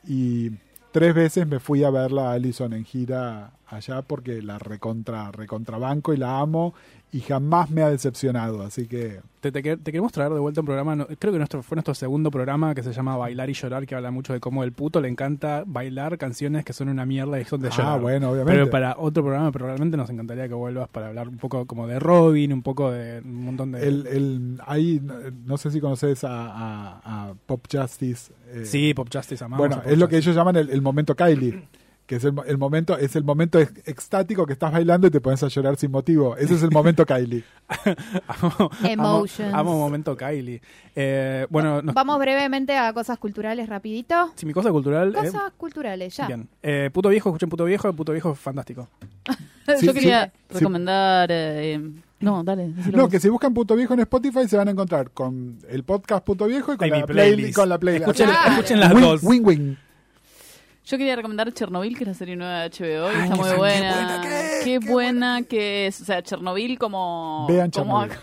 Y 0.08 0.51
tres 0.91 1.14
veces 1.14 1.47
me 1.47 1.60
fui 1.60 1.84
a 1.84 1.89
verla 1.89 2.32
a 2.32 2.34
Alison 2.34 2.74
en 2.74 2.86
gira 2.86 3.51
allá 3.76 4.01
porque 4.01 4.41
la 4.41 4.59
recontra, 4.59 5.32
recontra 5.32 5.78
banco 5.78 6.13
y 6.13 6.17
la 6.17 6.39
amo 6.39 6.74
y 7.11 7.19
jamás 7.19 7.69
me 7.69 7.84
ha 7.84 7.89
decepcionado, 7.91 8.63
así 8.63 8.88
que 8.88 9.19
Te, 9.39 9.51
te 9.51 9.61
quer- 9.61 9.78
te 9.78 9.91
queremos 9.91 10.11
traer 10.11 10.32
de 10.34 10.39
vuelta 10.39 10.61
un 10.61 10.65
programa, 10.65 10.95
no- 10.95 11.05
creo 11.19 11.32
que 11.32 11.38
nuestro, 11.38 11.61
fue 11.61 11.76
nuestro 11.76 11.93
segundo 11.93 12.32
programa 12.32 12.74
que 12.74 12.82
se 12.82 12.91
llama 12.91 13.15
Bailar 13.17 13.49
y 13.51 13.53
Llorar, 13.53 13.86
que 13.86 13.93
habla 13.93 14.09
mucho 14.09 14.34
de 14.34 14.39
cómo 14.39 14.63
el 14.63 14.71
puto 14.71 14.99
le 14.99 15.09
encanta 15.09 15.63
bailar 15.67 16.17
canciones 16.17 16.65
que 16.65 16.74
son 16.74 16.89
una 16.89 17.05
mierda 17.05 17.39
y 17.39 17.45
son 17.45 17.61
de 17.61 17.67
ah, 17.67 17.78
llorar. 17.78 18.01
bueno, 18.01 18.32
obviamente. 18.32 18.53
Pero 18.61 18.69
para 18.71 18.95
otro 18.97 19.21
programa, 19.21 19.51
pero 19.51 19.67
realmente 19.67 19.95
nos 19.95 20.09
encantaría 20.09 20.47
que 20.47 20.55
vuelvas 20.55 20.88
para 20.89 21.07
hablar 21.09 21.28
un 21.30 21.38
poco 21.38 21.67
como 21.67 21.86
de 21.86 21.99
Robin, 21.99 22.51
un 22.51 22.63
poco 22.63 22.89
de 22.89 23.21
un 23.24 23.45
montón 23.45 23.74
de... 23.74 23.88
el, 23.88 24.07
el, 24.07 24.59
ahí, 24.65 24.99
no- 25.45 25.57
sé 25.57 25.69
si 25.69 25.80
conoces 25.80 26.24
a, 26.24 26.30
a- 26.47 27.30
a 27.30 27.34
Pop 27.45 27.65
Justice. 27.71 28.32
eh, 28.47 28.65
sí, 28.65 28.93
Pop 28.95 29.09
Justice, 29.13 29.43
amamos 29.43 29.59
bueno, 29.59 29.76
a 29.76 29.84
Pop 29.84 29.91
es 29.91 29.97
lo 29.99 30.07
que 30.07 30.17
ellos 30.17 30.36
llaman 30.36 30.55
el, 30.55 30.69
el 30.71 30.82
momento 30.82 31.15
Kylie. 31.15 31.67
Que 32.06 32.18
es 32.18 32.24
el, 32.26 32.34
el 32.47 32.58
momento, 32.58 32.97
es 32.97 33.16
el 33.16 33.24
momento 33.24 33.60
ex- 33.60 33.88
extático 33.88 34.45
que 34.45 34.51
estás 34.54 34.74
bailando 34.74 35.08
y 35.08 35.10
te 35.10 35.22
pones 35.22 35.41
a 35.41 35.47
llorar 35.47 35.78
sin 35.78 35.89
motivo. 35.91 36.36
Ese 36.36 36.56
es 36.56 36.64
el 36.64 36.70
momento 36.72 37.06
Kylie. 37.06 37.43
Amo- 38.28 38.70
Emotions. 38.84 39.54
Amo, 39.54 39.72
amo 39.72 39.80
momento 39.80 40.16
Kylie. 40.18 40.62
Eh, 40.95 41.47
bueno, 41.49 41.82
nos- 41.82 41.95
Vamos 41.95 42.20
brevemente 42.20 42.78
a 42.78 42.91
cosas 42.93 43.18
culturales, 43.18 43.70
rapidito. 43.70 44.34
si 44.36 44.45
mi 44.45 44.51
cosa 44.54 44.70
cultural... 44.72 45.16
eh, 45.16 45.20
Cosas 45.28 45.54
culturales, 45.58 46.16
ya. 46.16 46.28
bien. 46.28 46.49
Eh, 46.62 46.89
puto 46.93 47.08
viejo, 47.10 47.30
escuchen 47.30 47.49
Puto 47.49 47.66
Viejo, 47.66 47.88
el 47.88 47.95
Puto 47.95 48.12
Viejo 48.12 48.32
es 48.34 48.39
fantástico. 48.39 48.88
Sí, 49.80 49.86
Yo 49.86 49.93
quería 49.93 50.26
sí. 50.49 50.58
recomendar. 50.60 51.30
eh, 51.32 51.80
no, 52.20 52.43
dale. 52.43 52.68
No, 52.91 53.04
vos. 53.04 53.10
que 53.10 53.22
si 53.22 53.30
buscan 53.30 53.54
Puto 53.54 53.78
Viejo 53.78 53.93
en 53.93 54.01
Spotify 54.01 54.45
se 54.45 54.58
van 54.58 54.68
a 54.68 54.72
encontrar 54.72 55.12
con 55.12 55.58
el 55.70 55.84
podcast 55.86 56.26
Puto 56.26 56.47
Viejo 56.47 56.74
y 56.74 56.78
con, 56.78 56.89
la, 56.89 57.06
playlist. 57.06 57.08
playlist. 57.38 57.56
con 57.56 57.70
la 57.70 57.78
playlist. 57.78 58.08
Escuchen, 58.10 58.30
Ah. 58.30 58.47
escuchen 58.49 58.80
las 58.82 58.91
dos. 58.99 59.24
wing, 59.24 59.39
wing. 59.45 59.76
Yo 60.86 60.98
quería 60.98 61.16
recomendar 61.16 61.54
Chernobyl, 61.54 61.96
que 61.98 62.04
es 62.04 62.08
la 62.10 62.14
serie 62.14 62.36
nueva 62.36 62.62
de 62.62 62.70
HBO. 62.70 63.12
y 63.12 63.16
Ay, 63.16 63.24
está 63.24 63.36
muy 63.36 63.46
fan, 63.46 63.52
qué 63.54 63.58
buena. 63.58 63.94
buena 63.96 64.22
que 64.22 64.28
es, 64.58 64.64
Qué 64.64 64.80
qué 64.80 64.80
buena 64.92 65.44
que 65.44 65.88
es. 65.88 66.02
O 66.02 66.06
sea, 66.06 66.22
Chernobyl 66.22 66.78
como. 66.78 67.46
Vean 67.48 67.72
como, 67.72 68.02
Chernobyl. 68.02 68.20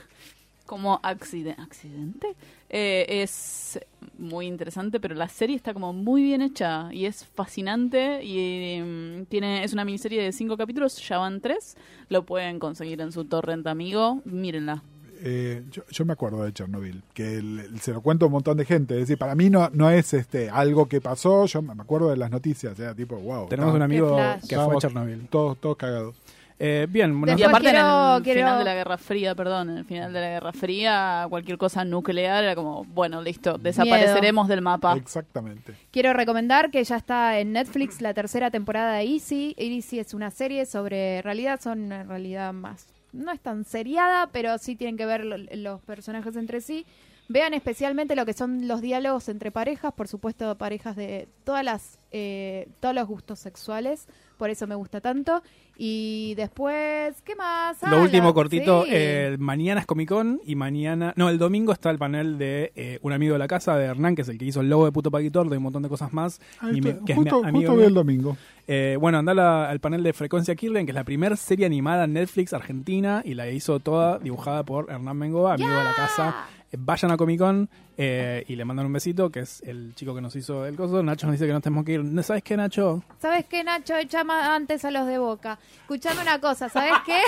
como 0.67 1.01
accidente. 1.03 1.61
accidente. 1.63 2.37
Eh, 2.69 3.07
es 3.23 3.81
muy 4.19 4.47
interesante, 4.47 5.01
pero 5.01 5.15
la 5.15 5.29
serie 5.29 5.57
está 5.57 5.73
como 5.73 5.93
muy 5.93 6.23
bien 6.23 6.43
hecha 6.43 6.89
y 6.93 7.07
es 7.07 7.25
fascinante 7.25 8.23
y 8.23 8.81
mm, 8.81 9.25
tiene 9.27 9.65
es 9.65 9.73
una 9.73 9.85
miniserie 9.85 10.23
de 10.23 10.31
cinco 10.33 10.57
capítulos, 10.57 10.97
ya 11.09 11.19
van 11.19 11.41
tres, 11.41 11.77
lo 12.11 12.25
pueden 12.27 12.59
conseguir 12.61 13.01
en 13.01 13.11
su 13.11 13.25
torrent 13.25 13.67
amigo, 13.67 14.21
mírenla. 14.25 14.83
Eh, 15.23 15.62
yo, 15.71 15.83
yo 15.91 16.05
me 16.05 16.12
acuerdo 16.14 16.43
de 16.45 16.53
Chernobyl, 16.53 17.03
que 17.14 17.37
el- 17.39 17.79
se 17.81 17.93
lo 17.93 18.01
cuento 18.01 18.25
a 18.25 18.29
un 18.29 18.33
montón 18.33 18.57
de 18.57 18.64
gente. 18.64 18.95
Es 18.95 19.01
decir, 19.01 19.18
para 19.18 19.35
mí 19.35 19.51
no, 19.51 19.68
no 19.73 19.91
es 19.91 20.14
este 20.14 20.49
algo 20.51 20.87
que 20.89 21.01
pasó, 21.01 21.47
yo 21.47 21.61
me 21.62 21.73
acuerdo 21.83 22.09
de 22.11 22.16
las 22.16 22.31
noticias, 22.31 22.79
era 22.79 22.95
tipo, 22.95 23.16
wow. 23.16 23.49
Tenemos 23.49 23.75
un 23.75 23.83
amigo 23.83 24.16
que 24.49 24.57
fue 24.57 24.75
a 24.77 24.79
Chernobyl. 24.79 25.29
Todos, 25.29 25.59
todos 25.59 25.77
cagados. 25.77 26.16
Eh, 26.62 26.87
bien, 26.91 27.18
bueno, 27.18 27.39
y 27.39 27.43
aparte 27.43 27.71
quiero- 27.71 28.11
en 28.11 28.16
el 28.18 28.23
quiero- 28.23 28.41
final 28.41 28.59
de 28.59 28.64
la 28.66 28.75
Guerra 28.75 28.99
Fría, 28.99 29.35
perdón, 29.35 29.71
en 29.71 29.79
el 29.79 29.85
final 29.87 30.12
de 30.12 30.21
la 30.21 30.29
Guerra 30.29 30.53
Fría, 30.53 31.27
cualquier 31.31 31.57
cosa 31.57 31.87
nuclear 31.87 32.45
era 32.45 32.55
como, 32.55 32.85
bueno, 32.85 33.23
listo, 33.23 33.57
desapareceremos 33.57 34.47
del 34.47 34.61
mapa. 34.61 34.95
Exactamente. 34.95 35.73
Quiero 35.91 36.12
recomendar 36.12 36.71
que 36.71 36.85
ya 36.85 36.97
está 36.97 37.39
en 37.39 37.53
Netflix 37.53 38.03
la 38.03 38.12
tercera 38.12 38.51
temporada 38.51 38.93
de 38.97 39.05
Easy. 39.05 39.55
Easy 39.57 40.01
es 40.01 40.12
una 40.12 40.31
serie 40.31 40.66
sobre, 40.66 41.23
realidad 41.23 41.61
son 41.62 41.93
en 41.93 42.07
realidad 42.07 42.53
más, 42.53 42.87
no 43.13 43.33
es 43.33 43.41
tan 43.41 43.65
seriada, 43.65 44.29
pero 44.33 44.57
sí 44.59 44.77
tienen 44.77 44.97
que 44.97 45.07
ver 45.07 45.25
lo- 45.25 45.37
los 45.39 45.81
personajes 45.83 46.37
entre 46.37 46.61
sí. 46.61 46.87
Vean 47.29 47.55
especialmente 47.55 48.17
lo 48.17 48.27
que 48.27 48.33
son 48.33 48.67
los 48.67 48.81
diálogos 48.81 49.29
entre 49.29 49.53
parejas, 49.53 49.93
por 49.93 50.09
supuesto 50.09 50.57
parejas 50.59 50.97
de 50.97 51.29
todas 51.45 51.65
las, 51.65 51.99
eh, 52.11 52.67
todos 52.81 52.93
los 52.93 53.07
gustos 53.07 53.39
sexuales, 53.39 54.09
por 54.37 54.51
eso 54.51 54.67
me 54.67 54.75
gusta 54.75 55.01
tanto. 55.01 55.41
Y 55.83 56.35
después, 56.35 57.23
¿qué 57.23 57.37
más? 57.37 57.83
Ah, 57.85 57.91
Lo 57.91 58.03
último 58.03 58.29
la- 58.29 58.35
cortito, 58.35 58.83
sí. 58.85 58.91
eh, 58.93 59.37
mañana 59.39 59.81
es 59.81 59.87
Comic 59.87 60.09
Con 60.09 60.41
y 60.45 60.57
mañana, 60.57 61.15
no, 61.17 61.29
el 61.29 61.39
domingo 61.39 61.73
está 61.73 61.91
el 61.91 61.99
panel 61.99 62.37
de 62.37 62.73
eh, 62.75 62.99
un 63.03 63.13
amigo 63.13 63.35
de 63.35 63.39
la 63.39 63.47
casa, 63.49 63.77
de 63.77 63.85
Hernán, 63.87 64.17
que 64.17 64.23
es 64.23 64.29
el 64.29 64.37
que 64.37 64.47
hizo 64.47 64.61
el 64.61 64.69
logo 64.69 64.85
de 64.85 64.93
Puto 64.93 65.11
Paquitor, 65.13 65.49
de 65.49 65.57
un 65.57 65.63
montón 65.63 65.83
de 65.85 65.89
cosas 65.89 66.13
más. 66.13 66.41
Ah, 66.59 66.71
y 66.75 66.81
me- 66.81 66.99
que 67.05 67.13
es 67.13 67.19
mi 67.19 67.25
justo, 67.31 67.45
amigo 67.45 67.73
justo 67.73 67.87
el 67.87 67.95
domingo. 67.95 68.37
Eh, 68.73 68.97
bueno, 69.01 69.18
anda 69.18 69.35
la- 69.35 69.68
al 69.68 69.81
panel 69.81 70.05
de 70.05 70.12
Frecuencia 70.12 70.55
Kirlen, 70.55 70.87
que 70.87 70.93
es 70.93 70.95
la 70.95 71.03
primera 71.03 71.35
serie 71.35 71.66
animada 71.66 72.05
en 72.05 72.12
Netflix 72.12 72.53
argentina 72.53 73.21
y 73.25 73.35
la 73.35 73.51
hizo 73.51 73.81
toda 73.81 74.21
dibujada 74.21 74.62
por 74.62 74.89
Hernán 74.93 75.16
Mengoa, 75.16 75.55
amigo 75.55 75.71
de 75.71 75.83
la 75.83 75.93
casa. 75.97 76.47
Eh, 76.71 76.77
vayan 76.79 77.11
a 77.11 77.16
Comic 77.16 77.41
Con 77.41 77.68
eh, 77.99 78.45
y 78.47 78.55
le 78.55 78.64
mandan 78.64 78.87
un 78.87 78.93
besito, 78.93 79.29
que 79.29 79.41
es 79.41 79.61
el 79.66 79.93
chico 79.97 80.14
que 80.14 80.21
nos 80.21 80.37
hizo 80.37 80.64
el 80.66 80.77
coso. 80.77 81.03
Nacho 81.03 81.27
nos 81.27 81.33
dice 81.35 81.49
que 81.49 81.53
no 81.53 81.61
tenemos 81.61 81.85
que 81.85 81.95
ir. 81.95 82.05
¿No 82.05 82.23
¿Sabes 82.23 82.45
qué, 82.45 82.57
Nacho? 82.57 83.03
¿Sabes 83.21 83.45
qué, 83.47 83.64
Nacho? 83.64 83.97
Echa 83.97 84.23
más 84.23 84.49
antes 84.49 84.85
a 84.85 84.93
los 84.93 85.05
de 85.09 85.18
Boca. 85.18 85.59
Escuchame 85.81 86.23
una 86.23 86.39
cosa, 86.41 86.68
¿sabes 86.68 86.93
qué? 87.05 87.18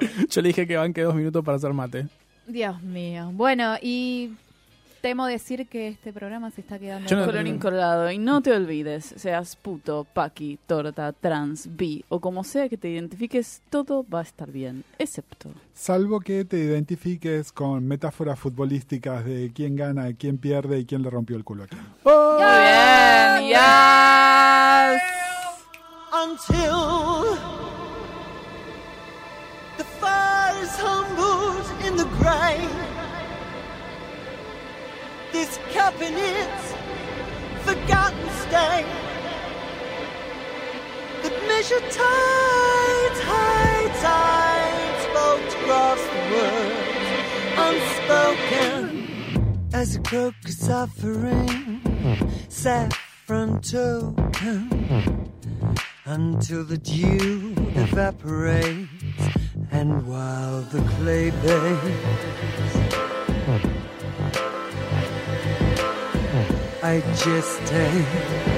Yo 0.30 0.42
le 0.42 0.48
dije 0.48 0.66
que 0.66 0.76
banque 0.76 1.02
dos 1.02 1.14
minutos 1.14 1.44
para 1.44 1.56
hacer 1.58 1.72
mate. 1.72 2.06
Dios 2.48 2.82
mío. 2.82 3.30
Bueno, 3.34 3.76
y 3.80 4.32
temo 5.00 5.26
decir 5.26 5.66
que 5.68 5.88
este 5.88 6.12
programa 6.12 6.50
se 6.50 6.60
está 6.60 6.78
quedando... 6.78 7.14
No- 7.14 7.26
Colorín 7.26 7.58
colorado. 7.58 8.10
Y 8.10 8.18
no 8.18 8.40
te 8.42 8.52
olvides, 8.52 9.14
seas 9.16 9.56
puto, 9.56 10.06
paqui, 10.12 10.58
torta, 10.66 11.12
trans, 11.12 11.68
bi 11.76 12.04
o 12.08 12.20
como 12.20 12.44
sea 12.44 12.68
que 12.68 12.76
te 12.76 12.88
identifiques, 12.88 13.62
todo 13.70 14.04
va 14.12 14.20
a 14.20 14.22
estar 14.22 14.50
bien. 14.50 14.84
Excepto. 14.98 15.50
Salvo 15.74 16.20
que 16.20 16.44
te 16.44 16.58
identifiques 16.58 17.52
con 17.52 17.86
metáforas 17.86 18.38
futbolísticas 18.38 19.24
de 19.24 19.52
quién 19.54 19.76
gana, 19.76 20.12
quién 20.14 20.38
pierde 20.38 20.78
y 20.80 20.84
quién 20.84 21.02
le 21.02 21.10
rompió 21.10 21.36
el 21.36 21.44
culo 21.44 21.64
a 21.64 21.66
quién. 21.66 21.82
Muy 22.04 22.14
bien, 22.42 23.48
yes. 23.50 25.02
until 26.10 27.36
the 29.76 29.84
fire 30.00 30.62
is 30.62 30.76
humbled 30.80 31.64
in 31.86 31.96
the 31.96 32.04
grave. 32.18 32.68
This 35.32 35.58
cup 35.72 35.94
in 36.00 36.14
its 36.16 36.74
forgotten 37.62 38.30
stain. 38.42 38.86
That 41.22 41.36
measure 41.46 41.80
tides, 41.80 43.20
high 43.32 43.88
tides, 44.00 45.06
boats 45.14 45.54
across 45.54 46.00
the 46.14 46.22
world, 46.32 46.98
unspoken 47.66 49.08
as 49.74 49.96
a 49.96 50.00
crocus 50.00 50.68
offering 50.70 51.80
saffron 52.48 53.60
token 53.60 55.30
until 56.06 56.64
the 56.64 56.78
dew 56.78 57.54
evaporates 57.76 58.88
and 59.70 60.06
while 60.06 60.62
the 60.62 60.80
clay 60.96 61.30
bakes 61.30 62.57
I 66.80 67.00
just 67.16 67.58
take 67.66 68.57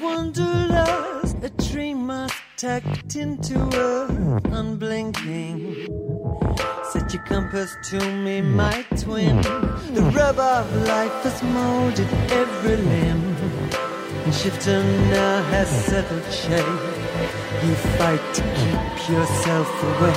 wanderlust, 0.00 1.36
a 1.42 1.50
dream 1.70 2.06
must 2.06 2.34
tacked 2.56 3.16
into 3.16 3.58
earth, 3.76 4.44
unblinking. 4.46 5.86
Set 6.90 7.12
your 7.12 7.22
compass 7.24 7.76
to 7.90 7.98
me, 7.98 8.40
my 8.40 8.82
twin. 8.96 9.40
The 9.92 10.10
rub 10.14 10.38
of 10.38 10.74
life 10.86 11.12
has 11.24 11.42
molded 11.42 12.08
every 12.30 12.76
limb. 12.76 13.36
And 14.24 14.34
shifter 14.34 14.82
now 15.10 15.42
has 15.50 15.68
settled 15.68 16.24
shape. 16.32 16.64
You 17.64 17.74
fight 17.98 18.34
to 18.34 18.42
keep 18.60 19.10
yourself 19.10 19.68
away. 19.82 20.14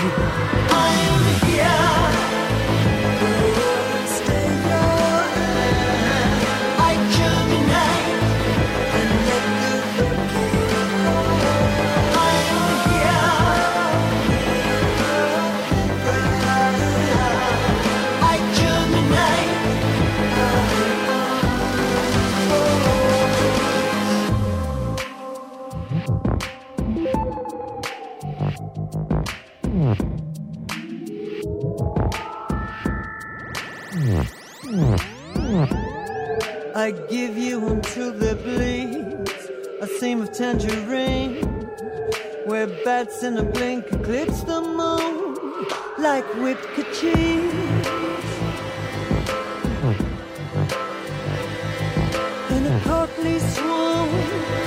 I'm 0.69 1.49
here. 1.49 2.46
I 36.87 36.91
give 36.91 37.37
you 37.37 37.67
until 37.67 38.13
there 38.13 38.35
bleeds 38.35 39.51
a 39.81 39.87
seam 39.99 40.21
of 40.21 40.31
tangerine 40.31 41.43
where 42.45 42.67
bats 42.85 43.23
in 43.23 43.35
a 43.37 43.43
blink 43.43 43.91
eclipse 43.91 44.43
the 44.43 44.61
moon 44.61 45.35
like 45.97 46.23
whipped 46.35 46.77
cheese. 46.97 47.51
Hmm. 49.81 49.97
In 52.55 52.65
a 52.67 52.79
courtly 52.85 53.39
swoon, 53.39 54.66